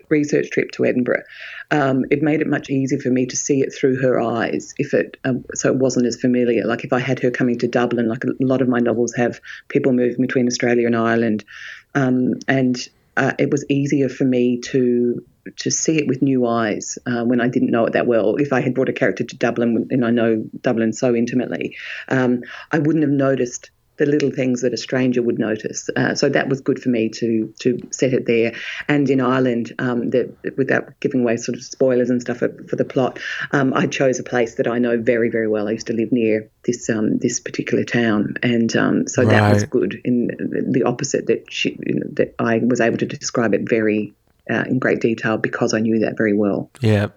research 0.09 0.49
trip 0.51 0.71
to 0.71 0.85
Edinburgh, 0.85 1.23
um, 1.71 2.05
it 2.11 2.21
made 2.21 2.41
it 2.41 2.47
much 2.47 2.69
easier 2.69 2.99
for 2.99 3.09
me 3.09 3.25
to 3.27 3.35
see 3.35 3.61
it 3.61 3.73
through 3.73 4.01
her 4.01 4.19
eyes. 4.19 4.73
If 4.77 4.93
it 4.93 5.17
um, 5.23 5.45
so 5.53 5.71
it 5.71 5.77
wasn't 5.77 6.05
as 6.05 6.19
familiar. 6.19 6.65
Like 6.65 6.83
if 6.83 6.93
I 6.93 6.99
had 6.99 7.19
her 7.19 7.31
coming 7.31 7.59
to 7.59 7.67
Dublin, 7.67 8.07
like 8.07 8.23
a 8.23 8.27
lot 8.39 8.61
of 8.61 8.67
my 8.67 8.79
novels 8.79 9.13
have 9.15 9.39
people 9.67 9.93
moving 9.93 10.21
between 10.21 10.47
Australia 10.47 10.85
and 10.85 10.95
Ireland, 10.95 11.45
um, 11.93 12.33
and 12.47 12.77
uh, 13.17 13.33
it 13.39 13.49
was 13.51 13.65
easier 13.69 14.09
for 14.09 14.25
me 14.25 14.59
to 14.59 15.23
to 15.57 15.69
see 15.69 15.97
it 15.97 16.07
with 16.07 16.23
new 16.23 16.47
eyes 16.47 16.97
uh, 17.05 17.23
when 17.23 17.39
I 17.39 17.47
didn't 17.47 17.69
know 17.69 17.85
it 17.85 17.93
that 17.93 18.07
well. 18.07 18.35
If 18.37 18.51
I 18.51 18.61
had 18.61 18.73
brought 18.73 18.89
a 18.89 18.93
character 18.93 19.23
to 19.23 19.35
Dublin 19.35 19.87
and 19.91 20.03
I 20.03 20.09
know 20.09 20.43
Dublin 20.61 20.91
so 20.91 21.13
intimately, 21.13 21.75
um, 22.07 22.41
I 22.71 22.79
wouldn't 22.79 23.03
have 23.03 23.11
noticed 23.11 23.69
the 23.97 24.05
little 24.05 24.31
things 24.31 24.61
that 24.61 24.73
a 24.73 24.77
stranger 24.77 25.21
would 25.21 25.39
notice. 25.39 25.89
Uh, 25.95 26.15
so 26.15 26.29
that 26.29 26.49
was 26.49 26.61
good 26.61 26.81
for 26.81 26.89
me 26.89 27.09
to 27.09 27.53
to 27.59 27.79
set 27.91 28.13
it 28.13 28.25
there. 28.25 28.53
And 28.87 29.09
in 29.09 29.21
Ireland, 29.21 29.73
um, 29.79 30.09
the, 30.09 30.33
without 30.57 30.99
giving 30.99 31.21
away 31.21 31.37
sort 31.37 31.57
of 31.57 31.63
spoilers 31.63 32.09
and 32.09 32.21
stuff 32.21 32.37
for, 32.37 32.49
for 32.67 32.75
the 32.75 32.85
plot, 32.85 33.19
um, 33.51 33.73
I 33.73 33.87
chose 33.87 34.19
a 34.19 34.23
place 34.23 34.55
that 34.55 34.67
I 34.67 34.79
know 34.79 34.97
very 34.97 35.29
very 35.29 35.47
well. 35.47 35.67
I 35.67 35.71
used 35.71 35.87
to 35.87 35.93
live 35.93 36.11
near 36.11 36.49
this 36.65 36.89
um, 36.89 37.17
this 37.19 37.39
particular 37.39 37.83
town, 37.83 38.35
and 38.43 38.75
um, 38.75 39.07
so 39.07 39.25
that 39.25 39.53
was 39.53 39.63
good. 39.63 39.99
In 40.03 40.27
the 40.69 40.83
opposite 40.83 41.27
that 41.27 41.51
she 41.51 41.77
you 41.85 41.95
know, 41.95 42.07
that 42.13 42.35
I 42.39 42.59
was 42.59 42.81
able 42.81 42.97
to 42.97 43.05
describe 43.05 43.53
it 43.53 43.67
very. 43.67 44.13
Uh, 44.47 44.63
in 44.69 44.77
great 44.77 45.01
detail 45.01 45.37
because 45.37 45.73
I 45.73 45.79
knew 45.79 45.97
that 45.97 46.17
very 46.17 46.33
well. 46.33 46.69
Yeah, 46.79 47.07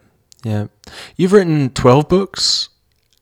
yeah. 0.44 0.68
You've 1.16 1.34
written 1.34 1.68
12 1.68 2.08
books 2.08 2.70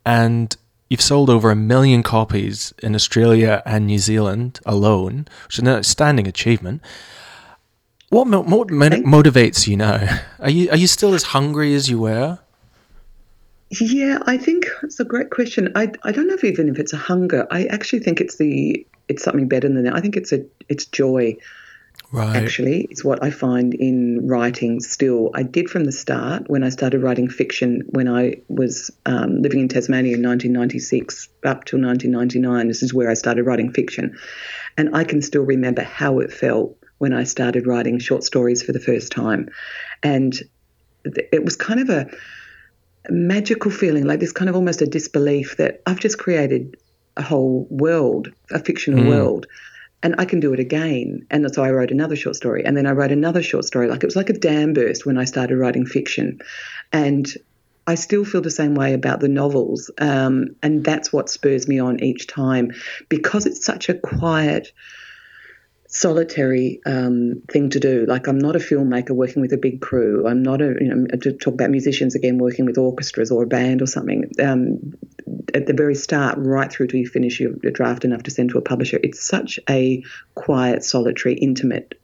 and 0.06 0.56
you've 0.88 1.01
sold 1.01 1.31
over 1.31 1.51
a 1.51 1.57
million 1.57 2.03
copies 2.03 2.72
in 2.83 2.94
Australia 2.94 3.62
and 3.66 3.87
New 3.87 3.99
Zealand 3.99 4.61
alone, 4.64 5.27
which 5.44 5.57
is 5.57 5.61
an 5.61 5.68
outstanding 5.68 6.27
achievement. 6.27 6.83
What, 8.11 8.27
mo- 8.27 8.42
what 8.42 8.70
mo- 8.70 8.88
motivates 8.88 9.66
you 9.66 9.77
now? 9.77 10.20
Are 10.38 10.51
you 10.51 10.70
are 10.70 10.77
you 10.77 10.87
still 10.87 11.14
as 11.14 11.25
hungry 11.25 11.75
as 11.75 11.88
you 11.90 11.99
were? 11.99 12.38
Yeah, 13.70 14.20
I 14.27 14.38
think 14.38 14.66
it's 14.85 15.01
a 15.01 15.05
great 15.05 15.31
question. 15.31 15.72
I, 15.75 15.90
I 16.05 16.12
don't 16.12 16.29
know 16.29 16.35
if 16.35 16.44
even 16.44 16.68
if 16.68 16.79
it's 16.79 16.92
a 16.92 16.96
hunger. 16.96 17.49
I 17.51 17.64
actually 17.64 17.99
think 17.99 18.20
it's 18.20 18.37
the 18.37 18.87
it's 19.09 19.25
something 19.25 19.49
better 19.49 19.68
than 19.68 19.83
that. 19.85 19.94
I 19.94 20.01
think 20.01 20.16
it's 20.16 20.33
a 20.33 20.44
it's 20.68 20.85
joy. 20.85 21.37
Right. 22.12 22.36
Actually, 22.36 22.86
it's 22.90 23.04
what 23.04 23.22
I 23.22 23.30
find 23.30 23.74
in 23.74 24.28
writing. 24.28 24.80
Still, 24.80 25.30
I 25.34 25.42
did 25.42 25.68
from 25.68 25.84
the 25.84 25.92
start 25.92 26.48
when 26.48 26.62
I 26.62 26.68
started 26.68 27.02
writing 27.02 27.28
fiction 27.28 27.82
when 27.90 28.08
I 28.08 28.42
was 28.48 28.90
um, 29.06 29.42
living 29.42 29.60
in 29.60 29.68
Tasmania 29.68 30.14
in 30.16 30.22
1996 30.22 31.28
up 31.44 31.64
till 31.64 31.80
1999. 31.80 32.68
This 32.68 32.82
is 32.82 32.94
where 32.94 33.10
I 33.10 33.14
started 33.14 33.44
writing 33.44 33.72
fiction, 33.72 34.16
and 34.76 34.94
I 34.94 35.02
can 35.04 35.20
still 35.20 35.42
remember 35.42 35.82
how 35.82 36.20
it 36.20 36.32
felt 36.32 36.76
when 36.98 37.12
I 37.12 37.24
started 37.24 37.66
writing 37.66 37.98
short 37.98 38.22
stories 38.22 38.62
for 38.62 38.72
the 38.72 38.80
first 38.80 39.10
time, 39.10 39.48
and 40.02 40.32
th- 41.04 41.28
it 41.32 41.44
was 41.44 41.56
kind 41.56 41.80
of 41.80 41.90
a 41.90 42.08
magical 43.10 43.70
feeling, 43.70 44.04
like 44.04 44.20
this 44.20 44.32
kind 44.32 44.48
of 44.48 44.54
almost 44.54 44.80
a 44.80 44.86
disbelief 44.86 45.56
that 45.56 45.82
I've 45.86 46.00
just 46.00 46.18
created 46.18 46.76
a 47.16 47.22
whole 47.22 47.66
world, 47.70 48.32
a 48.52 48.60
fictional 48.60 49.08
world, 49.08 49.46
and 50.02 50.14
I 50.18 50.24
can 50.24 50.40
do 50.40 50.52
it 50.52 50.61
again. 50.61 51.26
And 51.30 51.52
so 51.54 51.64
I 51.64 51.70
wrote 51.70 51.90
another 51.90 52.16
short 52.16 52.37
story, 52.37 52.64
and 52.64 52.76
then 52.76 52.87
I 52.87 52.92
wrote 52.92 53.12
another 53.12 53.42
short 53.42 53.64
story. 53.64 53.88
Like 53.88 54.02
it 54.02 54.06
was 54.06 54.16
like 54.16 54.30
a 54.30 54.38
dam 54.38 54.72
burst 54.72 55.06
when 55.06 55.18
I 55.18 55.24
started 55.24 55.56
writing 55.56 55.87
fiction, 55.87 56.40
and 56.92 57.26
I 57.87 57.94
still 57.94 58.24
feel 58.24 58.40
the 58.40 58.50
same 58.50 58.74
way 58.74 58.94
about 58.94 59.20
the 59.20 59.28
novels, 59.28 59.90
um, 59.98 60.56
and 60.62 60.85
that's 60.85 61.12
what 61.12 61.30
spurs 61.30 61.68
me 61.68 61.78
on 61.78 62.02
each 62.02 62.26
time 62.26 62.72
because 63.09 63.46
it's 63.46 63.64
such 63.64 63.88
a 63.88 63.94
quiet 63.94 64.72
solitary 65.88 66.81
um, 66.87 67.42
thing 67.51 67.70
to 67.70 67.81
do. 67.81 68.07
Like 68.07 68.27
I'm 68.27 68.38
not 68.38 68.57
a 68.57 68.59
filmmaker 68.59 69.11
working 69.11 69.42
with 69.42 69.53
a 69.53 69.59
big 69.59 69.81
crew. 69.81 70.27
I'm 70.27 70.42
not 70.42 70.61
a 70.61 70.75
you 70.81 70.94
know 70.94 71.07
to 71.18 71.33
talk 71.33 71.55
about 71.55 71.70
musicians 71.70 72.14
again 72.14 72.38
working 72.38 72.66
with 72.66 72.79
orchestras 72.79 73.31
or 73.31 73.42
a 73.42 73.46
band 73.46 73.83
or 73.83 73.87
something. 73.87 74.31
Um, 74.42 74.94
at 75.55 75.66
the 75.66 75.72
very 75.72 75.94
start, 75.94 76.38
right 76.38 76.70
through 76.70 76.88
till 76.88 77.01
you 77.01 77.09
finish 77.09 77.40
your, 77.40 77.53
your 77.62 77.72
draft 77.72 78.05
enough 78.05 78.25
to 78.25 78.31
send 78.31 78.51
to 78.51 78.59
a 78.59 78.62
publisher, 78.62 78.99
it's 79.03 79.22
such 79.22 79.59
a 79.68 80.03
quiet, 80.35 80.85
solitary, 80.85 81.35
intimate 81.35 81.94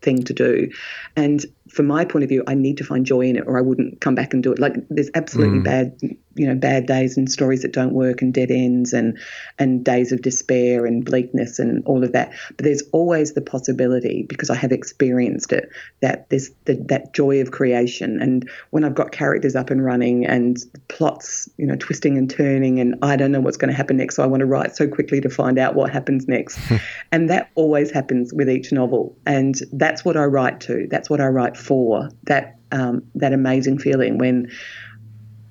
thing 0.00 0.22
to 0.24 0.32
do. 0.32 0.70
And 1.16 1.44
from 1.74 1.86
my 1.86 2.04
point 2.04 2.22
of 2.22 2.28
view, 2.28 2.44
I 2.46 2.54
need 2.54 2.78
to 2.78 2.84
find 2.84 3.04
joy 3.04 3.22
in 3.22 3.36
it, 3.36 3.44
or 3.46 3.58
I 3.58 3.60
wouldn't 3.60 4.00
come 4.00 4.14
back 4.14 4.32
and 4.32 4.42
do 4.42 4.52
it. 4.52 4.60
Like 4.60 4.74
there's 4.90 5.10
absolutely 5.14 5.58
mm. 5.58 5.64
bad, 5.64 5.98
you 6.34 6.46
know, 6.46 6.54
bad 6.54 6.86
days 6.86 7.16
and 7.16 7.30
stories 7.30 7.62
that 7.62 7.72
don't 7.72 7.92
work, 7.92 8.22
and 8.22 8.32
dead 8.32 8.52
ends, 8.52 8.92
and 8.92 9.18
and 9.58 9.84
days 9.84 10.12
of 10.12 10.22
despair 10.22 10.86
and 10.86 11.04
bleakness 11.04 11.58
and 11.58 11.84
all 11.84 12.04
of 12.04 12.12
that. 12.12 12.32
But 12.56 12.64
there's 12.64 12.82
always 12.92 13.32
the 13.34 13.42
possibility, 13.42 14.24
because 14.28 14.50
I 14.50 14.54
have 14.54 14.70
experienced 14.70 15.52
it, 15.52 15.68
that 16.00 16.30
there's 16.30 16.50
the, 16.64 16.74
that 16.88 17.12
joy 17.12 17.40
of 17.40 17.50
creation. 17.50 18.22
And 18.22 18.48
when 18.70 18.84
I've 18.84 18.94
got 18.94 19.10
characters 19.10 19.56
up 19.56 19.70
and 19.70 19.84
running 19.84 20.26
and 20.26 20.56
plots, 20.88 21.48
you 21.56 21.66
know, 21.66 21.76
twisting 21.76 22.16
and 22.16 22.30
turning, 22.30 22.78
and 22.78 22.94
I 23.02 23.16
don't 23.16 23.32
know 23.32 23.40
what's 23.40 23.56
going 23.56 23.70
to 23.70 23.76
happen 23.76 23.96
next, 23.96 24.14
so 24.14 24.22
I 24.22 24.26
want 24.26 24.42
to 24.42 24.46
write 24.46 24.76
so 24.76 24.86
quickly 24.86 25.20
to 25.22 25.28
find 25.28 25.58
out 25.58 25.74
what 25.74 25.90
happens 25.90 26.28
next. 26.28 26.60
and 27.12 27.30
that 27.30 27.50
always 27.56 27.90
happens 27.90 28.32
with 28.32 28.48
each 28.48 28.70
novel, 28.70 29.16
and 29.26 29.56
that's 29.72 30.04
what 30.04 30.16
I 30.16 30.24
write 30.24 30.60
to. 30.62 30.86
That's 30.88 31.10
what 31.10 31.20
I 31.20 31.26
write 31.26 31.56
for. 31.56 31.63
For 31.64 32.10
that 32.24 32.58
um, 32.72 33.02
that 33.14 33.32
amazing 33.32 33.78
feeling 33.78 34.18
when 34.18 34.50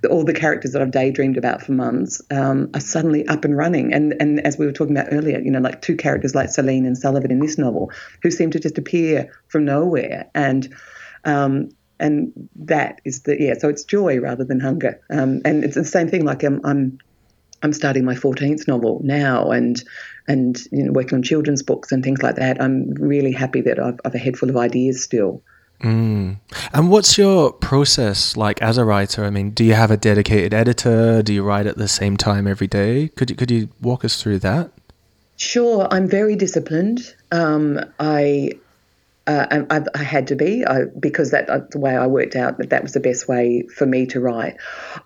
all 0.10 0.24
the 0.24 0.34
characters 0.34 0.72
that 0.72 0.82
I've 0.82 0.92
daydreamed 0.92 1.38
about 1.38 1.62
for 1.62 1.72
months 1.72 2.22
um, 2.32 2.70
are 2.74 2.80
suddenly 2.80 3.26
up 3.28 3.46
and 3.46 3.56
running. 3.56 3.94
And 3.94 4.14
and 4.20 4.46
as 4.46 4.58
we 4.58 4.66
were 4.66 4.72
talking 4.72 4.96
about 4.96 5.12
earlier, 5.12 5.40
you 5.40 5.52
know, 5.52 5.60
like 5.60 5.82
two 5.82 5.96
characters 5.96 6.36
like 6.36 6.50
Celine 6.50 6.86
and 6.86 6.98
Sullivan 6.98 7.32
in 7.32 7.40
this 7.40 7.58
novel, 7.58 7.92
who 8.22 8.32
seem 8.32 8.52
to 8.52 8.60
just 8.60 8.78
appear 8.78 9.32
from 9.48 9.66
nowhere, 9.66 10.30
and 10.36 10.74
um, 11.24 11.70
and 12.00 12.50
that 12.56 13.02
is 13.06 13.22
the 13.22 13.38
yeah. 13.40 13.54
So 13.58 13.70
it's 13.70 13.84
joy 13.84 14.20
rather 14.20 14.44
than 14.44 14.60
hunger. 14.60 15.02
Um, 15.10 15.42
and 15.46 15.64
it's 15.64 15.76
the 15.76 15.86
same 15.86 16.10
thing. 16.10 16.26
Like 16.26 16.44
I'm 16.44 16.62
I'm 16.66 16.98
I'm 17.62 17.74
starting 17.74 18.04
my 18.04 18.16
14th 18.16 18.68
novel 18.68 19.00
now, 19.04 19.52
and 19.52 19.82
and 20.28 20.58
you 20.72 20.84
know 20.84 20.92
working 20.92 21.16
on 21.16 21.24
children's 21.24 21.64
books 21.64 21.92
and 21.92 22.04
things 22.04 22.22
like 22.22 22.36
that. 22.36 22.62
I'm 22.62 22.94
really 22.96 23.32
happy 23.32 23.62
that 23.62 23.80
I've, 23.80 24.00
I've 24.04 24.16
a 24.16 24.20
head 24.20 24.38
full 24.38 24.50
of 24.50 24.58
ideas 24.58 25.04
still. 25.04 25.44
And 26.74 26.90
what's 26.90 27.18
your 27.18 27.52
process 27.52 28.36
like 28.36 28.62
as 28.62 28.78
a 28.78 28.86
writer? 28.86 29.26
I 29.26 29.30
mean, 29.30 29.52
do 29.52 29.64
you 29.64 29.74
have 29.74 29.92
a 29.92 29.98
dedicated 29.98 30.54
editor? 30.54 31.22
Do 31.22 31.34
you 31.34 31.44
write 31.44 31.68
at 31.68 31.78
the 31.78 31.88
same 31.88 32.18
time 32.18 32.48
every 32.48 32.68
day? 32.68 33.10
Could 33.10 33.30
you, 33.30 33.36
could 33.36 33.52
you 33.52 33.70
walk 33.82 34.04
us 34.04 34.22
through 34.22 34.40
that? 34.40 34.72
Sure, 35.38 35.88
I'm 35.92 36.08
very 36.08 36.36
disciplined. 36.36 37.14
Um, 37.32 37.80
I, 38.00 38.54
uh, 39.28 39.64
I 39.70 39.82
I 39.96 40.04
had 40.04 40.28
to 40.28 40.36
be 40.36 40.66
I, 40.66 40.86
because 41.00 41.32
that 41.32 41.50
uh, 41.50 41.62
the 41.72 41.80
way 41.80 41.96
I 41.96 42.08
worked 42.08 42.36
out 42.36 42.58
that 42.58 42.70
that 42.72 42.84
was 42.84 42.94
the 42.94 43.00
best 43.00 43.28
way 43.28 43.64
for 43.76 43.86
me 43.86 44.06
to 44.08 44.20
write. 44.20 44.58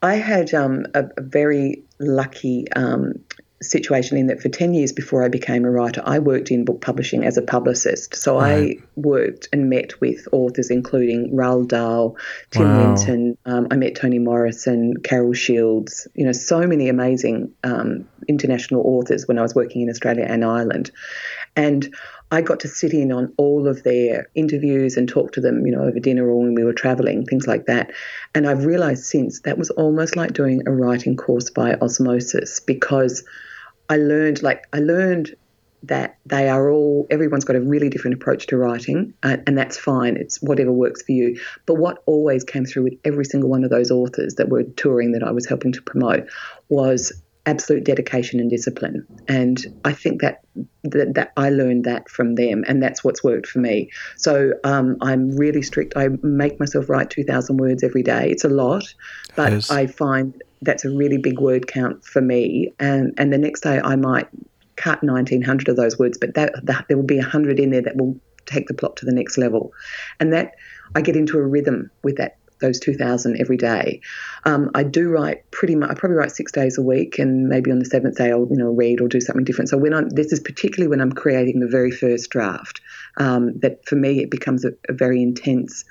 I 0.01 0.15
had 0.15 0.53
um, 0.53 0.86
a, 0.93 1.06
a 1.17 1.21
very 1.21 1.84
lucky 1.99 2.71
um, 2.73 3.13
situation 3.61 4.17
in 4.17 4.27
that 4.27 4.41
for 4.41 4.49
10 4.49 4.73
years 4.73 4.91
before 4.91 5.23
I 5.23 5.29
became 5.29 5.65
a 5.65 5.71
writer, 5.71 6.01
I 6.05 6.19
worked 6.19 6.51
in 6.51 6.63
book 6.63 6.81
publishing 6.81 7.25
as 7.25 7.37
a 7.37 7.41
publicist. 7.41 8.15
So 8.15 8.39
I 8.39 8.75
worked 8.95 9.49
and 9.51 9.69
met 9.69 9.99
with 9.99 10.27
authors 10.31 10.69
including 10.69 11.31
Roald 11.31 11.69
Dahl, 11.69 12.17
Tim 12.51 12.67
Wow. 12.67 12.95
Winton, 12.95 13.37
um, 13.45 13.67
I 13.71 13.75
met 13.75 13.95
Toni 13.95 14.19
Morrison, 14.19 14.97
Carol 14.97 15.33
Shields, 15.33 16.07
you 16.13 16.25
know, 16.25 16.31
so 16.33 16.67
many 16.67 16.89
amazing 16.89 17.53
um, 17.63 18.07
international 18.27 18.81
authors 18.85 19.27
when 19.27 19.39
I 19.39 19.41
was 19.41 19.55
working 19.55 19.81
in 19.81 19.89
Australia 19.89 20.25
and 20.27 20.45
Ireland. 20.45 20.91
And 21.55 21.93
I 22.29 22.41
got 22.41 22.59
to 22.61 22.67
sit 22.67 22.93
in 22.93 23.11
on 23.11 23.33
all 23.37 23.67
of 23.67 23.83
their 23.83 24.29
interviews 24.35 24.97
and 24.97 25.07
talk 25.07 25.31
to 25.33 25.41
them, 25.41 25.65
you 25.65 25.71
know, 25.71 25.83
over 25.83 25.99
dinner 25.99 26.27
or 26.27 26.41
when 26.41 26.55
we 26.55 26.65
were 26.65 26.73
traveling, 26.73 27.25
things 27.25 27.47
like 27.47 27.67
that. 27.67 27.91
And 28.35 28.45
I've 28.45 28.65
realized 28.65 29.05
since 29.05 29.41
that 29.41 29.57
was 29.57 29.69
almost 29.71 30.17
like 30.17 30.33
doing 30.33 30.63
a 30.67 30.71
writing 30.71 31.15
course 31.15 31.49
by 31.49 31.75
osmosis 31.75 32.59
because 32.59 33.23
I 33.89 33.97
learned, 33.97 34.43
like, 34.43 34.65
I 34.73 34.80
learned 34.80 35.36
that 35.84 36.17
they 36.26 36.50
are 36.50 36.69
all 36.71 37.08
everyone's 37.10 37.45
got 37.45 37.56
a 37.56 37.62
really 37.62 37.89
different 37.89 38.15
approach 38.15 38.47
to 38.47 38.58
writing 38.58 39.13
uh, 39.23 39.38
and 39.45 39.58
that's 39.58 39.78
fine. 39.78 40.17
It's 40.17 40.41
whatever 40.41 40.71
works 40.71 41.04
for 41.04 41.12
you. 41.12 41.39
But 41.65 41.76
what 41.76 42.02
always 42.06 42.43
came 42.43 42.65
through 42.65 42.84
with 42.84 42.93
every 43.06 43.26
single 43.26 43.50
one 43.50 43.63
of 43.63 43.69
those 43.69 43.91
authors 43.91 44.36
that 44.36 44.50
were 44.50 44.63
touring 44.63 45.12
that 45.12 45.23
I 45.23 45.32
was 45.32 45.45
helping 45.45 45.71
to 45.73 45.82
promote 45.82 46.28
was 46.69 47.13
absolute 47.45 47.86
dedication 47.86 48.39
and 48.41 48.50
discipline. 48.50 49.08
And 49.28 49.63
I 49.86 49.93
think 49.93 50.21
that 50.21 50.41
that, 50.84 51.13
that 51.13 51.32
I 51.38 51.50
learned 51.50 51.86
that 51.86 52.10
from 52.10 52.36
them 52.36 52.65
and 52.67 52.84
that's 52.84 53.04
what's 53.04 53.23
worked 53.23 53.47
for 53.47 53.60
me. 53.60 53.89
So 54.17 54.54
um, 54.63 54.97
I'm 55.02 55.32
really 55.38 55.62
strict. 55.62 55.95
I 55.95 56.10
make 56.23 56.60
myself 56.60 56.89
write 56.89 57.10
2000 57.10 57.58
words 57.58 57.84
every 57.84 58.04
day. 58.04 58.30
It's 58.30 58.43
a 58.43 58.50
lot 58.50 58.84
but. 59.36 59.71
I 59.71 59.88
find 59.88 60.41
that's 60.61 60.85
a 60.85 60.89
really 60.89 61.17
big 61.17 61.39
word 61.39 61.67
count 61.67 62.03
for 62.03 62.21
me 62.21 62.73
and 62.79 63.13
and 63.17 63.31
the 63.31 63.37
next 63.37 63.61
day 63.61 63.79
I 63.79 63.95
might 63.95 64.27
cut 64.77 65.03
1900 65.03 65.67
of 65.67 65.75
those 65.75 65.99
words, 65.99 66.17
but 66.17 66.35
that, 66.35 66.53
that 66.63 66.85
there 66.87 66.95
will 66.95 67.03
be 67.03 67.17
100 67.17 67.59
in 67.59 67.71
there 67.71 67.81
that 67.81 67.97
will 67.97 68.17
take 68.45 68.67
the 68.67 68.73
plot 68.73 68.95
to 68.97 69.05
the 69.05 69.11
next 69.11 69.37
level. 69.37 69.73
And 70.21 70.31
that 70.31 70.53
I 70.95 71.01
get 71.01 71.17
into 71.17 71.37
a 71.37 71.45
rhythm 71.45 71.91
with 72.03 72.15
that 72.17 72.37
those 72.59 72.79
2000 72.79 73.39
every 73.39 73.57
day. 73.57 74.01
Um, 74.43 74.71
I 74.73 74.81
do 74.81 75.09
write 75.09 75.51
pretty 75.51 75.75
much, 75.75 75.91
I 75.91 75.93
probably 75.93 76.17
write 76.17 76.31
six 76.31 76.51
days 76.51 76.79
a 76.79 76.81
week 76.81 77.19
and 77.19 77.47
maybe 77.47 77.69
on 77.69 77.77
the 77.77 77.85
seventh 77.85 78.17
day 78.17 78.31
I'll, 78.31 78.47
you 78.49 78.57
know, 78.57 78.71
read 78.71 78.99
or 78.99 79.07
do 79.07 79.21
something 79.21 79.43
different. 79.43 79.69
So 79.69 79.77
when 79.77 79.93
I'm, 79.93 80.09
this 80.09 80.33
is 80.33 80.39
particularly 80.39 80.89
when 80.89 80.99
I'm 80.99 81.11
creating 81.11 81.59
the 81.59 81.67
very 81.67 81.91
first 81.91 82.31
draft, 82.31 82.81
um, 83.17 83.59
that 83.59 83.85
for 83.85 83.95
me 83.95 84.23
it 84.23 84.31
becomes 84.31 84.65
a, 84.65 84.71
a 84.89 84.93
very 84.93 85.21
intense, 85.21 85.85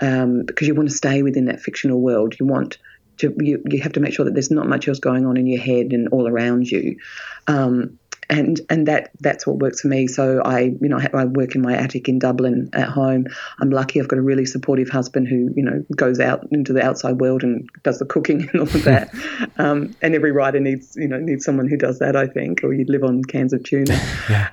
um, 0.00 0.44
because 0.46 0.68
you 0.68 0.76
want 0.76 0.90
to 0.90 0.94
stay 0.94 1.24
within 1.24 1.46
that 1.46 1.60
fictional 1.60 2.00
world. 2.00 2.36
You 2.38 2.46
want 2.46 2.78
to, 3.18 3.34
you, 3.38 3.62
you 3.66 3.82
have 3.82 3.92
to 3.92 4.00
make 4.00 4.14
sure 4.14 4.24
that 4.24 4.34
there's 4.34 4.50
not 4.50 4.66
much 4.66 4.88
else 4.88 4.98
going 4.98 5.26
on 5.26 5.36
in 5.36 5.46
your 5.46 5.60
head 5.60 5.92
and 5.92 6.08
all 6.08 6.28
around 6.28 6.70
you. 6.70 6.98
Um, 7.46 7.98
and 8.30 8.60
and 8.70 8.88
that 8.88 9.10
that's 9.20 9.46
what 9.46 9.58
works 9.58 9.82
for 9.82 9.88
me. 9.88 10.06
So 10.06 10.40
I 10.42 10.60
you 10.60 10.88
know 10.88 10.98
I, 10.98 11.08
I 11.12 11.24
work 11.26 11.54
in 11.54 11.60
my 11.60 11.76
attic 11.76 12.08
in 12.08 12.18
Dublin 12.18 12.70
at 12.72 12.88
home. 12.88 13.26
I'm 13.60 13.70
lucky 13.70 14.00
I've 14.00 14.08
got 14.08 14.18
a 14.18 14.22
really 14.22 14.46
supportive 14.46 14.88
husband 14.88 15.28
who 15.28 15.50
you 15.54 15.62
know 15.62 15.84
goes 15.94 16.18
out 16.18 16.46
into 16.50 16.72
the 16.72 16.82
outside 16.82 17.20
world 17.20 17.42
and 17.42 17.68
does 17.82 17.98
the 17.98 18.06
cooking 18.06 18.48
and 18.52 18.60
all 18.60 18.68
of 18.68 18.84
that. 18.84 19.12
um, 19.58 19.94
and 20.00 20.14
every 20.14 20.32
writer 20.32 20.60
needs 20.60 20.96
you 20.96 21.08
know 21.08 21.18
needs 21.18 21.44
someone 21.44 21.68
who 21.68 21.76
does 21.76 21.98
that 21.98 22.16
I 22.16 22.26
think, 22.26 22.64
or 22.64 22.72
you'd 22.72 22.88
live 22.88 23.04
on 23.04 23.22
cans 23.22 23.52
of 23.52 23.64
tuna. 23.64 24.00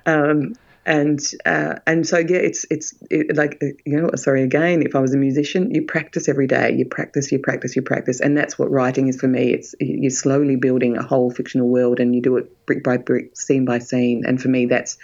Um, 0.06 0.56
and 0.86 1.20
uh, 1.46 1.76
and 1.86 2.08
so 2.08 2.18
yeah, 2.18 2.38
it's 2.38 2.66
it's 2.70 2.94
it, 3.10 3.36
like 3.36 3.62
you 3.86 4.00
know 4.00 4.10
sorry 4.16 4.44
again. 4.44 4.82
If 4.82 4.96
I 4.96 5.00
was 5.00 5.14
a 5.14 5.18
musician, 5.18 5.74
you 5.74 5.84
practice 5.84 6.28
every 6.28 6.48
day. 6.48 6.74
You 6.74 6.86
practice, 6.86 7.32
you 7.32 7.40
practice, 7.40 7.76
you 7.76 7.82
practice, 7.82 8.20
and 8.20 8.38
that's 8.38 8.58
what 8.58 8.72
writing 8.72 9.08
is 9.08 9.20
for 9.20 9.28
me. 9.28 9.54
It's 9.54 9.76
you're 9.80 10.10
slowly 10.10 10.56
building 10.56 10.98
a 10.98 11.04
whole 11.04 11.32
fictional 11.32 11.68
world, 11.68 12.00
and 12.00 12.16
you 12.16 12.22
do 12.22 12.38
it 12.38 12.66
brick 12.66 12.84
by 12.84 12.98
brick, 12.98 13.36
scene 13.38 13.66
by 13.66 13.80
scene. 13.80 14.24
And 14.26 14.42
for 14.42 14.48
me, 14.48 14.66
that's 14.66 14.98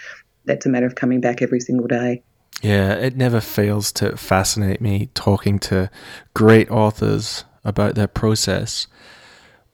that's 0.44 0.66
a 0.66 0.68
matter 0.68 0.86
of 0.86 0.94
coming 0.94 1.20
back 1.20 1.42
every 1.42 1.60
single 1.60 1.86
day. 1.86 2.22
Yeah, 2.62 2.94
it 2.94 3.16
never 3.16 3.40
fails 3.40 3.92
to 3.92 4.16
fascinate 4.16 4.80
me 4.80 5.10
talking 5.14 5.58
to 5.60 5.90
great 6.34 6.70
authors 6.70 7.44
about 7.64 7.94
their 7.94 8.06
process. 8.06 8.86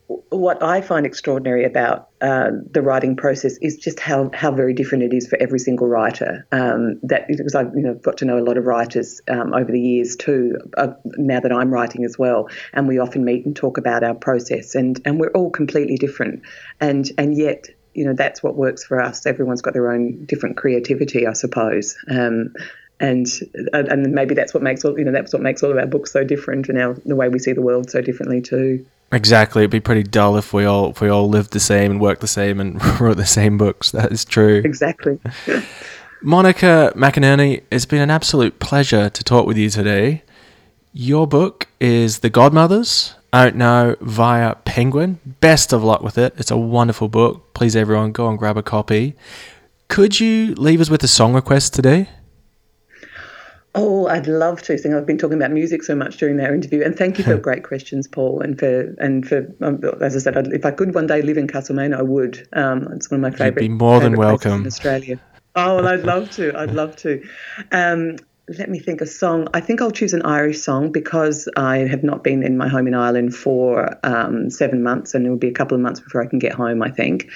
What 0.09 0.62
I 0.62 0.81
find 0.81 1.07
extraordinary 1.07 1.65
about 1.65 2.09
uh, 2.21 2.51
the 2.71 2.83
writing 2.83 3.17
process 3.17 3.57
is 3.59 3.77
just 3.77 4.01
how, 4.01 4.31
how 4.35 4.51
very 4.51 4.75
different 4.75 5.05
it 5.05 5.15
is 5.15 5.27
for 5.27 5.37
every 5.41 5.59
single 5.59 5.87
writer. 5.87 6.47
Um, 6.53 6.99
that 7.05 7.29
because 7.29 7.55
I've 7.55 7.75
you 7.75 7.83
know 7.83 7.95
got 7.95 8.19
to 8.19 8.25
know 8.25 8.38
a 8.38 8.45
lot 8.45 8.57
of 8.57 8.67
writers 8.67 9.21
um, 9.29 9.55
over 9.55 9.71
the 9.71 9.81
years 9.81 10.17
too. 10.17 10.59
Uh, 10.77 10.88
now 11.05 11.41
that 11.41 11.53
I'm 11.53 11.71
writing 11.71 12.05
as 12.05 12.19
well, 12.19 12.49
and 12.73 12.88
we 12.88 12.99
often 12.99 13.25
meet 13.25 13.47
and 13.47 13.55
talk 13.55 13.79
about 13.79 14.03
our 14.03 14.15
process, 14.15 14.75
and 14.75 15.01
and 15.05 15.21
we're 15.21 15.31
all 15.31 15.51
completely 15.51 15.97
different, 15.97 16.43
and 16.81 17.11
and 17.17 17.37
yet 17.37 17.67
you 17.95 18.05
know 18.05 18.15
that's 18.15 18.43
what 18.43 18.57
works 18.57 18.85
for 18.85 19.01
us. 19.01 19.27
Everyone's 19.27 19.62
got 19.62 19.75
their 19.75 19.93
own 19.93 20.25
different 20.25 20.57
creativity, 20.57 21.27
I 21.27 21.33
suppose. 21.33 21.97
Um, 22.09 22.55
and 23.01 23.27
and 23.73 24.12
maybe 24.12 24.35
that's 24.35 24.55
what 24.55 24.62
makes 24.62 24.85
all 24.85 24.99
you 24.99 25.05
know 25.05 25.12
that's 25.12 25.33
what 25.33 25.43
makes 25.43 25.62
all 25.62 25.71
of 25.71 25.77
our 25.77 25.87
books 25.87 26.12
so 26.12 26.25
different, 26.25 26.69
and 26.69 26.79
our 26.79 26.95
the 27.05 27.17
way 27.17 27.29
we 27.29 27.38
see 27.38 27.53
the 27.53 27.62
world 27.62 27.91
so 27.91 28.01
differently 28.01 28.41
too. 28.41 28.87
Exactly, 29.12 29.62
it'd 29.62 29.70
be 29.70 29.81
pretty 29.81 30.03
dull 30.03 30.37
if 30.38 30.53
we 30.53 30.64
all 30.64 30.90
if 30.90 31.01
we 31.01 31.09
all 31.09 31.29
lived 31.29 31.53
the 31.53 31.61
same 31.61 31.92
and 31.92 32.01
worked 32.01 32.22
the 32.22 32.27
same 32.27 32.61
and 32.61 32.83
wrote 33.01 33.18
the 33.18 33.27
same 33.27 33.59
books. 33.59 33.90
That 33.90 34.11
is 34.11 34.25
true. 34.25 34.62
Exactly. 34.64 35.20
Monica 36.22 36.92
McInerney, 36.94 37.62
it's 37.70 37.85
been 37.85 38.01
an 38.01 38.11
absolute 38.11 38.59
pleasure 38.59 39.11
to 39.11 39.25
talk 39.25 39.46
with 39.46 39.59
you 39.59 39.68
today. 39.68 40.22
Your 40.92 41.27
book 41.27 41.68
is 41.81 42.20
The 42.20 42.31
Godmothers, 42.31 43.14
out 43.33 43.55
now 43.55 43.96
via 44.01 44.55
Penguin. 44.64 45.18
Best 45.40 45.72
of 45.72 45.83
luck 45.83 46.03
with 46.03 46.18
it. 46.18 46.35
It's 46.37 46.51
a 46.51 46.57
wonderful 46.57 47.09
book. 47.09 47.55
Please, 47.55 47.75
everyone, 47.75 48.12
go 48.12 48.29
and 48.29 48.38
grab 48.38 48.57
a 48.57 48.62
copy. 48.62 49.16
Could 49.88 50.20
you 50.20 50.55
leave 50.55 50.81
us 50.81 50.90
with 50.90 51.03
a 51.03 51.09
song 51.09 51.35
request 51.35 51.75
today? 51.75 52.09
Oh, 53.75 54.07
I'd 54.07 54.27
love 54.27 54.61
to. 54.63 54.77
Sing. 54.77 54.95
I've 54.95 55.07
been 55.07 55.17
talking 55.17 55.39
about 55.39 55.51
music 55.51 55.83
so 55.83 55.95
much 55.95 56.19
during 56.19 56.39
our 56.41 56.55
interview, 56.55 56.83
and 56.85 56.95
thank 56.95 57.17
you 57.17 57.25
for 57.25 57.37
great 57.39 57.65
questions, 57.65 58.07
Paul, 58.07 58.43
and 58.43 58.59
for 58.59 58.95
and 58.99 59.27
for 59.27 59.47
um, 59.63 59.81
as 60.01 60.15
I 60.15 60.19
said, 60.19 60.37
I'd, 60.37 60.53
if 60.53 60.67
I 60.67 60.71
could 60.73 60.95
one 60.95 61.07
day 61.07 61.23
live 61.23 61.39
in 61.39 61.49
Castlemaine, 61.49 61.95
I 61.95 62.03
would. 62.03 62.47
Um, 62.53 62.89
it's 62.93 63.11
one 63.11 63.25
of 63.25 63.33
my 63.33 63.37
favourite. 63.37 63.57
be 63.57 63.69
more 63.69 64.01
than 64.01 64.17
welcome. 64.17 64.61
in 64.61 64.67
Australia. 64.67 65.19
Oh, 65.57 65.77
well, 65.77 65.89
I'd 65.89 66.05
love 66.05 66.31
to. 66.33 66.57
I'd 66.59 66.73
love 66.73 66.97
to. 66.97 67.23
Um, 67.71 68.17
let 68.49 68.69
me 68.69 68.79
think 68.79 69.01
a 69.01 69.07
song. 69.07 69.49
I 69.55 69.61
think 69.61 69.81
I'll 69.81 69.91
choose 69.91 70.13
an 70.13 70.23
Irish 70.23 70.61
song 70.61 70.93
because 70.93 71.49
I 71.57 71.79
have 71.79 72.03
not 72.03 72.23
been 72.23 72.43
in 72.43 72.59
my 72.59 72.69
home 72.69 72.87
in 72.87 72.95
Ireland 72.95 73.35
for 73.35 73.99
um, 74.05 74.51
seven 74.51 74.83
months, 74.83 75.15
and 75.15 75.27
it 75.27 75.31
will 75.31 75.37
be 75.37 75.49
a 75.49 75.53
couple 75.53 75.75
of 75.75 75.81
months 75.81 76.01
before 76.01 76.23
I 76.23 76.27
can 76.27 76.39
get 76.39 76.53
home. 76.53 76.83
I 76.83 76.91
think. 76.91 77.31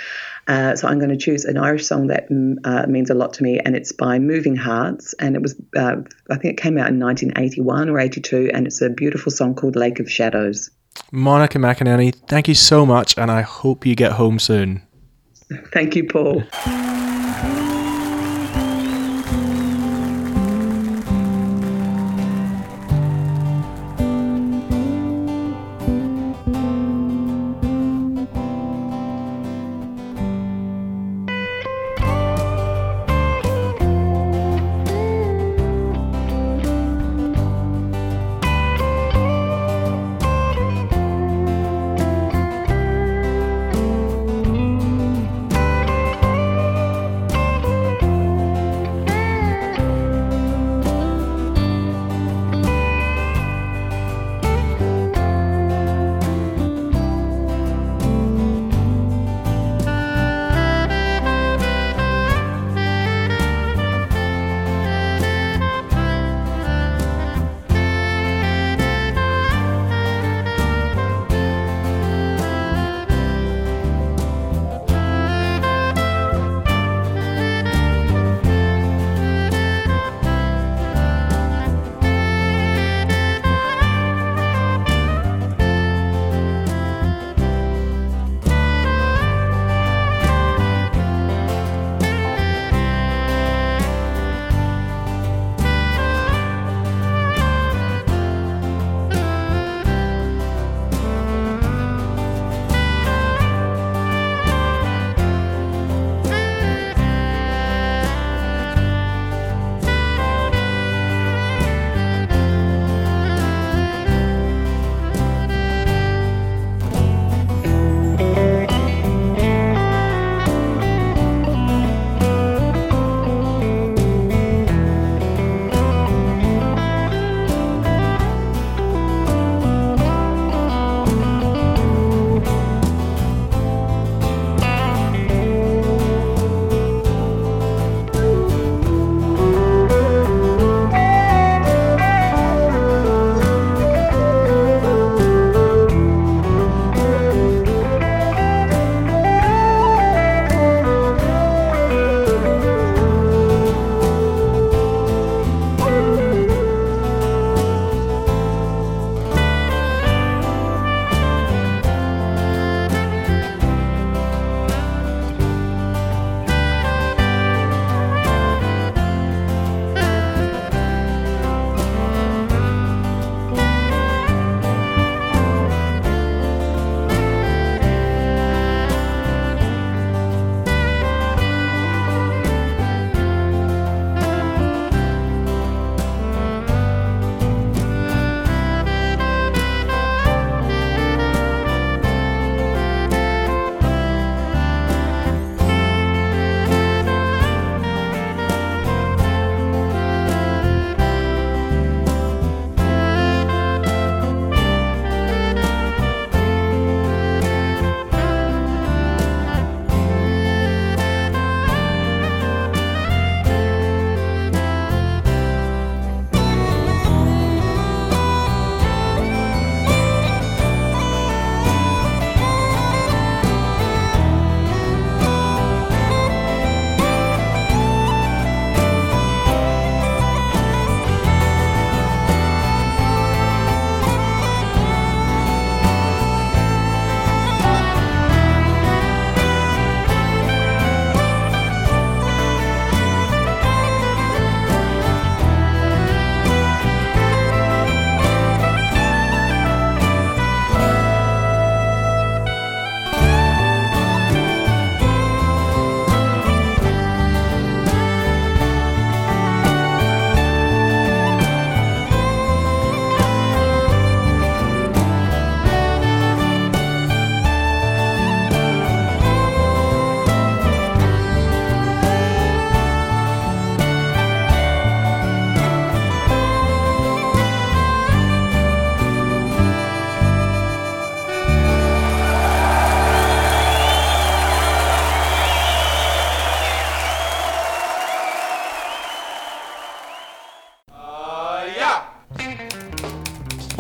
Uh, 0.48 0.76
so 0.76 0.86
I'm 0.86 0.98
going 0.98 1.10
to 1.10 1.16
choose 1.16 1.44
an 1.44 1.56
Irish 1.56 1.86
song 1.86 2.06
that 2.06 2.30
mm, 2.30 2.54
uh, 2.64 2.86
means 2.86 3.10
a 3.10 3.14
lot 3.14 3.34
to 3.34 3.42
me, 3.42 3.58
and 3.58 3.74
it's 3.74 3.92
by 3.92 4.18
Moving 4.18 4.54
Hearts, 4.54 5.12
and 5.14 5.34
it 5.34 5.42
was 5.42 5.60
uh, 5.76 5.96
I 6.30 6.36
think 6.36 6.58
it 6.58 6.62
came 6.62 6.78
out 6.78 6.88
in 6.88 7.00
1981 7.00 7.88
or 7.88 7.98
82, 7.98 8.50
and 8.54 8.66
it's 8.66 8.80
a 8.80 8.90
beautiful 8.90 9.32
song 9.32 9.54
called 9.54 9.76
Lake 9.76 9.98
of 9.98 10.10
Shadows. 10.10 10.70
Monica 11.10 11.58
McInerney, 11.58 12.14
thank 12.28 12.48
you 12.48 12.54
so 12.54 12.86
much, 12.86 13.18
and 13.18 13.30
I 13.30 13.42
hope 13.42 13.84
you 13.84 13.94
get 13.94 14.12
home 14.12 14.38
soon. 14.38 14.82
Thank 15.72 15.94
you, 15.96 16.04
Paul. 16.04 16.42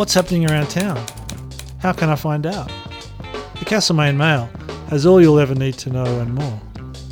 What's 0.06 0.14
happening 0.14 0.48
around 0.48 0.68
town? 0.68 1.04
How 1.80 1.92
can 1.92 2.08
I 2.08 2.14
find 2.14 2.46
out? 2.46 2.70
The 3.58 3.64
Castlemaine 3.64 4.16
Mail 4.16 4.48
has 4.88 5.04
all 5.04 5.20
you'll 5.20 5.40
ever 5.40 5.56
need 5.56 5.74
to 5.78 5.90
know 5.90 6.20
and 6.20 6.32
more 6.32 6.60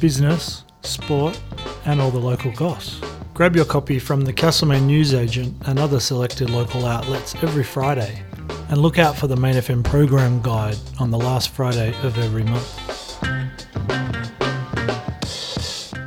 business, 0.01 0.63
sport, 0.83 1.41
and 1.87 2.01
all 2.01 2.13
the 2.13 2.21
local 2.21 2.53
goss. 2.53 3.01
Grab 3.35 3.57
your 3.57 3.65
copy 3.65 3.99
from 3.99 4.21
the 4.21 4.33
Castlemaine 4.33 4.87
newsagent 4.87 5.57
and 5.67 5.81
other 5.81 5.99
selected 5.99 6.51
local 6.51 6.87
outlets 6.87 7.35
every 7.43 7.65
Friday. 7.65 8.23
And 8.69 8.79
look 8.79 9.01
out 9.01 9.17
for 9.17 9.27
the 9.27 9.37
Main 9.37 9.57
FM 9.57 9.83
program 9.83 10.41
guide 10.41 10.79
on 11.01 11.11
the 11.11 11.19
last 11.19 11.49
Friday 11.49 11.89
of 12.05 12.17
every 12.19 12.45
month. 12.45 13.21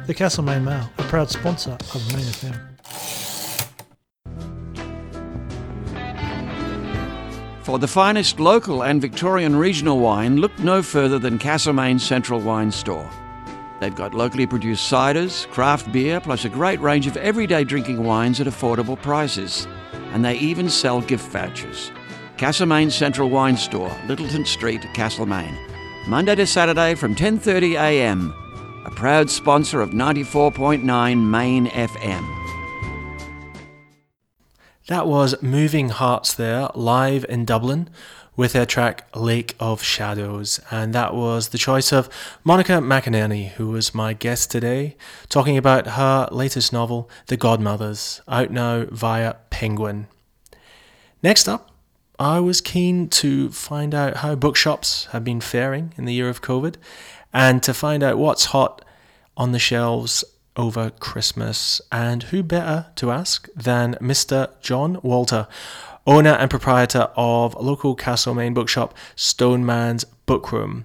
The 0.07 0.13
Castlemaine 0.13 0.63
Mail, 0.63 0.89
a 0.99 1.03
proud 1.03 1.29
sponsor 1.29 1.71
of 1.71 2.13
Main 2.13 2.23
FM. 2.23 2.76
For 7.67 7.77
the 7.77 7.85
finest 7.85 8.39
local 8.39 8.81
and 8.81 9.01
Victorian 9.01 9.53
regional 9.53 9.99
wine, 9.99 10.37
look 10.37 10.57
no 10.57 10.81
further 10.81 11.19
than 11.19 11.37
Castlemaine 11.37 11.99
Central 11.99 12.39
Wine 12.39 12.71
Store. 12.71 13.09
They've 13.81 13.93
got 13.93 14.13
locally 14.13 14.47
produced 14.47 14.89
ciders, 14.89 15.45
craft 15.49 15.91
beer, 15.91 16.21
plus 16.21 16.45
a 16.45 16.49
great 16.49 16.79
range 16.79 17.07
of 17.07 17.17
everyday 17.17 17.65
drinking 17.65 18.05
wines 18.05 18.39
at 18.39 18.47
affordable 18.47 18.95
prices. 19.01 19.67
And 20.13 20.23
they 20.23 20.37
even 20.37 20.69
sell 20.69 21.01
gift 21.01 21.29
vouchers. 21.29 21.91
Castlemaine 22.37 22.89
Central 22.89 23.29
Wine 23.29 23.57
Store, 23.57 23.93
Lyttleton 24.07 24.45
Street, 24.45 24.87
Castlemaine. 24.93 25.57
Monday 26.07 26.35
to 26.35 26.47
Saturday 26.47 26.95
from 26.95 27.15
10:30 27.15 27.73
a.m. 27.73 28.33
A 28.85 28.91
proud 28.91 29.29
sponsor 29.29 29.81
of 29.81 29.89
94.9 29.89 31.21
Main 31.21 31.67
FM. 31.67 32.36
That 34.87 35.05
was 35.05 35.41
Moving 35.41 35.89
Hearts 35.89 36.33
there, 36.33 36.69
live 36.73 37.25
in 37.27 37.43
Dublin, 37.43 37.89
with 38.37 38.53
their 38.53 38.65
track 38.65 39.05
Lake 39.13 39.53
of 39.59 39.83
Shadows. 39.83 40.61
And 40.71 40.93
that 40.93 41.13
was 41.13 41.49
the 41.49 41.57
choice 41.57 41.91
of 41.91 42.07
Monica 42.45 42.73
McInerney, 42.79 43.49
who 43.49 43.67
was 43.67 43.93
my 43.93 44.13
guest 44.13 44.49
today, 44.49 44.95
talking 45.27 45.57
about 45.57 45.87
her 45.87 46.29
latest 46.31 46.71
novel, 46.71 47.09
The 47.25 47.35
Godmothers, 47.35 48.21
out 48.29 48.49
now 48.49 48.85
via 48.89 49.33
Penguin. 49.49 50.07
Next 51.21 51.49
up, 51.49 51.69
I 52.17 52.39
was 52.39 52.61
keen 52.61 53.09
to 53.09 53.49
find 53.49 53.93
out 53.93 54.17
how 54.17 54.35
bookshops 54.35 55.09
have 55.11 55.25
been 55.25 55.41
faring 55.41 55.93
in 55.97 56.05
the 56.05 56.13
year 56.13 56.29
of 56.29 56.41
COVID 56.41 56.75
and 57.33 57.61
to 57.63 57.73
find 57.73 58.03
out 58.03 58.17
what's 58.17 58.45
hot 58.45 58.85
on 59.35 59.51
the 59.51 59.59
shelves 59.59 60.23
over 60.57 60.89
Christmas. 60.89 61.79
And 61.91 62.23
who 62.23 62.43
better 62.43 62.87
to 62.95 63.11
ask 63.11 63.47
than 63.55 63.95
Mr. 64.01 64.49
John 64.59 64.99
Walter, 65.03 65.47
owner 66.05 66.31
and 66.31 66.49
proprietor 66.49 67.09
of 67.15 67.55
local 67.55 67.95
Castlemaine 67.95 68.53
bookshop 68.53 68.93
Stoneman's 69.15 70.05
Bookroom. 70.25 70.83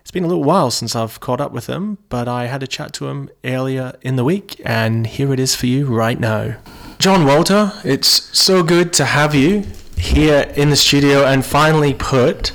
It's 0.00 0.10
been 0.10 0.24
a 0.24 0.28
little 0.28 0.44
while 0.44 0.70
since 0.70 0.96
I've 0.96 1.20
caught 1.20 1.40
up 1.40 1.52
with 1.52 1.66
him, 1.66 1.98
but 2.08 2.28
I 2.28 2.46
had 2.46 2.62
a 2.62 2.66
chat 2.66 2.94
to 2.94 3.08
him 3.08 3.28
earlier 3.44 3.92
in 4.00 4.16
the 4.16 4.24
week, 4.24 4.58
and 4.64 5.06
here 5.06 5.34
it 5.34 5.40
is 5.40 5.54
for 5.54 5.66
you 5.66 5.84
right 5.84 6.18
now. 6.18 6.56
John 6.98 7.26
Walter, 7.26 7.72
it's 7.84 8.08
so 8.38 8.62
good 8.62 8.94
to 8.94 9.04
have 9.04 9.34
you 9.34 9.66
here 9.98 10.50
in 10.56 10.70
the 10.70 10.76
studio 10.76 11.26
and 11.26 11.44
finally 11.44 11.92
put 11.92 12.52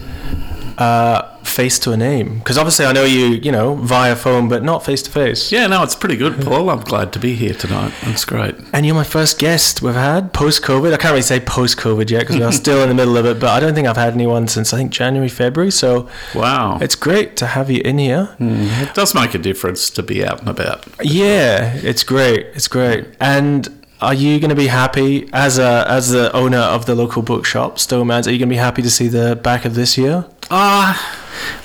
uh, 0.77 1.35
face 1.43 1.77
to 1.79 1.91
a 1.91 1.97
name. 1.97 2.39
Because 2.39 2.57
obviously 2.57 2.85
I 2.85 2.91
know 2.93 3.03
you, 3.03 3.27
you 3.27 3.51
know, 3.51 3.75
via 3.75 4.15
phone, 4.15 4.47
but 4.49 4.63
not 4.63 4.83
face 4.83 5.01
to 5.03 5.11
face. 5.11 5.51
Yeah, 5.51 5.67
no, 5.67 5.83
it's 5.83 5.95
pretty 5.95 6.15
good, 6.15 6.41
Paul. 6.41 6.69
I'm 6.69 6.79
glad 6.81 7.13
to 7.13 7.19
be 7.19 7.35
here 7.35 7.53
tonight. 7.53 7.93
That's 8.03 8.25
great. 8.25 8.55
And 8.73 8.85
you're 8.85 8.95
my 8.95 9.03
first 9.03 9.37
guest 9.39 9.81
we've 9.81 9.93
had 9.93 10.33
post 10.33 10.63
COVID. 10.63 10.93
I 10.93 10.97
can't 10.97 11.11
really 11.11 11.21
say 11.21 11.39
post 11.39 11.77
COVID 11.77 12.09
yet 12.09 12.21
because 12.21 12.37
we're 12.37 12.51
still 12.51 12.81
in 12.81 12.89
the 12.89 12.95
middle 12.95 13.17
of 13.17 13.25
it, 13.25 13.39
but 13.39 13.49
I 13.49 13.59
don't 13.59 13.75
think 13.75 13.87
I've 13.87 13.97
had 13.97 14.13
anyone 14.13 14.47
since 14.47 14.73
I 14.73 14.77
think 14.77 14.91
January, 14.91 15.29
February. 15.29 15.71
So 15.71 16.09
Wow. 16.33 16.79
it's 16.81 16.95
great 16.95 17.35
to 17.37 17.47
have 17.47 17.69
you 17.69 17.81
in 17.83 17.97
here. 17.97 18.35
it 18.39 18.93
does 18.93 19.13
make 19.13 19.33
a 19.33 19.39
difference 19.39 19.89
to 19.91 20.01
be 20.03 20.25
out 20.25 20.39
and 20.39 20.49
about. 20.49 20.85
Yeah, 21.01 21.73
it's 21.75 22.03
great. 22.03 22.47
It's 22.55 22.67
great. 22.67 23.05
And 23.19 23.82
are 24.03 24.13
you 24.13 24.39
going 24.39 24.49
to 24.49 24.55
be 24.55 24.67
happy 24.67 25.29
as 25.31 25.57
a 25.57 25.85
as 25.87 26.11
the 26.11 26.31
owner 26.33 26.57
of 26.57 26.85
the 26.85 26.93
local 26.93 27.21
bookshop, 27.21 27.77
Stoneman's? 27.77 28.27
Are 28.27 28.31
you 28.31 28.37
going 28.37 28.49
to 28.49 28.53
be 28.53 28.57
happy 28.57 28.81
to 28.81 28.89
see 28.89 29.07
the 29.07 29.35
back 29.35 29.65
of 29.65 29.75
this 29.75 29.97
year? 29.97 30.25
Ah, 30.51 30.93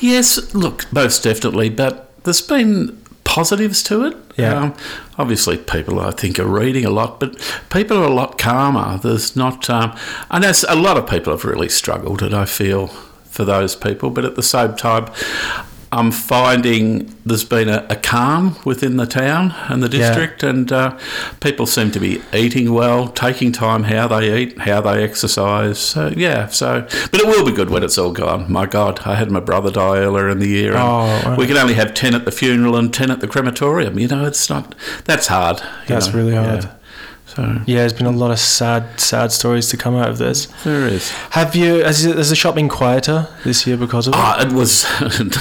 yes, 0.00 0.54
look, 0.54 0.90
most 0.92 1.24
definitely, 1.24 1.68
but 1.68 2.22
there's 2.24 2.40
been 2.40 2.96
positives 3.24 3.82
to 3.84 4.04
it. 4.04 4.16
Yeah. 4.36 4.54
Um, 4.54 4.74
obviously, 5.18 5.58
people 5.58 5.98
I 6.00 6.12
think 6.12 6.38
are 6.38 6.46
reading 6.46 6.84
a 6.84 6.90
lot, 6.90 7.18
but 7.18 7.36
people 7.70 7.98
are 7.98 8.04
a 8.04 8.14
lot 8.14 8.38
calmer. 8.38 8.98
There's 8.98 9.34
not, 9.34 9.68
um, 9.68 9.96
and 10.30 10.44
as 10.44 10.64
a 10.68 10.76
lot 10.76 10.96
of 10.96 11.08
people 11.08 11.32
have 11.32 11.44
really 11.44 11.68
struggled, 11.68 12.22
and 12.22 12.34
I 12.34 12.44
feel 12.44 12.86
for 13.24 13.44
those 13.44 13.74
people, 13.74 14.10
but 14.10 14.24
at 14.24 14.36
the 14.36 14.42
same 14.42 14.76
time. 14.76 15.10
I'm 15.90 16.10
finding 16.12 17.14
there's 17.24 17.44
been 17.44 17.68
a, 17.68 17.86
a 17.88 17.96
calm 17.96 18.56
within 18.64 18.96
the 18.98 19.06
town 19.06 19.54
and 19.68 19.82
the 19.82 19.88
Yeah. 19.88 20.08
district, 20.08 20.42
and 20.42 20.70
uh, 20.70 20.98
people 21.40 21.66
seem 21.66 21.90
to 21.92 22.00
be 22.00 22.20
eating 22.34 22.72
well, 22.74 23.08
taking 23.08 23.52
time 23.52 23.84
how 23.84 24.06
they 24.08 24.38
eat, 24.42 24.58
how 24.58 24.80
they 24.82 25.02
exercise. 25.02 25.78
So 25.78 26.12
yeah, 26.16 26.46
so 26.48 26.86
but 27.10 27.20
it 27.20 27.26
will 27.26 27.44
be 27.44 27.52
good 27.52 27.70
when 27.70 27.82
it's 27.82 27.96
all 27.96 28.12
gone. 28.12 28.50
My 28.52 28.66
God, 28.66 29.00
I 29.06 29.14
had 29.14 29.30
my 29.30 29.40
brother 29.40 29.70
die 29.70 29.98
earlier 29.98 30.28
in 30.28 30.38
the 30.40 30.48
year, 30.48 30.72
and 30.72 30.80
Oh, 30.82 31.22
wow. 31.30 31.36
we 31.36 31.46
can 31.46 31.56
only 31.56 31.74
have 31.74 31.94
ten 31.94 32.14
at 32.14 32.24
the 32.24 32.32
funeral 32.32 32.76
and 32.76 32.92
ten 32.92 33.10
at 33.10 33.20
the 33.20 33.26
crematorium. 33.28 33.98
You 33.98 34.08
know, 34.08 34.24
it's 34.26 34.50
not. 34.50 34.74
That's 35.04 35.28
hard. 35.28 35.62
That's 35.86 36.08
know, 36.08 36.14
really 36.18 36.34
hard. 36.34 36.64
yeah. 36.64 36.74
So 37.34 37.60
Yeah, 37.66 37.80
there's 37.80 37.92
been 37.92 38.06
a 38.06 38.10
lot 38.10 38.30
of 38.30 38.38
sad, 38.38 38.98
sad 38.98 39.32
stories 39.32 39.68
to 39.68 39.76
come 39.76 39.94
out 39.94 40.08
of 40.08 40.18
this. 40.18 40.46
there 40.64 40.86
is. 40.88 41.10
Have 41.30 41.54
you? 41.54 41.84
Has, 41.84 42.02
has 42.04 42.30
the 42.30 42.36
shop 42.36 42.54
been 42.54 42.68
quieter 42.68 43.28
this 43.44 43.66
year 43.66 43.76
because 43.76 44.06
of 44.06 44.14
it? 44.14 44.16
Ah, 44.18 44.40
it 44.40 44.52
was 44.52 44.84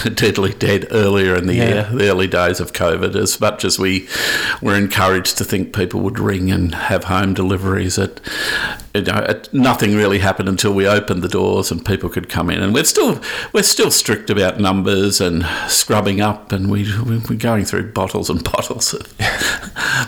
deadly 0.15 0.53
dead 0.53 0.87
earlier 0.91 1.35
in 1.35 1.47
the 1.47 1.55
Yeah. 1.55 1.69
year, 1.69 1.89
the 1.91 2.09
early 2.09 2.27
days 2.27 2.59
of 2.59 2.73
COVID. 2.73 3.15
As 3.15 3.39
much 3.39 3.63
as 3.63 3.79
we 3.79 4.07
were 4.61 4.75
encouraged 4.75 5.37
to 5.37 5.43
think 5.45 5.73
people 5.73 6.01
would 6.01 6.19
ring 6.19 6.51
and 6.51 6.75
have 6.75 7.05
home 7.05 7.33
deliveries, 7.33 7.97
it, 7.97 8.19
you 8.97 9.13
know, 9.13 9.19
it, 9.29 9.53
nothing 9.53 9.95
really 9.95 10.19
happened 10.19 10.49
until 10.49 10.73
we 10.73 10.87
opened 10.87 11.21
the 11.21 11.27
doors 11.29 11.71
and 11.71 11.85
people 11.85 12.09
could 12.09 12.29
come 12.29 12.49
in. 12.49 12.61
And 12.61 12.73
we're 12.73 12.83
still 12.85 13.21
we're 13.53 13.63
still 13.63 13.91
strict 13.91 14.29
about 14.29 14.59
numbers 14.59 15.21
and 15.21 15.45
scrubbing 15.67 16.21
up, 16.21 16.51
and 16.51 16.69
we 16.69 16.85
we're 17.03 17.35
going 17.37 17.65
through 17.65 17.91
bottles 17.93 18.29
and 18.29 18.43
bottles 18.51 18.93
of 18.93 19.01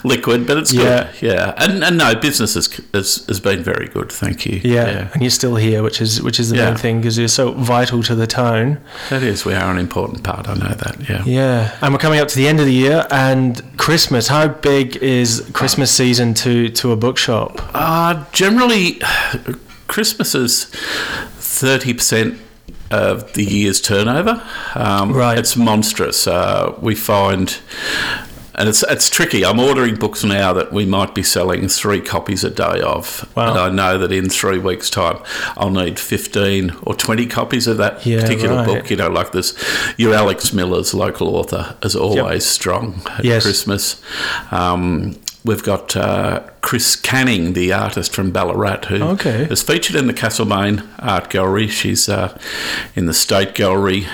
liquid, 0.03 0.47
but 0.47 0.57
it's 0.57 0.73
Yeah. 0.73 1.11
good. 1.11 1.21
Yeah, 1.21 1.53
and, 1.57 1.83
and 1.83 1.97
no, 1.97 2.15
business 2.15 2.53
has, 2.55 2.67
has 2.93 3.25
has 3.27 3.39
been 3.39 3.63
very 3.63 3.87
good. 3.87 4.11
Thank 4.11 4.45
you. 4.45 4.61
yeah, 4.63 5.09
and 5.13 5.21
you're 5.21 5.29
still 5.31 5.55
here, 5.55 5.83
which 5.83 6.01
is 6.01 6.21
which 6.21 6.39
is 6.39 6.49
the 6.49 6.57
Yeah. 6.57 6.65
main 6.69 6.77
thing 6.77 6.97
because 7.01 7.17
you're 7.17 7.27
so 7.27 7.51
vital 7.53 8.03
to 8.03 8.15
the 8.15 8.27
tone. 8.27 8.79
that 9.09 9.23
is. 9.23 9.45
We 9.45 9.53
are 9.53 9.71
an 9.71 9.77
important 9.77 10.23
part. 10.23 10.47
I 10.47 10.53
know 10.55 10.73
that. 10.73 11.09
Yeah. 11.09 11.23
Yeah, 11.25 11.77
and 11.81 11.93
we're 11.93 11.99
coming 11.99 12.19
up 12.19 12.27
to 12.29 12.35
the 12.35 12.47
end 12.47 12.59
of 12.59 12.65
the 12.65 12.73
year 12.73 13.05
and 13.11 13.61
Christmas. 13.77 14.27
How 14.27 14.47
big 14.47 14.97
is 14.97 15.47
Christmas 15.53 15.91
season 15.91 16.33
to 16.35 16.69
to 16.69 16.91
a 16.91 16.95
bookshop? 16.95 17.61
Uh, 17.73 18.23
generally, 18.31 18.78
Christmas 19.87 20.35
is 20.35 20.65
thirty 21.37 21.93
percent 21.93 22.39
of 22.91 23.33
the 23.33 23.43
year's 23.43 23.79
turnover. 23.81 24.41
Um, 24.75 25.13
Right. 25.13 25.37
It's 25.37 25.55
monstrous. 25.55 26.27
Uh, 26.27 26.73
we 26.81 26.95
find. 26.95 27.57
And 28.55 28.67
it's 28.67 28.83
it's 28.83 29.09
tricky. 29.09 29.45
I'm 29.45 29.57
ordering 29.57 29.95
books 29.95 30.21
now 30.25 30.51
that 30.51 30.73
we 30.73 30.85
might 30.85 31.15
be 31.15 31.23
selling 31.23 31.69
three 31.69 32.01
copies 32.01 32.43
a 32.43 32.49
day 32.49 32.81
of, 32.81 33.31
Wow. 33.33 33.51
and 33.51 33.57
I 33.57 33.69
know 33.69 33.97
that 33.99 34.11
in 34.11 34.27
three 34.29 34.59
weeks' 34.59 34.89
time 34.89 35.17
I'll 35.55 35.69
need 35.69 35.97
fifteen 35.97 36.75
or 36.83 36.93
twenty 36.93 37.25
copies 37.25 37.67
of 37.67 37.77
that 37.77 38.05
Yeah, 38.05 38.19
particular 38.19 38.55
right. 38.57 38.67
book. 38.67 38.89
You 38.89 38.97
know, 38.97 39.09
like 39.09 39.31
this, 39.31 39.53
your 39.97 40.13
Alex 40.13 40.51
Miller's 40.51 40.93
local 40.93 41.37
author 41.37 41.77
is 41.83 41.95
always 41.95 42.45
strong 42.45 43.01
at 43.17 43.23
Yes. 43.23 43.43
Christmas. 43.43 44.01
Um, 44.51 45.15
we've 45.49 45.63
got 45.63 45.95
uh, 45.95 46.43
Chris 46.61 46.95
Canning, 46.95 47.53
the 47.53 47.73
artist 47.73 48.13
from 48.13 48.29
Ballarat, 48.31 48.85
who 48.89 49.01
Okay. 49.03 49.45
is 49.49 49.63
featured 49.63 49.95
in 49.95 50.05
the 50.07 50.13
Castlemaine 50.13 50.83
Art 50.99 51.29
Gallery. 51.31 51.67
She's 51.67 52.07
uh, 52.07 52.37
in 52.95 53.07
the 53.07 53.13
State 53.13 53.55
Gallery. 53.55 54.05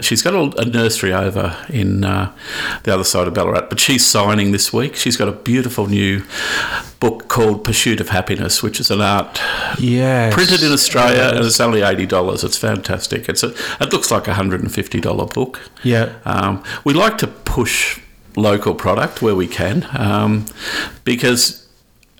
She's 0.00 0.22
got 0.22 0.34
a, 0.34 0.60
a 0.60 0.64
nursery 0.64 1.12
over 1.12 1.56
in 1.68 2.04
uh, 2.04 2.30
the 2.84 2.94
other 2.94 3.02
side 3.04 3.26
of 3.26 3.34
Ballarat, 3.34 3.66
but 3.68 3.80
she's 3.80 4.06
signing 4.06 4.52
this 4.52 4.72
week. 4.72 4.94
She's 4.94 5.16
got 5.16 5.28
a 5.28 5.32
beautiful 5.32 5.86
new 5.88 6.22
book 7.00 7.26
called 7.28 7.64
Pursuit 7.64 8.00
of 8.00 8.10
Happiness, 8.10 8.62
which 8.62 8.78
is 8.78 8.90
an 8.90 9.00
art 9.00 9.40
Yeah, 9.78 10.32
printed 10.32 10.62
in 10.62 10.70
Australia, 10.72 11.32
and 11.34 11.44
it's 11.44 11.58
only 11.60 11.82
eighty 11.82 12.06
dollars. 12.06 12.44
It's 12.44 12.56
fantastic. 12.56 13.28
It's 13.28 13.42
a. 13.42 13.52
It 13.80 13.92
looks 13.92 14.10
like 14.12 14.28
a 14.28 14.34
hundred 14.34 14.60
and 14.62 14.72
fifty 14.72 15.00
dollar 15.00 15.26
book. 15.26 15.60
Yeah. 15.82 16.14
Um, 16.24 16.62
we 16.84 16.94
like 16.94 17.18
to 17.18 17.26
push 17.26 18.00
local 18.36 18.74
product 18.74 19.22
where 19.22 19.34
we 19.34 19.46
can 19.46 19.86
um, 19.96 20.46
because, 21.04 21.66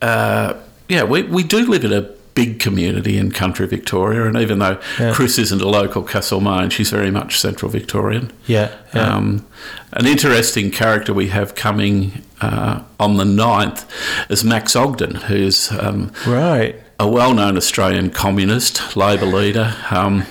uh, 0.02 0.54
yeah, 0.88 1.02
we, 1.04 1.22
we 1.22 1.42
do 1.42 1.68
live 1.68 1.84
in 1.84 1.92
a 1.92 2.02
big 2.34 2.58
community 2.58 3.16
in 3.16 3.30
country 3.30 3.66
Victoria, 3.66 4.24
and 4.26 4.36
even 4.36 4.58
though 4.58 4.78
Yeah. 4.98 5.12
Chris 5.12 5.38
isn't 5.38 5.62
a 5.62 5.68
local 5.68 6.02
Castlemaine, 6.02 6.70
she's 6.70 6.90
very 6.90 7.10
much 7.10 7.38
Central 7.38 7.70
Victorian. 7.70 8.32
Yeah, 8.46 8.70
yeah. 8.92 9.14
Um, 9.14 9.46
an 9.92 10.06
interesting 10.06 10.70
character 10.70 11.14
we 11.14 11.28
have 11.28 11.54
coming 11.54 12.22
uh, 12.40 12.80
on 12.98 13.16
the 13.16 13.24
9th 13.24 13.84
is 14.28 14.42
Max 14.44 14.74
Ogden, 14.74 15.14
who's 15.14 15.70
um, 15.70 16.12
right. 16.26 16.74
a 16.98 17.08
well-known 17.08 17.56
Australian 17.56 18.10
communist, 18.10 18.96
Labor 18.96 19.26
leader. 19.26 19.74
Um, 19.90 20.26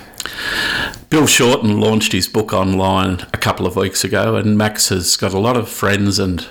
Bill 1.14 1.28
Shorten 1.28 1.78
launched 1.78 2.10
his 2.10 2.26
book 2.26 2.52
online 2.52 3.20
a 3.32 3.36
couple 3.36 3.68
of 3.68 3.76
weeks 3.76 4.02
ago, 4.02 4.34
and 4.34 4.58
Max 4.58 4.88
has 4.88 5.14
got 5.14 5.32
a 5.32 5.38
lot 5.38 5.56
of 5.56 5.68
friends 5.68 6.18
and 6.18 6.44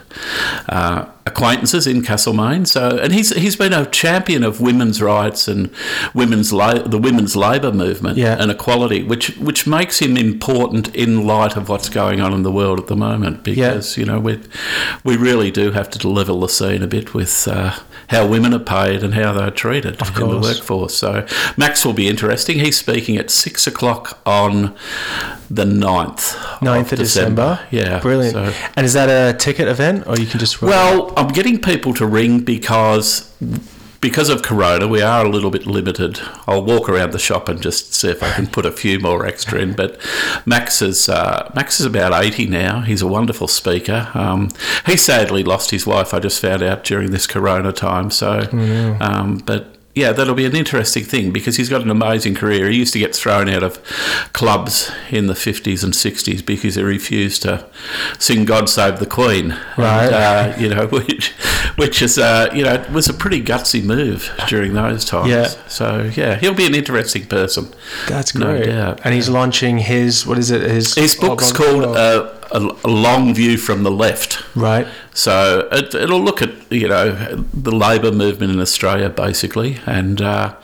uh, 0.70 1.04
acquaintances 1.26 1.88
in 1.88 2.02
Castlemaine. 2.04 2.66
So, 2.66 2.98
and 2.98 3.14
he's 3.14 3.34
he's 3.36 3.56
been 3.56 3.74
a 3.74 3.86
champion 3.86 4.44
of 4.44 4.60
women's 4.60 5.02
rights 5.02 5.48
and 5.48 5.70
women's 6.14 6.52
la- 6.52 6.80
the 6.84 6.98
women's 6.98 7.36
labour 7.36 7.72
movement 7.72 8.18
Yeah. 8.18 8.36
and 8.40 8.52
equality, 8.52 9.04
which 9.04 9.30
which 9.38 9.66
makes 9.66 10.00
him 10.00 10.18
important 10.18 10.94
in 10.96 11.26
light 11.26 11.56
of 11.56 11.70
what's 11.70 11.90
going 11.90 12.20
on 12.22 12.34
in 12.34 12.44
the 12.44 12.52
world 12.52 12.80
at 12.80 12.88
the 12.88 12.96
moment. 12.96 13.44
Because 13.44 13.98
you 13.98 14.06
know 14.06 14.20
we 14.20 14.40
we 15.04 15.16
really 15.18 15.52
do 15.52 15.72
have 15.72 15.90
to 15.92 16.08
level 16.08 16.40
the 16.42 16.50
scene 16.50 16.84
a 16.84 16.88
bit 16.88 17.14
with. 17.14 17.48
Uh, 17.48 17.74
how 18.10 18.28
women 18.28 18.54
are 18.54 18.60
paid 18.60 19.02
and 19.02 19.16
how 19.16 19.32
they're 19.34 19.50
treated 19.50 20.00
in 20.00 20.14
the 20.30 20.38
workforce. 20.40 20.94
So 20.94 21.26
Max 21.58 21.84
will 21.86 21.94
be 21.94 22.08
interesting. 22.08 22.60
He's 22.60 22.78
speaking 22.78 23.18
at 23.18 23.32
six 23.32 23.66
o'clock 23.66 24.20
on 24.26 24.76
the 25.50 25.64
9th, 25.64 26.36
9th 26.60 26.92
of 26.92 27.00
December. 27.00 27.60
Yeah, 27.72 28.00
Brilliant. 28.00 28.34
so- 28.34 28.54
And 28.76 28.86
is 28.86 28.94
that 28.94 29.08
a 29.10 29.36
ticket 29.38 29.68
event 29.68 30.06
or 30.06 30.18
you 30.18 30.26
can 30.28 30.40
just 30.40 30.62
well, 30.62 31.13
I'm 31.16 31.30
getting 31.30 31.60
people 31.62 31.94
to 31.96 32.06
ring 32.06 32.40
because 32.42 33.32
because 34.02 34.28
of 34.28 34.42
Corona, 34.42 34.88
we 34.88 35.02
are 35.02 35.26
a 35.26 35.30
little 35.30 35.50
bit 35.50 35.66
limited. 35.66 36.20
I'll 36.46 36.64
walk 36.64 36.90
around 36.90 37.12
the 37.12 37.20
shop 37.20 37.48
and 37.48 37.62
just 37.62 37.94
see 37.94 38.10
if 38.10 38.22
I 38.22 38.34
can 38.34 38.48
put 38.48 38.66
a 38.66 38.72
few 38.72 39.00
more 39.00 39.26
extra 39.26 39.60
in. 39.60 39.74
But 39.74 39.98
Max 40.46 40.82
is 40.82 41.08
uh, 41.08 41.52
Max 41.56 41.80
is 41.80 41.86
about 41.86 42.12
eighty 42.24 42.46
now. 42.46 42.82
He's 42.82 43.02
a 43.02 43.08
wonderful 43.08 43.48
speaker. 43.48 44.12
Um, 44.14 44.50
he 44.86 44.98
sadly 44.98 45.44
lost 45.44 45.72
his 45.72 45.88
wife. 45.88 46.14
I 46.14 46.20
just 46.20 46.42
found 46.42 46.62
out 46.64 46.84
during 46.84 47.12
this 47.12 47.28
Corona 47.28 47.72
time. 47.72 48.12
So, 48.12 48.48
um, 49.00 49.38
but. 49.38 49.73
Yeah, 49.96 50.12
that'll 50.12 50.34
be 50.34 50.46
an 50.46 50.56
interesting 50.56 51.04
thing 51.04 51.32
because 51.32 51.58
he's 51.58 51.70
got 51.70 51.82
an 51.84 51.92
amazing 51.92 52.34
career. 52.34 52.70
He 52.70 52.78
used 52.78 52.94
to 52.94 53.00
get 53.00 53.16
thrown 53.16 53.48
out 53.48 53.62
of 53.62 53.80
clubs 54.34 54.92
in 55.12 55.28
the 55.28 55.34
50s 55.34 55.84
and 55.84 55.94
60s 55.94 56.44
because 56.44 56.76
he 56.76 56.82
refused 56.82 57.44
to 57.44 57.68
sing 58.18 58.46
God 58.46 58.70
Save 58.70 59.00
the 59.00 59.06
Queen. 59.06 59.50
Right. 59.78 60.06
And, 60.06 60.14
uh, 60.16 60.56
you 60.60 60.70
know, 60.70 60.88
which, 60.92 61.30
which 61.76 62.02
is, 62.02 62.18
uh, 62.18 62.50
you 62.56 62.64
know, 62.64 62.84
was 62.92 63.08
a 63.08 63.14
pretty 63.14 63.42
gutsy 63.42 63.84
move 63.84 64.32
during 64.48 64.74
those 64.74 65.06
times. 65.06 65.30
Yeah. 65.30 65.48
So, 65.68 66.12
yeah, 66.16 66.36
he'll 66.38 66.56
be 66.56 66.66
an 66.66 66.74
interesting 66.74 67.28
person. 67.28 67.72
That's 68.08 68.32
great. 68.32 68.62
no 68.62 68.66
doubt. 68.66 69.02
And 69.04 69.14
he's 69.14 69.30
launching 69.30 69.78
his, 69.78 70.26
what 70.26 70.40
is 70.40 70.50
it? 70.50 70.62
His, 70.62 70.96
His 70.96 71.16
book's 71.16 71.52
called 71.52 71.84
uh, 71.96 72.34
a, 72.54 72.60
a 72.84 72.90
Long 72.90 73.34
View 73.34 73.58
from 73.58 73.84
the 73.84 73.92
Left. 73.92 74.44
Right. 74.56 74.88
So 75.14 75.68
it, 75.72 75.94
it'll 75.94 76.22
look 76.22 76.42
at 76.42 76.72
you 76.72 76.88
know 76.88 77.12
the 77.54 77.72
labour 77.72 78.12
movement 78.12 78.54
in 78.54 78.60
Australia 78.60 79.10
basically, 79.10 79.80
and 79.86 80.22
uh, 80.22 80.56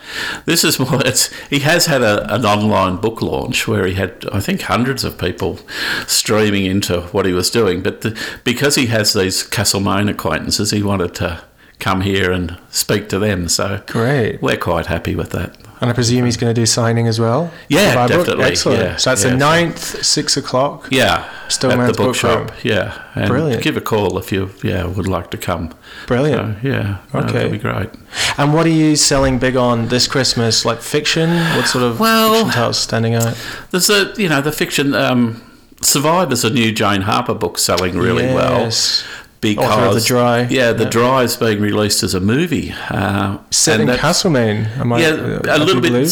this 0.46 0.64
is 0.64 0.78
more. 0.80 1.04
It's 1.04 1.32
he 1.48 1.58
has 1.60 1.86
had 1.86 2.02
a, 2.02 2.32
an 2.32 2.44
online 2.44 2.96
book 2.96 3.20
launch 3.20 3.68
where 3.68 3.86
he 3.86 3.94
had 3.94 4.24
I 4.32 4.40
think 4.40 4.62
hundreds 4.62 5.04
of 5.04 5.18
people 5.18 5.58
streaming 6.06 6.64
into 6.64 7.02
what 7.12 7.26
he 7.26 7.32
was 7.32 7.50
doing, 7.50 7.82
but 7.82 8.00
the, 8.00 8.18
because 8.44 8.76
he 8.76 8.86
has 8.86 9.12
these 9.12 9.42
Castlemaine 9.42 10.08
acquaintances, 10.08 10.70
he 10.70 10.82
wanted 10.82 11.14
to 11.16 11.42
come 11.80 12.02
here 12.02 12.30
and 12.30 12.58
speak 12.70 13.08
to 13.08 13.18
them. 13.18 13.48
So 13.48 13.82
Great. 13.86 14.40
we're 14.40 14.56
quite 14.56 14.86
happy 14.86 15.14
with 15.14 15.30
that. 15.30 15.56
And 15.80 15.88
I 15.88 15.94
presume 15.94 16.26
he's 16.26 16.36
going 16.36 16.54
to 16.54 16.60
do 16.60 16.66
signing 16.66 17.06
as 17.06 17.18
well? 17.18 17.50
Yeah, 17.68 18.06
definitely, 18.06 18.44
Excellent. 18.44 18.80
yeah, 18.82 18.96
so 18.96 19.10
that's 19.10 19.24
yeah. 19.24 19.30
the 19.30 19.36
9th, 19.36 20.04
6 20.04 20.36
o'clock. 20.36 20.88
Yeah, 20.90 21.26
at 21.48 21.86
the 21.86 21.92
Book 21.94 21.96
bookshop. 21.96 22.52
Yeah, 22.62 23.00
and 23.14 23.28
Brilliant. 23.28 23.62
give 23.62 23.78
a 23.78 23.80
call 23.80 24.18
if 24.18 24.30
you 24.30 24.50
yeah 24.62 24.84
would 24.84 25.08
like 25.08 25.30
to 25.30 25.38
come. 25.38 25.72
Brilliant. 26.06 26.58
So, 26.62 26.68
yeah, 26.68 26.98
no, 27.14 27.20
Okay. 27.20 27.32
that'd 27.32 27.52
be 27.52 27.58
great. 27.58 27.88
And 28.36 28.52
what 28.52 28.66
are 28.66 28.76
you 28.84 28.94
selling 28.94 29.38
big 29.38 29.56
on 29.56 29.88
this 29.88 30.06
Christmas? 30.06 30.64
Like 30.66 30.82
fiction? 30.82 31.30
What 31.56 31.66
sort 31.66 31.84
of 31.84 31.98
Well- 31.98 32.34
fiction 32.34 32.50
titles 32.52 32.78
standing 32.78 33.14
out? 33.14 33.34
There's 33.70 33.88
a 33.88 34.12
you 34.18 34.28
know 34.28 34.42
the 34.42 34.52
fiction 34.52 34.94
um, 34.94 35.40
Survivor's 35.82 36.44
a 36.44 36.50
new 36.50 36.72
Jane 36.72 37.00
Harper 37.02 37.32
book 37.32 37.56
selling 37.58 37.96
really 37.96 38.26
well 38.26 38.60
Yes. 38.64 39.02
Because 39.40 39.96
of 39.96 40.02
The 40.02 40.06
Dry. 40.06 40.46
Yeah, 40.50 40.72
the 40.72 40.84
Yeah. 40.84 40.90
Dry 40.90 41.22
is 41.22 41.36
being 41.36 41.60
released 41.60 42.02
as 42.02 42.14
a 42.14 42.20
movie. 42.20 42.74
Uh, 42.90 43.38
Set 43.50 43.80
in 43.80 43.88
Castlemaine. 43.88 44.68
Am 44.78 44.92
I, 44.92 45.00
yeah, 45.00 45.08
uh, 45.08 45.40
a 45.48 45.58
little 45.58 45.80
bit 45.80 45.92
believe? 45.92 46.10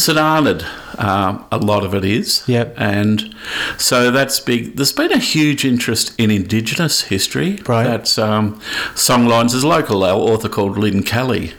Um, 0.99 1.45
a 1.53 1.59
lot 1.59 1.85
of 1.85 1.95
it 1.95 2.05
is. 2.05 2.43
Yep. 2.47 2.75
And 2.77 3.35
so 3.77 4.11
that's 4.11 4.41
big. 4.41 4.77
There's 4.77 4.93
been 4.93 5.13
a 5.13 5.19
huge 5.19 5.65
interest 5.65 6.13
in 6.19 6.31
Indigenous 6.31 7.03
history. 7.03 7.61
Right. 7.67 7.85
That's 7.85 8.19
um, 8.19 8.61
songlines. 8.95 9.53
There's 9.53 9.63
a 9.63 9.69
local 9.69 10.03
author 10.03 10.49
called 10.49 10.77
Lynne 10.77 11.03
Kelly 11.03 11.53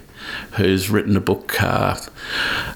who's 0.53 0.89
written 0.89 1.15
a 1.15 1.19
book. 1.19 1.61
Uh, 1.61 1.95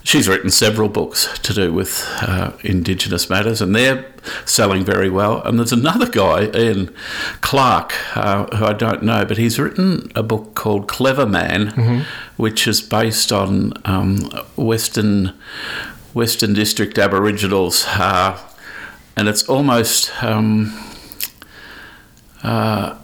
she's 0.03 0.27
written 0.27 0.49
several 0.49 0.89
books 0.89 1.37
to 1.39 1.53
do 1.53 1.73
with 1.73 2.05
uh, 2.21 2.51
Indigenous 2.61 3.29
matters, 3.29 3.61
and 3.61 3.75
they're 3.75 4.05
selling 4.45 4.83
very 4.85 5.09
well. 5.09 5.41
And 5.43 5.59
there's 5.59 5.73
another 5.73 6.07
guy, 6.09 6.49
Ian 6.55 6.93
Clark, 7.41 7.93
uh, 8.17 8.45
who 8.55 8.65
I 8.65 8.73
don't 8.73 9.03
know, 9.03 9.25
but 9.25 9.37
he's 9.37 9.59
written 9.59 10.11
a 10.15 10.23
book 10.23 10.55
called 10.55 10.87
Clever 10.87 11.25
Man, 11.25 11.67
which 12.37 12.67
is 12.67 12.81
based 12.81 13.31
on 13.31 13.73
um, 13.85 14.17
Western 14.55 15.33
Western 16.13 16.53
District 16.53 16.97
Aboriginals, 16.97 17.85
uh, 17.87 18.39
and 19.15 19.27
it's 19.27 19.43
almost. 19.43 20.11
Um, 20.23 20.79
uh, 22.43 22.97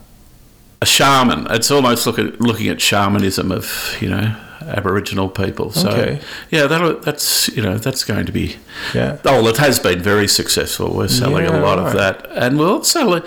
a 0.82 0.86
shaman. 0.86 1.47
It's 1.49 1.72
almost 1.72 2.05
look 2.05 2.20
at, 2.20 2.39
looking 2.39 2.67
at 2.67 2.82
shamanism 2.82 3.51
of 3.51 3.97
you 4.01 4.09
know 4.09 4.36
Aboriginal 4.62 5.30
people. 5.30 5.72
So 5.72 5.89
Okay. 5.89 6.20
yeah, 6.49 6.68
that 6.68 7.01
that's 7.03 7.47
you 7.49 7.62
know 7.64 7.78
that's 7.78 8.03
going 8.03 8.26
to 8.26 8.32
be. 8.32 8.55
Yeah. 8.93 9.18
Oh, 9.26 9.41
well, 9.41 9.47
it 9.47 9.57
has 9.57 9.80
been 9.80 9.99
very 10.01 10.28
successful. 10.28 10.93
We're 10.95 11.07
selling 11.07 11.45
Yeah, 11.45 11.60
a 11.60 11.62
lot 11.62 11.78
right. 11.78 11.88
of 11.88 11.93
that, 11.93 12.28
and 12.36 12.60
we're 12.60 12.70
also 12.70 13.22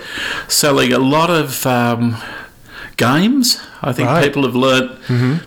selling 0.47 0.93
a 0.93 0.99
lot 0.99 1.29
of 1.29 1.65
um, 1.65 2.17
games. 2.97 3.59
I 3.81 3.91
think 3.93 4.09
Right. 4.09 4.23
people 4.23 4.43
have 4.43 4.55
learnt 4.55 4.91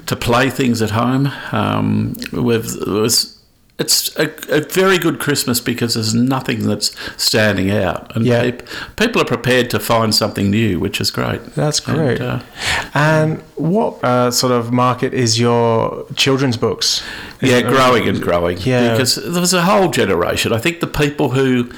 to 0.06 0.16
play 0.16 0.50
things 0.50 0.82
at 0.82 0.90
home. 0.90 1.30
Um, 1.52 2.14
was. 2.32 3.35
It's 3.78 4.16
a, 4.16 4.30
a 4.48 4.60
very 4.62 4.96
good 4.96 5.18
Christmas 5.18 5.60
because 5.60 5.92
there's 5.94 6.14
nothing 6.14 6.66
that's 6.66 6.96
standing 7.22 7.70
out, 7.70 8.10
and 8.16 8.24
Yeah. 8.24 8.42
peop- 8.44 8.62
people 8.96 9.20
are 9.20 9.26
prepared 9.26 9.68
to 9.70 9.78
find 9.78 10.14
something 10.14 10.50
new, 10.50 10.80
which 10.80 10.98
is 10.98 11.10
great. 11.10 11.54
That's 11.54 11.80
great. 11.80 12.18
And, 12.20 12.22
uh, 12.22 12.40
And 12.94 13.42
what 13.56 14.02
uh, 14.02 14.30
sort 14.30 14.52
of 14.52 14.72
market 14.72 15.12
is 15.12 15.38
your 15.38 16.06
children's 16.16 16.56
books? 16.56 17.02
Is 17.42 17.50
yeah, 17.50 17.60
growing 17.60 18.08
and 18.08 18.22
growing. 18.22 18.56
Yeah. 18.62 18.92
Because 18.92 19.16
there 19.16 19.42
was 19.42 19.52
a 19.52 19.62
whole 19.62 19.90
generation. 19.90 20.54
I 20.54 20.58
think 20.58 20.80
the 20.80 20.86
people 20.86 21.30
who 21.32 21.70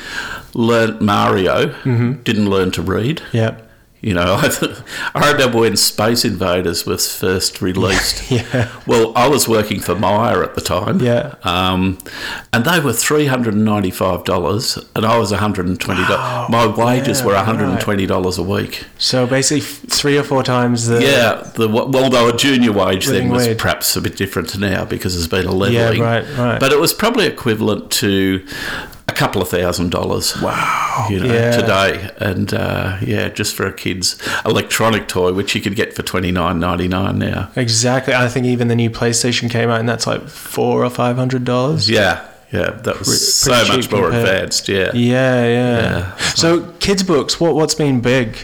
learnt 0.55 1.01
Mario 1.03 1.75
didn't 2.23 2.49
learn 2.49 2.71
to 2.73 2.83
read. 2.83 3.23
Yeah. 3.33 3.57
You 4.01 4.15
know, 4.15 4.39
I, 4.41 4.83
I 5.15 5.33
remember 5.33 5.59
when 5.59 5.77
Space 5.77 6.25
Invaders 6.25 6.87
was 6.87 7.13
first 7.13 7.61
released. 7.63 8.31
Yeah. 8.31 8.73
Well, 8.87 9.13
I 9.17 9.29
was 9.29 9.49
working 9.49 9.81
for 9.81 9.95
Myer 9.97 10.43
at 10.45 10.55
the 10.55 10.61
time. 10.61 11.01
Yeah. 11.01 11.35
Um, 11.43 11.99
and 12.53 12.65
they 12.65 12.79
were 12.79 12.93
three 12.93 13.27
hundred 13.27 13.55
and 13.55 13.65
ninety-five 13.65 14.25
dollars, 14.25 14.79
and 14.95 15.05
I 15.05 15.19
was 15.19 15.33
one 15.33 15.41
hundred 15.41 15.67
and 15.67 15.81
twenty 15.81 16.03
dollars. 16.07 16.51
My 16.51 16.67
wages 16.67 17.21
yeah, 17.21 17.27
were 17.27 17.35
one 17.35 17.45
hundred 17.45 17.71
and 17.71 17.81
twenty 17.81 18.07
dollars 18.07 18.39
a 18.39 18.43
week. 18.43 18.85
So 18.99 19.27
basically, 19.27 19.63
three 19.63 20.17
or 20.17 20.23
four 20.23 20.43
times 20.43 20.87
the. 20.87 21.03
Yeah, 21.03 21.51
the 21.55 21.69
well, 21.69 22.11
though 22.11 22.29
a 22.29 22.37
junior 22.37 22.73
wage 22.73 23.07
then 23.07 23.31
was 23.31 23.49
wage. 23.49 23.59
perhaps 23.59 23.97
a 23.97 24.01
bit 24.01 24.17
different 24.17 24.49
to 24.51 24.61
now 24.61 24.85
because 24.85 25.15
there's 25.15 25.29
been 25.29 25.47
a 25.47 25.53
levelling. 25.53 25.99
Yeah. 25.99 26.05
Right, 26.05 26.37
right. 26.37 26.61
But 26.61 26.73
it 26.73 26.79
was 26.79 26.95
probably 26.95 27.27
equivalent 27.27 27.91
to 27.93 28.47
couple 29.19 29.43
of 29.43 29.49
thousand 29.49 29.91
dollars. 29.91 30.41
Wow, 30.41 31.07
you 31.11 31.21
know, 31.21 31.33
Yeah. 31.33 31.51
today, 31.51 32.11
and 32.19 32.55
uh, 32.55 32.97
yeah, 33.03 33.29
just 33.29 33.55
for 33.57 33.66
a 33.66 33.73
kid's 33.73 34.16
electronic 34.47 35.09
toy, 35.09 35.33
which 35.33 35.55
you 35.55 35.61
could 35.61 35.75
get 35.77 35.95
for 35.95 36.03
twenty 36.03 36.31
nine 36.33 36.59
ninety 36.61 36.89
nine 36.89 37.19
now. 37.19 37.51
Exactly. 37.57 38.14
I 38.14 38.29
think 38.29 38.47
even 38.47 38.69
the 38.69 38.77
new 38.77 38.91
PlayStation 38.91 39.51
came 39.51 39.69
out, 39.71 39.81
and 39.81 39.89
that's 39.89 40.07
like 40.07 40.29
four 40.29 40.85
or 40.85 40.91
five 40.91 41.16
hundred 41.16 41.45
dollars. 41.45 41.91
Yeah, 41.91 42.25
yeah, 42.53 42.71
that 42.71 42.99
was 42.99 43.09
Pre- 43.09 43.16
so 43.16 43.53
pretty 43.53 43.77
much 43.77 43.91
more 43.91 44.03
compared- 44.11 44.29
advanced. 44.29 44.69
Yeah. 44.69 44.93
Yeah, 44.95 45.45
yeah. 45.47 45.81
Yeah. 45.81 46.16
So, 46.35 46.61
kids' 46.81 47.03
books. 47.03 47.41
What 47.41 47.55
what's 47.57 47.75
been 47.75 48.01
big 48.01 48.37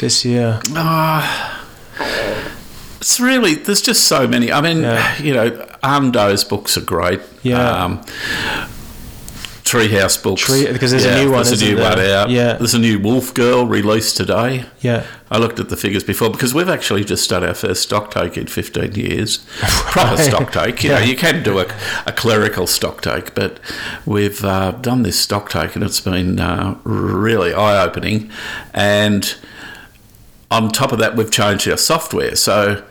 this 0.00 0.24
year? 0.24 0.60
Ah, 0.74 1.64
it's 3.00 3.18
really 3.20 3.54
there's 3.54 3.82
just 3.82 4.04
so 4.06 4.26
many. 4.28 4.52
I 4.52 4.60
mean, 4.60 4.82
Yeah. 4.82 5.22
you 5.22 5.34
know, 5.34 5.66
Anh 5.82 6.10
Do's 6.12 6.44
books 6.44 6.76
are 6.76 6.80
great. 6.84 7.20
Yeah. 7.42 7.84
Um, 7.84 8.00
Treehouse 9.78 10.22
books. 10.22 10.42
Tree- 10.42 10.70
because 10.72 10.90
there's 10.90 11.04
a 11.04 11.22
new 11.22 11.30
one, 11.32 11.44
There's 11.44 11.60
a 11.62 11.64
new 11.64 11.76
one 11.80 11.98
out. 12.00 12.30
Yeah. 12.30 12.54
There's 12.54 12.74
a 12.74 12.78
new 12.78 12.98
Wolf 12.98 13.34
Girl 13.34 13.66
released 13.66 14.16
today. 14.16 14.64
Yeah. 14.80 15.04
I 15.30 15.38
looked 15.38 15.58
at 15.58 15.68
the 15.68 15.76
figures 15.76 16.04
before 16.04 16.30
because 16.30 16.54
we've 16.54 16.68
actually 16.68 17.04
just 17.04 17.28
done 17.30 17.42
our 17.44 17.54
first 17.54 17.82
stock 17.82 18.10
take 18.12 18.36
in 18.36 18.46
15 18.46 18.94
years. 18.94 19.38
Proper 19.60 20.22
stock 20.22 20.52
take. 20.52 20.82
You 20.84 20.90
know, 20.90 20.98
Yeah. 20.98 21.04
you 21.04 21.16
can 21.16 21.42
do 21.42 21.58
a, 21.58 21.66
a 22.06 22.12
clerical 22.12 22.66
stock 22.66 23.02
take, 23.02 23.34
but 23.34 23.58
we've 24.04 24.44
uh, 24.44 24.70
done 24.72 25.02
this 25.02 25.18
stock 25.18 25.50
take 25.50 25.74
and 25.74 25.84
it's 25.84 26.00
been 26.00 26.38
uh, 26.38 26.78
really 26.84 27.52
eye 27.52 27.82
opening. 27.84 28.30
And 28.72 29.34
on 30.50 30.68
top 30.70 30.92
of 30.92 30.98
that, 31.00 31.16
we've 31.16 31.30
changed 31.30 31.68
our 31.68 31.76
software. 31.76 32.36
So 32.36 32.84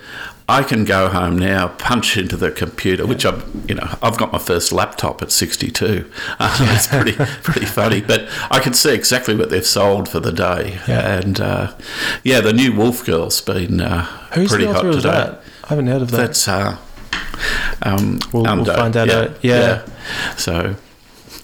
I 0.48 0.62
can 0.62 0.86
go 0.86 1.10
home 1.10 1.39
now, 1.39 1.70
punch 1.70 2.18
into 2.18 2.38
the 2.38 2.52
computer, 2.52 3.08
which 3.08 3.26
I'm, 3.26 3.64
you 3.68 3.74
know, 3.76 3.98
I've 4.02 4.18
got 4.18 4.32
my 4.32 4.38
first 4.38 4.72
laptop 4.72 5.22
at 5.24 5.32
62. 5.32 6.10
Uh, 6.38 6.58
it's 6.76 6.86
pretty, 6.88 7.14
pretty 7.43 7.66
funny, 7.66 8.02
but 8.02 8.28
I 8.52 8.60
can 8.60 8.74
see 8.74 8.93
exactly 8.93 9.36
what 9.36 9.50
they've 9.50 9.66
sold 9.66 10.08
for 10.08 10.20
the 10.20 10.32
day. 10.32 10.80
Yeah. 10.88 11.18
And 11.20 11.39
uh, 11.41 11.76
yeah, 12.24 12.41
the 12.41 12.54
new 12.54 12.76
Wolf 12.76 13.04
Girl's 13.06 13.41
been 13.41 13.82
uh, 13.82 14.06
Who's 14.36 14.50
pretty 14.50 14.66
hot 14.66 14.84
today. 14.84 15.02
that? 15.10 15.41
I 15.64 15.68
haven't 15.70 15.88
heard 15.88 16.04
of 16.04 16.12
that. 16.12 16.18
That's 16.18 16.48
uh, 16.48 16.78
um, 17.82 18.20
We'll- 18.32 18.43
we'll 18.43 18.66
find 18.66 18.96
out, 18.96 19.08
Yeah, 19.08 19.16
uh, 19.16 19.34
yeah. 19.41 19.86
So 20.38 20.76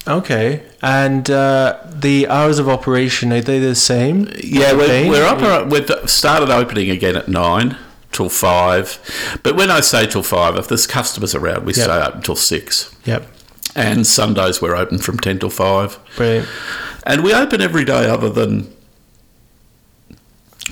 okay. 0.07 0.63
And 0.83 1.27
uh, 1.29 1.79
the 1.89 2.27
hours 2.27 2.59
of 2.59 2.69
operation 2.69 3.33
are 3.33 3.41
they 3.41 3.57
the 3.57 3.73
same? 3.73 4.29
yeah, 4.43 4.73
we're, 4.73 5.09
we're 5.09 5.25
opera- 5.25 5.65
we've 5.67 5.89
started 6.09 6.51
opening 6.51 6.91
again 6.91 7.15
at 7.15 7.27
nine 7.27 7.77
till 8.11 8.29
five. 8.29 8.99
But 9.43 9.55
when 9.55 9.69
I 9.71 9.79
say 9.79 10.05
till 10.07 10.23
five, 10.23 10.55
if 10.57 10.67
there's 10.67 10.87
customers 10.87 11.33
around, 11.35 11.65
we 11.65 11.73
Yep. 11.73 11.83
stay 11.83 12.01
open 12.01 12.21
till 12.21 12.35
six. 12.35 12.93
Yep. 13.05 13.27
And 13.75 14.05
Sundays 14.05 14.61
we're 14.61 14.75
open 14.75 14.97
from 14.97 15.17
ten 15.19 15.39
till 15.39 15.49
five. 15.49 15.97
Brilliant. 16.17 16.47
And 17.05 17.23
we 17.23 17.33
open 17.33 17.61
every 17.61 17.85
day 17.85 18.07
other 18.09 18.29
than 18.29 18.67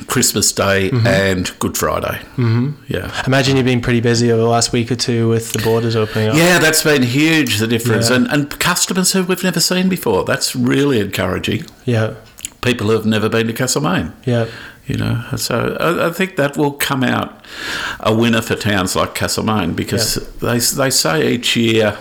Christmas 0.07 0.51
Day 0.51 0.91
and 1.05 1.51
Good 1.59 1.77
Friday. 1.77 2.19
Mm-hmm. 2.37 2.71
Yeah. 2.87 3.11
Imagine 3.25 3.57
you've 3.57 3.65
been 3.65 3.81
pretty 3.81 3.99
busy 4.01 4.31
over 4.31 4.41
the 4.41 4.47
last 4.47 4.71
week 4.71 4.91
or 4.91 4.95
two 4.95 5.27
with 5.27 5.51
the 5.51 5.59
borders 5.59 5.95
opening 5.95 6.29
up. 6.29 6.35
Yeah, 6.35 6.59
that's 6.59 6.83
been 6.83 7.03
huge, 7.03 7.57
the 7.57 7.67
difference. 7.67 8.09
Yeah. 8.09 8.17
And, 8.17 8.27
and 8.27 8.59
customers 8.59 9.11
who 9.13 9.23
we've 9.23 9.43
never 9.43 9.59
seen 9.59 9.89
before. 9.89 10.23
That's 10.23 10.55
really 10.55 10.99
encouraging. 10.99 11.65
Yeah. 11.85 12.13
People 12.61 12.87
who 12.87 12.93
have 12.93 13.05
never 13.05 13.27
been 13.29 13.47
to 13.47 13.53
Castlemaine. 13.53 14.13
Yeah. 14.25 14.47
You 14.89 14.97
know, 14.97 15.23
so 15.37 15.77
I, 15.79 16.07
I 16.07 16.11
think 16.11 16.35
that 16.37 16.57
will 16.57 16.71
come 16.73 17.03
out 17.03 17.45
a 17.99 18.13
winner 18.13 18.41
for 18.41 18.55
towns 18.55 18.95
like 18.95 19.13
Castlemaine 19.13 19.73
because 19.75 20.15
they, 20.39 20.57
they 20.57 20.89
say 20.89 21.31
each 21.33 21.55
year 21.55 21.95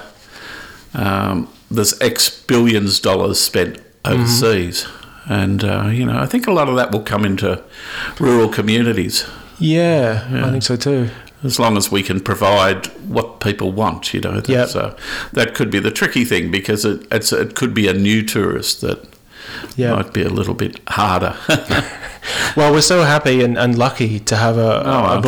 um, 0.95 1.49
there's 1.71 2.01
X 2.01 2.31
billions 2.47 2.99
dollars 2.99 3.39
spent 3.41 3.79
overseas. 4.05 4.87
And, 5.27 5.63
uh, 5.63 5.89
you 5.93 6.07
know, 6.07 6.19
I 6.19 6.25
think 6.25 6.47
a 6.47 6.51
lot 6.53 6.71
of 6.71 6.77
that 6.77 6.91
will 6.91 7.03
come 7.03 7.27
into 7.27 7.63
rural 8.19 8.49
communities 8.49 9.27
Yeah, 9.59 10.27
I 10.47 10.51
think 10.51 10.63
so 10.63 10.77
too. 10.77 11.11
as 11.45 11.59
long 11.59 11.77
as 11.77 11.93
we 11.93 12.03
can 12.03 12.21
provide 12.21 12.87
what 13.07 13.41
people 13.41 13.71
want, 13.71 14.15
you 14.15 14.21
know. 14.23 14.41
Yep. 14.47 14.69
So 14.71 14.97
that 15.35 15.55
could 15.55 15.71
be 15.71 15.79
the 15.81 15.91
tricky 15.91 16.25
thing 16.25 16.51
because 16.51 16.87
it, 16.87 17.07
it's, 17.13 17.31
it 17.35 17.55
could 17.55 17.75
be 17.75 17.87
a 17.89 17.93
new 17.93 18.23
tourist 18.23 18.81
that 18.81 19.05
Yeah. 19.77 19.93
might 19.95 20.15
be 20.15 20.23
a 20.23 20.31
little 20.31 20.55
bit 20.55 20.81
harder. 20.89 21.37
Well, 22.57 22.73
we're 22.73 22.81
so 22.81 23.03
happy 23.03 23.43
and, 23.43 23.57
and 23.59 23.79
lucky 23.79 24.19
to 24.21 24.37
have 24.37 24.57
a, 24.57 24.83
Oh, 24.85 24.91
a 24.91 25.21
aren't 25.21 25.25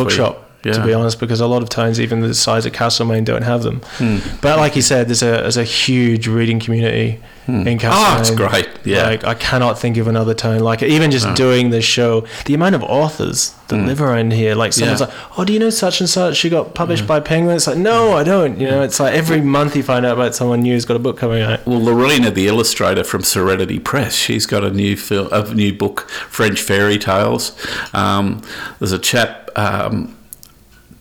bookshop. 0.63 0.81
To 0.83 0.87
be 0.87 0.93
honest, 0.93 1.19
because 1.19 1.39
a 1.41 1.47
lot 1.47 1.61
of 1.63 1.69
towns, 1.69 1.99
even 1.99 2.21
the 2.21 2.33
size 2.33 2.65
of 2.65 2.73
Castlemaine, 2.73 3.23
don't 3.23 3.43
have 3.43 3.63
them. 3.63 3.81
Hmm. 3.97 4.17
But 4.41 4.57
like 4.59 4.75
you 4.75 4.81
said, 4.81 5.07
there's 5.07 5.23
a 5.23 5.25
there's 5.41 5.57
a 5.57 5.63
huge 5.63 6.27
reading 6.27 6.59
community 6.59 7.19
in 7.47 7.77
Castlemaine. 7.79 8.17
Oh, 8.17 8.19
it's 8.19 8.29
great. 8.31 8.69
Yeah. 8.85 9.03
like 9.09 9.23
I 9.25 9.33
cannot 9.33 9.77
think 9.77 9.97
of 9.97 10.07
another 10.07 10.33
town 10.33 10.59
like 10.59 10.81
it. 10.81 10.89
Even 10.89 11.11
just 11.11 11.33
doing 11.35 11.69
this 11.71 11.83
show, 11.83 12.25
the 12.45 12.53
amount 12.53 12.75
of 12.75 12.83
authors 12.83 13.53
that 13.67 13.77
live 13.85 14.01
around 14.01 14.31
here. 14.33 14.53
Like 14.55 14.71
someone's 14.73 14.99
Hmm. 14.99 15.09
Yeah. 15.09 15.15
like, 15.29 15.39
"Oh, 15.39 15.45
do 15.45 15.51
you 15.53 15.59
know 15.59 15.69
such 15.69 15.99
and 15.99 16.09
such? 16.09 16.37
She 16.37 16.49
got 16.49 16.75
published 16.75 17.07
by 17.07 17.19
Penguin." 17.19 17.55
It's 17.57 17.67
like, 17.67 17.77
no, 17.77 18.13
I 18.13 18.23
don't. 18.23 18.59
You 18.59 18.67
know, 18.69 18.81
it's 18.83 18.99
like 18.99 19.13
every 19.13 19.41
month 19.41 19.75
you 19.75 19.83
find 19.83 20.05
out 20.05 20.13
about 20.13 20.35
someone 20.35 20.61
new 20.61 20.73
who's 20.73 20.85
got 20.85 20.95
a 20.95 20.99
book 20.99 21.17
coming 21.17 21.41
out. 21.41 21.65
Well, 21.65 21.81
Lorena, 21.83 22.31
the 22.31 22.47
illustrator 22.47 23.03
from 23.03 23.23
Serenity 23.23 23.79
Press, 23.79 24.13
she's 24.13 24.45
got 24.45 24.63
a 24.63 24.69
new 24.69 24.95
film, 24.95 25.27
a 25.31 25.53
new 25.53 25.73
book, 25.73 26.09
French 26.29 26.61
Fairy 26.61 26.97
Tales. 26.97 27.53
Um, 27.93 28.41
there's 28.79 28.91
a 28.91 28.99
chap, 28.99 29.49
um, 29.57 30.15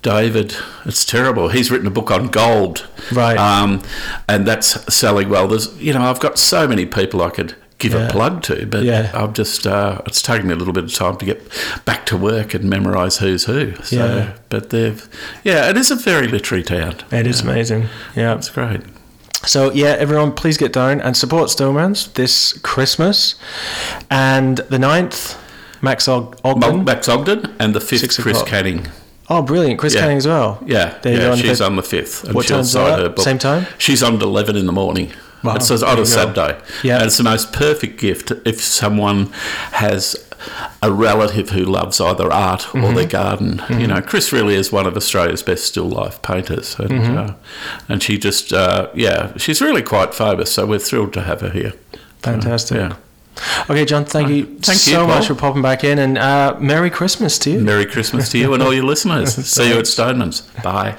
David. 0.03 0.55
It's 0.85 1.05
terrible. 1.05 1.49
He's 1.49 1.71
written 1.71 1.87
a 1.87 1.91
book 1.91 2.11
on 2.11 2.29
gold, 2.29 2.87
Right. 3.13 3.37
Um, 3.37 3.83
and 4.29 4.47
that's 4.47 4.93
selling 4.95 5.29
well. 5.29 5.47
There's, 5.49 5.75
you 5.79 5.93
know, 5.93 6.03
I've 6.03 6.21
got 6.21 6.39
so 6.39 6.67
many 6.67 6.87
people 6.87 7.23
I 7.23 7.31
could 7.31 7.55
give 7.79 7.93
Yeah. 7.93 8.09
a 8.09 8.11
plug 8.11 8.43
to, 8.45 8.67
but 8.67 8.83
Yeah. 8.85 9.11
I'm 9.15 9.33
just, 9.33 9.67
uh, 9.67 10.01
it's 10.07 10.21
taking 10.23 10.47
me 10.49 10.53
a 10.55 10.57
little 10.57 10.73
bit 10.73 10.85
of 10.85 10.95
time 10.95 11.17
to 11.17 11.25
get 11.25 11.43
back 11.85 12.07
to 12.07 12.17
work 12.17 12.55
and 12.55 12.65
memorise 12.65 13.19
who's 13.19 13.45
who. 13.45 13.73
So, 13.83 13.97
Yeah. 13.97 14.27
but 14.49 14.71
they've, 14.71 15.07
yeah, 15.45 15.69
it 15.69 15.77
is 15.77 15.91
a 15.91 15.97
very 15.97 16.29
literary 16.29 16.63
town. 16.63 16.97
It 17.11 17.27
is 17.27 17.41
amazing. 17.41 17.89
Yeah. 18.17 18.35
It's 18.35 18.51
great. 18.51 18.81
So 19.47 19.73
yeah, 19.73 19.97
everyone, 19.99 20.33
please 20.33 20.59
get 20.59 20.73
down 20.73 21.01
and 21.01 21.17
support 21.17 21.49
Stoneman's 21.49 22.09
this 22.09 22.53
Christmas, 22.63 23.37
and 24.11 24.59
the 24.69 24.79
9th, 24.79 25.37
Max 25.81 26.07
Og- 26.09 26.37
Ogden. 26.45 26.85
Max 26.85 27.09
Ogden 27.09 27.55
and 27.59 27.75
the 27.75 27.81
fifth, 27.81 28.19
Chris. 28.21 28.43
Canning. 28.43 28.87
Oh, 29.31 29.43
brilliant! 29.43 29.79
Chris 29.81 29.95
Yeah. 29.95 30.01
Canning 30.03 30.19
as 30.19 30.27
well. 30.27 30.63
Yeah, 30.67 30.99
There 31.03 31.13
you 31.15 31.19
yeah 31.21 31.25
the 31.31 31.37
she's 31.37 31.59
fifth. 31.59 31.61
on 31.63 31.77
the 31.77 31.83
fifth. 31.83 32.25
And 32.25 32.35
What 32.35 32.47
time's 32.47 32.73
that? 32.73 32.99
her 32.99 33.09
book. 33.09 33.25
Same 33.25 33.39
time? 33.39 33.67
She's 33.79 34.03
on 34.03 34.17
at 34.17 34.23
11 34.23 34.57
in 34.57 34.67
the 34.67 34.73
morning. 34.73 35.13
Wow, 35.43 35.55
It's 35.55 35.71
on 35.71 35.99
a. 35.99 36.05
Saturday. 36.07 36.61
Yeah. 36.83 36.97
And 36.97 37.07
it's 37.07 37.17
the 37.17 37.23
most 37.25 37.53
perfect 37.53 37.99
gift 37.99 38.31
if 38.45 38.61
someone 38.61 39.27
has 39.73 40.17
a 40.83 40.93
relative 40.93 41.51
who 41.51 41.65
loves 41.65 42.01
either 42.01 42.31
art 42.33 42.61
Mm-hmm. 42.61 42.85
or 42.85 42.93
their 42.95 43.07
garden. 43.07 43.63
You 43.71 43.87
know, 43.87 44.03
Chris 44.03 44.33
really 44.33 44.55
is 44.55 44.71
one 44.73 44.87
of 44.87 44.97
Australia's 44.97 45.43
best 45.43 45.65
still 45.65 45.89
life 45.89 46.21
painters. 46.23 46.77
And, 46.79 46.91
Mm-hmm. 46.91 47.17
uh, 47.19 47.33
and 47.89 48.03
she 48.03 48.19
just, 48.19 48.53
uh, 48.53 48.89
yeah, 48.95 49.33
she's 49.39 49.61
really 49.63 49.83
quite 49.83 50.15
famous. 50.15 50.53
So 50.53 50.67
we're 50.67 50.79
thrilled 50.79 51.13
to 51.15 51.23
have 51.23 51.41
her 51.41 51.51
here. 51.51 51.73
Fantastic. 52.23 52.77
Yeah. 52.77 52.97
Okay, 53.69 53.85
John, 53.85 54.05
thank 54.05 54.29
you 54.29 54.45
Thank 54.45 54.87
you, 54.87 54.93
so 54.93 55.07
much 55.07 55.27
for 55.27 55.35
popping 55.35 55.63
back 55.63 55.85
in, 55.85 55.99
and 55.99 56.19
uh, 56.19 56.57
Merry 56.61 56.91
Christmas 56.91 57.39
to 57.41 57.51
you. 57.51 57.61
Merry 57.61 57.87
Christmas 57.87 58.29
to 58.31 58.39
you 58.39 58.53
and 58.55 58.63
all 58.63 58.75
your 58.75 58.85
listeners. 58.85 59.35
See 59.47 59.69
you 59.69 59.79
at 59.79 59.87
Stoneman's. 59.87 60.43
Bye. 60.63 60.99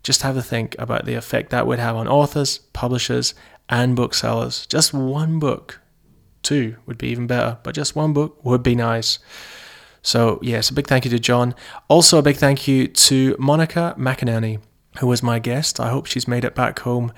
Just 0.03 0.21
have 0.21 0.37
a 0.37 0.43
think 0.43 0.75
about 0.77 1.05
the 1.05 1.15
effect 1.15 1.49
that 1.51 1.65
would 1.65 1.79
have 1.79 1.95
on 1.95 2.07
authors, 2.07 2.57
publishers, 2.73 3.33
and 3.69 3.95
booksellers. 3.95 4.65
Just 4.67 4.93
one 4.93 5.39
book. 5.39 5.79
Two 6.41 6.75
would 6.85 6.97
be 6.97 7.07
even 7.07 7.25
better, 7.25 7.57
but 7.63 7.73
just 7.73 7.95
one 7.95 8.11
book 8.11 8.43
would 8.43 8.61
be 8.61 8.75
nice. 8.75 9.19
So, 10.01 10.39
yes, 10.41 10.69
a 10.69 10.73
big 10.73 10.87
thank 10.87 11.05
you 11.05 11.11
to 11.11 11.19
John. 11.19 11.55
Also, 11.87 12.17
a 12.17 12.21
big 12.21 12.35
thank 12.35 12.67
you 12.67 12.87
to 12.87 13.37
Monica 13.39 13.95
McInerney, 13.97 14.59
who 14.99 15.07
was 15.07 15.23
my 15.23 15.39
guest. 15.39 15.79
I 15.79 15.89
hope 15.89 16.05
she's 16.05 16.27
made 16.27 16.43
it 16.43 16.53
back 16.53 16.79
home 16.79 17.13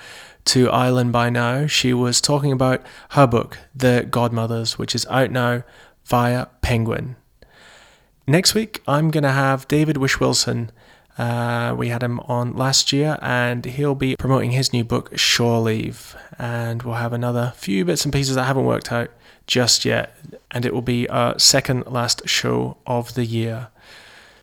to 0.45 0.69
Ireland 0.69 1.11
by 1.11 1.31
now. 1.31 1.65
She 1.65 1.91
was 1.91 2.21
talking 2.21 2.51
about 2.51 2.83
her 3.09 3.25
book, 3.25 3.57
The 3.73 4.07
Godmothers, 4.07 4.77
which 4.77 4.93
is 4.93 5.07
out 5.07 5.31
now 5.31 5.63
via 6.05 6.45
Penguin. 6.61 7.15
Next 8.27 8.53
week, 8.53 8.83
I'm 8.87 9.09
going 9.09 9.23
to 9.23 9.31
have 9.31 9.67
David 9.67 9.97
Whish-Wilson. 9.97 10.71
Uh, 11.17 11.73
we 11.77 11.89
had 11.89 12.03
him 12.03 12.19
on 12.21 12.53
last 12.53 12.91
year, 12.91 13.17
and 13.21 13.63
he'll 13.65 13.95
be 13.95 14.15
promoting 14.17 14.51
his 14.51 14.73
new 14.73 14.83
book, 14.83 15.17
Shore 15.17 15.59
Leave. 15.59 16.15
And 16.37 16.83
we'll 16.83 16.95
have 16.95 17.13
another 17.13 17.53
few 17.55 17.85
bits 17.85 18.03
and 18.03 18.13
pieces 18.13 18.35
that 18.35 18.43
haven't 18.43 18.65
worked 18.65 18.91
out 18.91 19.09
just 19.47 19.85
yet, 19.85 20.17
and 20.51 20.65
it 20.65 20.73
will 20.73 20.81
be 20.81 21.07
our 21.09 21.37
second 21.39 21.85
last 21.87 22.27
show 22.27 22.77
of 22.85 23.13
the 23.13 23.25
year. 23.25 23.69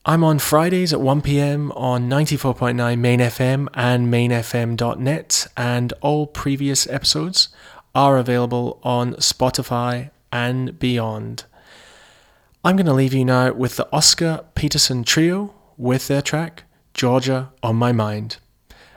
I'm 0.04 0.24
on 0.24 0.38
Fridays 0.38 0.92
at 0.92 0.98
1pm 0.98 1.70
on 1.76 2.08
94.9 2.08 2.98
Main 2.98 3.20
FM 3.20 3.68
and 3.74 4.12
mainfm.net, 4.12 5.46
and 5.56 5.92
all 6.00 6.26
previous 6.26 6.88
episodes 6.88 7.50
are 7.94 8.16
available 8.18 8.80
on 8.82 9.14
Spotify 9.14 10.10
and 10.32 10.78
beyond. 10.78 11.44
I'm 12.64 12.76
going 12.76 12.86
to 12.86 12.92
leave 12.92 13.14
you 13.14 13.24
now 13.24 13.52
with 13.52 13.76
the 13.76 13.88
Oscar 13.92 14.44
Peterson 14.54 15.04
Trio 15.04 15.54
with 15.82 16.06
their 16.06 16.22
track 16.22 16.62
Georgia 16.94 17.52
on 17.62 17.74
My 17.74 17.90
Mind. 17.90 18.36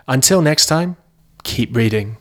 Until 0.08 0.42
next 0.42 0.68
time, 0.68 0.98
keep 1.44 1.76
reading. 1.76 2.18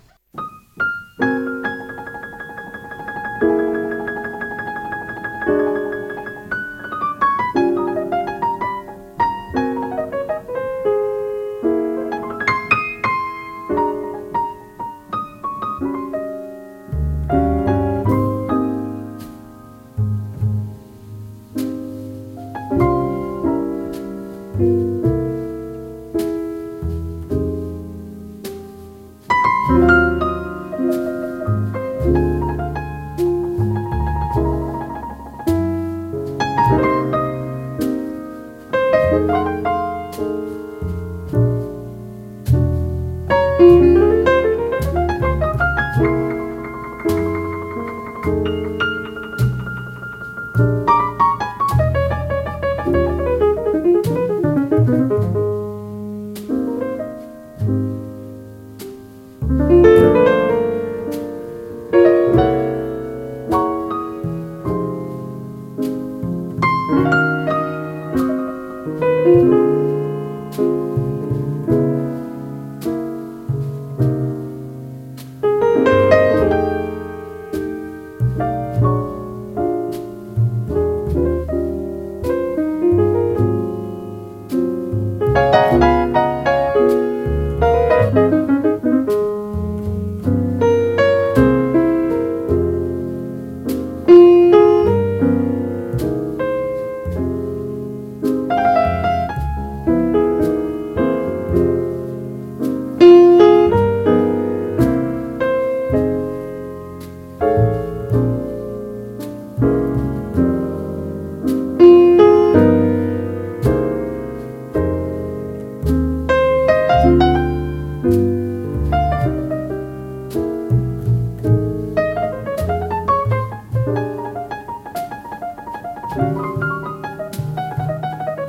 Thank 126.15 126.37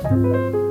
you. 0.08 0.65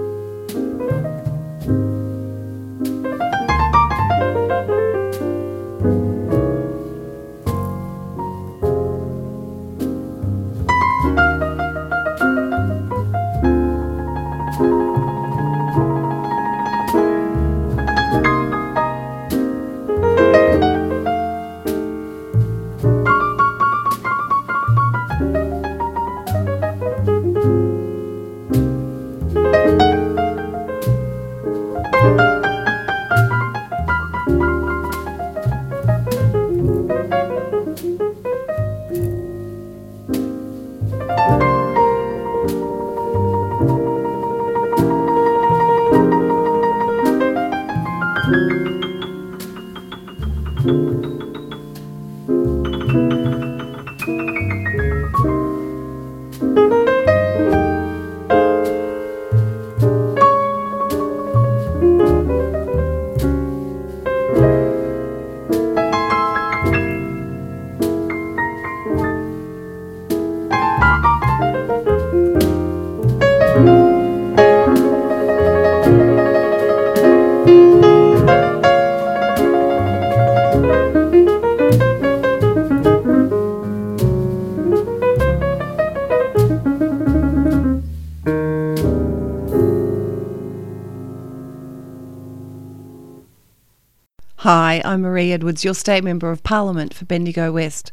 I'm 94.86 95.02
Maree 95.02 95.32
Edwards, 95.32 95.64
your 95.64 95.74
State 95.74 96.04
Member 96.04 96.30
of 96.30 96.44
Parliament 96.44 96.94
for 96.94 97.06
Bendigo 97.06 97.52
West. 97.52 97.92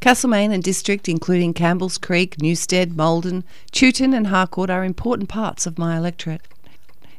Castlemaine 0.00 0.52
and 0.52 0.62
district, 0.62 1.08
including 1.08 1.52
Campbell's 1.52 1.98
Creek, 1.98 2.40
Newstead, 2.40 2.96
Maldon, 2.96 3.42
Chewton, 3.72 4.14
and 4.14 4.28
Harcourt, 4.28 4.70
are 4.70 4.84
important 4.84 5.28
parts 5.28 5.66
of 5.66 5.78
my 5.78 5.96
electorate. 5.96 6.42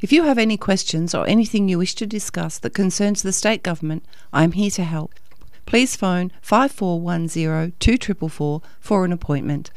If 0.01 0.13
you 0.13 0.23
have 0.23 0.37
any 0.37 0.55
questions 0.55 1.13
or 1.13 1.27
anything 1.27 1.67
you 1.67 1.77
wish 1.77 1.95
to 1.95 2.07
discuss 2.07 2.57
that 2.59 2.73
concerns 2.73 3.21
the 3.21 3.33
state 3.33 3.61
government, 3.61 4.05
I 4.31 4.45
am 4.45 4.53
here 4.53 4.71
to 4.71 4.85
help. 4.85 5.13
Please 5.65 5.97
phone 5.97 6.31
5410 6.41 7.73
2444 7.77 8.61
for 8.79 9.03
an 9.03 9.11
appointment. 9.11 9.71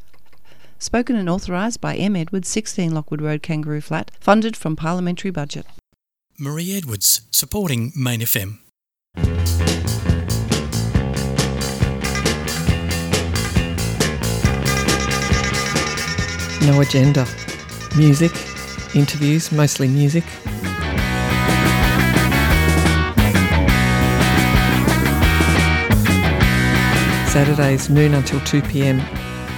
Spoken 0.78 1.16
and 1.16 1.28
authorised 1.28 1.80
by 1.80 1.97
M. 1.97 2.14
Edwards, 2.14 2.49
16 2.49 2.95
Lockwood 2.95 3.20
Road, 3.20 3.43
Kangaroo 3.43 3.80
Flat, 3.80 4.12
funded 4.20 4.57
from 4.57 4.76
parliamentary 4.76 5.32
budget. 5.32 5.66
Maree 6.38 6.76
Edwards, 6.76 7.22
supporting 7.32 7.93
Main 7.97 8.20
FM. 8.20 8.59
No 16.66 16.80
agenda. 16.80 17.26
Music, 17.96 18.30
interviews, 18.94 19.50
mostly 19.50 19.88
music. 19.88 20.22
Saturdays, 27.26 27.90
noon 27.90 28.14
until 28.14 28.38
2 28.42 28.62
pm 28.62 29.00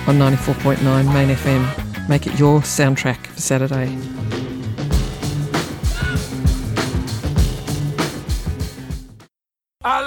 on 0.06 0.16
94.9 0.18 1.12
Main 1.12 1.28
FM. 1.36 2.08
Make 2.08 2.26
it 2.26 2.38
your 2.38 2.60
soundtrack 2.60 3.26
for 3.26 3.40
Saturday. 3.40 3.94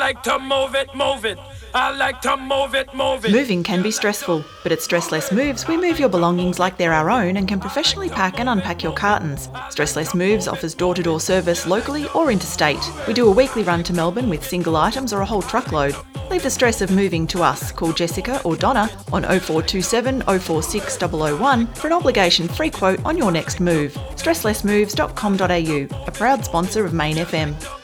Like 0.07 0.23
to 0.23 0.39
move 0.39 0.73
it, 0.73 0.95
move 0.95 1.25
it. 1.25 1.37
I 1.73 1.93
like 1.93 2.21
to 2.21 2.37
move 2.37 2.75
it, 2.75 2.93
move 2.93 3.25
it. 3.25 3.31
Moving 3.33 3.61
can 3.61 3.83
be 3.83 3.91
stressful, 3.91 4.41
but 4.63 4.71
at 4.71 4.79
Stressless 4.79 5.33
Moves, 5.33 5.67
we 5.67 5.75
move 5.75 5.99
your 5.99 6.07
belongings 6.07 6.59
like 6.59 6.77
they're 6.77 6.93
our 6.93 7.09
own 7.09 7.35
and 7.35 7.45
can 7.45 7.59
professionally 7.59 8.07
pack 8.07 8.39
and 8.39 8.47
unpack 8.47 8.81
your 8.81 8.93
cartons. 8.93 9.49
Stressless 9.69 10.15
Moves 10.15 10.47
offers 10.47 10.73
door 10.73 10.95
to 10.95 11.03
door 11.03 11.19
service 11.19 11.67
locally 11.67 12.07
or 12.15 12.31
interstate. 12.31 12.79
We 13.05 13.13
do 13.13 13.27
a 13.27 13.31
weekly 13.31 13.63
run 13.63 13.83
to 13.83 13.91
Melbourne 13.93 14.29
with 14.29 14.47
single 14.47 14.77
items 14.77 15.11
or 15.11 15.19
a 15.19 15.25
whole 15.25 15.41
truckload. 15.41 15.93
Leave 16.29 16.43
the 16.43 16.49
stress 16.49 16.79
of 16.81 16.89
moving 16.89 17.27
to 17.27 17.43
us. 17.43 17.73
Call 17.73 17.91
Jessica 17.91 18.41
or 18.43 18.55
Donna 18.55 18.89
on 19.11 19.23
0427 19.23 20.21
046 20.21 20.97
001 21.01 21.67
for 21.73 21.87
an 21.87 21.93
obligation 21.93 22.47
free 22.47 22.71
quote 22.71 23.03
on 23.03 23.17
your 23.17 23.33
next 23.33 23.59
move. 23.59 23.93
Stresslessmoves.com.au, 24.15 26.05
a 26.07 26.11
proud 26.11 26.45
sponsor 26.45 26.85
of 26.85 26.93
Main 26.93 27.17
FM. 27.17 27.76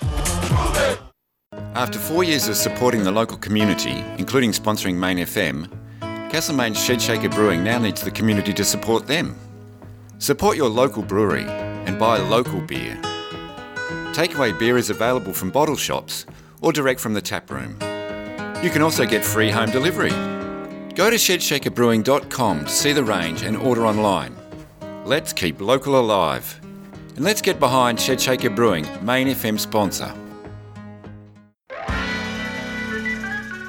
After 1.75 1.97
four 1.99 2.23
years 2.23 2.47
of 2.47 2.55
supporting 2.55 3.03
the 3.03 3.11
local 3.11 3.37
community, 3.37 4.03
including 4.17 4.51
sponsoring 4.51 4.95
Main 4.95 5.17
FM, 5.17 5.67
Castlemaine's 6.29 6.77
Shedshaker 6.77 7.33
Brewing 7.33 7.63
now 7.63 7.79
needs 7.79 8.01
the 8.01 8.11
community 8.11 8.53
to 8.53 8.63
support 8.63 9.07
them. 9.07 9.35
Support 10.19 10.57
your 10.57 10.69
local 10.69 11.03
brewery 11.03 11.45
and 11.45 11.99
buy 11.99 12.17
local 12.17 12.61
beer. 12.61 12.95
Takeaway 14.13 14.57
beer 14.57 14.77
is 14.77 14.89
available 14.89 15.33
from 15.33 15.49
bottle 15.49 15.75
shops 15.75 16.25
or 16.61 16.71
direct 16.71 16.99
from 16.99 17.13
the 17.13 17.21
tap 17.21 17.51
room. 17.51 17.73
You 18.63 18.69
can 18.69 18.81
also 18.81 19.05
get 19.05 19.25
free 19.25 19.49
home 19.49 19.71
delivery. 19.71 20.11
Go 20.95 21.09
to 21.09 21.17
shedshakerbrewing.com 21.17 22.65
to 22.65 22.71
see 22.71 22.93
the 22.93 23.03
range 23.03 23.41
and 23.41 23.57
order 23.57 23.85
online. 23.85 24.35
Let's 25.05 25.33
keep 25.33 25.59
local 25.59 25.99
alive. 25.99 26.59
And 27.15 27.25
let's 27.25 27.41
get 27.41 27.59
behind 27.59 27.97
Shedshaker 27.97 28.55
Brewing, 28.55 28.87
Main 29.03 29.27
FM 29.27 29.59
sponsor. 29.59 30.13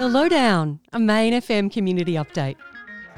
The 0.05 0.11
Lowdown, 0.11 0.81
a 0.93 0.99
Main 0.99 1.33
FM 1.33 1.73
community 1.73 2.13
update. 2.13 2.57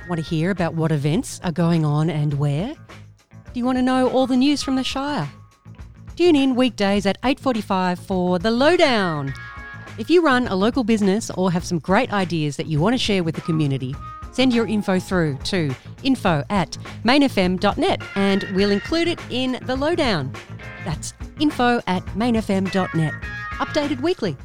Want 0.08 0.22
to 0.22 0.30
hear 0.30 0.52
about 0.52 0.74
what 0.74 0.92
events 0.92 1.40
are 1.42 1.50
going 1.50 1.84
on 1.84 2.08
and 2.08 2.34
where? 2.34 2.74
Do 2.74 3.58
you 3.58 3.64
want 3.64 3.76
to 3.76 3.82
know 3.82 4.08
all 4.08 4.28
the 4.28 4.36
news 4.36 4.62
from 4.62 4.76
the 4.76 4.84
Shire? 4.84 5.28
Tune 6.14 6.36
in 6.36 6.54
weekdays 6.54 7.04
at 7.04 7.20
8:45 7.22 7.98
for 7.98 8.38
The 8.38 8.52
Lowdown. 8.52 9.34
If 9.98 10.10
you 10.10 10.22
run 10.22 10.46
a 10.46 10.54
local 10.54 10.84
business 10.84 11.28
or 11.30 11.50
have 11.50 11.64
some 11.64 11.80
great 11.80 12.12
ideas 12.12 12.56
that 12.56 12.66
you 12.66 12.78
want 12.78 12.94
to 12.94 12.98
share 12.98 13.24
with 13.24 13.34
the 13.34 13.40
community, 13.40 13.92
send 14.30 14.54
your 14.54 14.68
info 14.68 15.00
through 15.00 15.38
to 15.38 15.74
info 16.04 16.44
at 16.50 16.78
mainfm.net 17.04 18.00
and 18.14 18.44
we'll 18.54 18.70
include 18.70 19.08
it 19.08 19.20
in 19.28 19.58
The 19.62 19.74
Lowdown. 19.74 20.32
That's 20.84 21.14
info 21.40 21.80
at 21.88 22.06
mainfm.net. 22.14 23.14
Updated 23.58 24.00
weekly. 24.02 24.36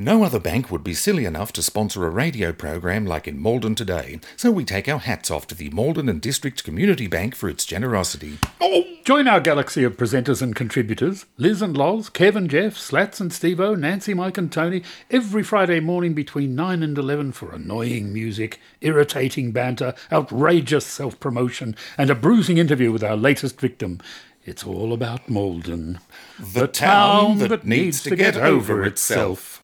No 0.00 0.24
other 0.24 0.40
bank 0.40 0.70
would 0.70 0.82
be 0.82 0.94
silly 0.94 1.26
enough 1.26 1.52
to 1.52 1.62
sponsor 1.62 2.06
a 2.06 2.08
radio 2.08 2.54
program 2.54 3.04
like 3.04 3.28
in 3.28 3.38
Maldon 3.38 3.74
today, 3.74 4.18
so 4.34 4.50
we 4.50 4.64
take 4.64 4.88
our 4.88 4.98
hats 4.98 5.30
off 5.30 5.46
to 5.48 5.54
the 5.54 5.68
Maldon 5.68 6.08
and 6.08 6.22
District 6.22 6.64
Community 6.64 7.06
Bank 7.06 7.34
for 7.34 7.50
its 7.50 7.66
generosity. 7.66 8.38
Oh, 8.62 8.84
join 9.04 9.28
our 9.28 9.40
galaxy 9.40 9.84
of 9.84 9.98
presenters 9.98 10.40
and 10.40 10.56
contributors 10.56 11.26
Liz 11.36 11.60
and 11.60 11.76
Loz, 11.76 12.08
Kevin, 12.08 12.48
Jeff, 12.48 12.78
Slats 12.78 13.20
and 13.20 13.30
Stevo, 13.30 13.78
Nancy, 13.78 14.14
Mike 14.14 14.38
and 14.38 14.50
Tony 14.50 14.82
every 15.10 15.42
Friday 15.42 15.80
morning 15.80 16.14
between 16.14 16.54
9 16.54 16.82
and 16.82 16.96
11 16.96 17.32
for 17.32 17.52
annoying 17.52 18.10
music, 18.10 18.58
irritating 18.80 19.52
banter, 19.52 19.92
outrageous 20.10 20.86
self 20.86 21.20
promotion, 21.20 21.76
and 21.98 22.08
a 22.08 22.14
bruising 22.14 22.56
interview 22.56 22.90
with 22.90 23.04
our 23.04 23.18
latest 23.18 23.60
victim. 23.60 24.00
It's 24.46 24.64
all 24.64 24.94
about 24.94 25.28
Maldon. 25.28 25.98
The 26.38 26.68
town 26.68 27.36
that 27.40 27.66
needs 27.66 28.02
to 28.04 28.16
get 28.16 28.38
over 28.38 28.82
itself. 28.82 29.59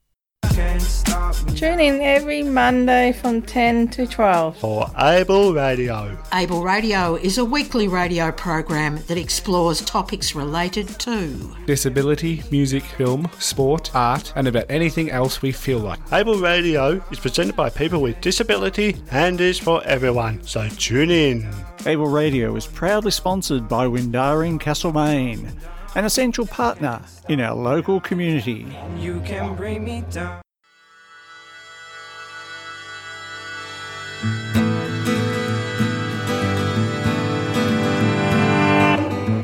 Tune 0.57 1.81
in 1.81 2.01
every 2.01 2.43
Monday 2.43 3.13
from 3.13 3.43
10 3.43 3.89
to 3.89 4.07
12 4.07 4.57
for 4.57 4.91
Able 4.99 5.53
Radio. 5.53 6.17
Able 6.33 6.63
Radio 6.63 7.17
is 7.17 7.37
a 7.37 7.45
weekly 7.45 7.89
radio 7.89 8.33
program 8.33 8.99
that 9.07 9.19
explores 9.19 9.83
topics 9.83 10.35
related 10.35 10.89
to 11.01 11.55
disability, 11.67 12.43
music, 12.51 12.83
film, 12.83 13.29
sport, 13.39 13.95
art, 13.95 14.33
and 14.35 14.49
about 14.49 14.65
anything 14.71 15.11
else 15.11 15.43
we 15.43 15.53
feel 15.53 15.79
like. 15.79 15.99
Able 16.11 16.39
Radio 16.39 17.05
is 17.11 17.21
presented 17.21 17.55
by 17.55 17.69
people 17.69 18.01
with 18.01 18.19
disability 18.23 18.97
and 19.11 19.39
is 19.41 19.59
for 19.59 19.83
everyone, 19.85 20.43
so 20.43 20.69
tune 20.71 21.11
in. 21.11 21.47
Able 21.85 22.09
Radio 22.09 22.57
is 22.57 22.67
proudly 22.67 23.11
sponsored 23.11 23.69
by 23.69 23.85
Windarring 23.85 24.59
Castlemaine, 24.59 25.53
an 25.95 26.07
essential 26.07 26.47
partner 26.47 27.03
in 27.29 27.41
our 27.41 27.55
local 27.55 28.01
community. 28.01 28.67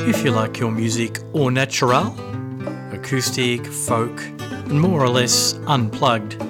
If 0.05 0.25
you 0.25 0.33
like 0.33 0.59
your 0.59 0.73
music 0.73 1.21
au 1.33 1.49
natural, 1.49 2.15
acoustic, 2.93 3.65
folk, 3.65 4.21
and 4.41 4.81
more 4.81 5.01
or 5.01 5.09
less 5.09 5.55
unplugged, 5.69 6.43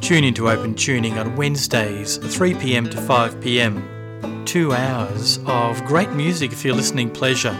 tune 0.00 0.22
into 0.22 0.48
Open 0.48 0.72
Tuning 0.72 1.18
on 1.18 1.34
Wednesdays, 1.34 2.18
3pm 2.18 2.88
to 2.92 2.96
5pm. 2.98 4.46
Two 4.46 4.72
hours 4.72 5.40
of 5.46 5.84
great 5.84 6.10
music 6.12 6.52
for 6.52 6.68
your 6.68 6.76
listening 6.76 7.10
pleasure 7.10 7.54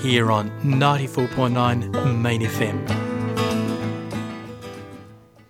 here 0.00 0.30
on 0.30 0.50
94.9 0.60 2.20
Main 2.20 2.42
FM. 2.42 3.15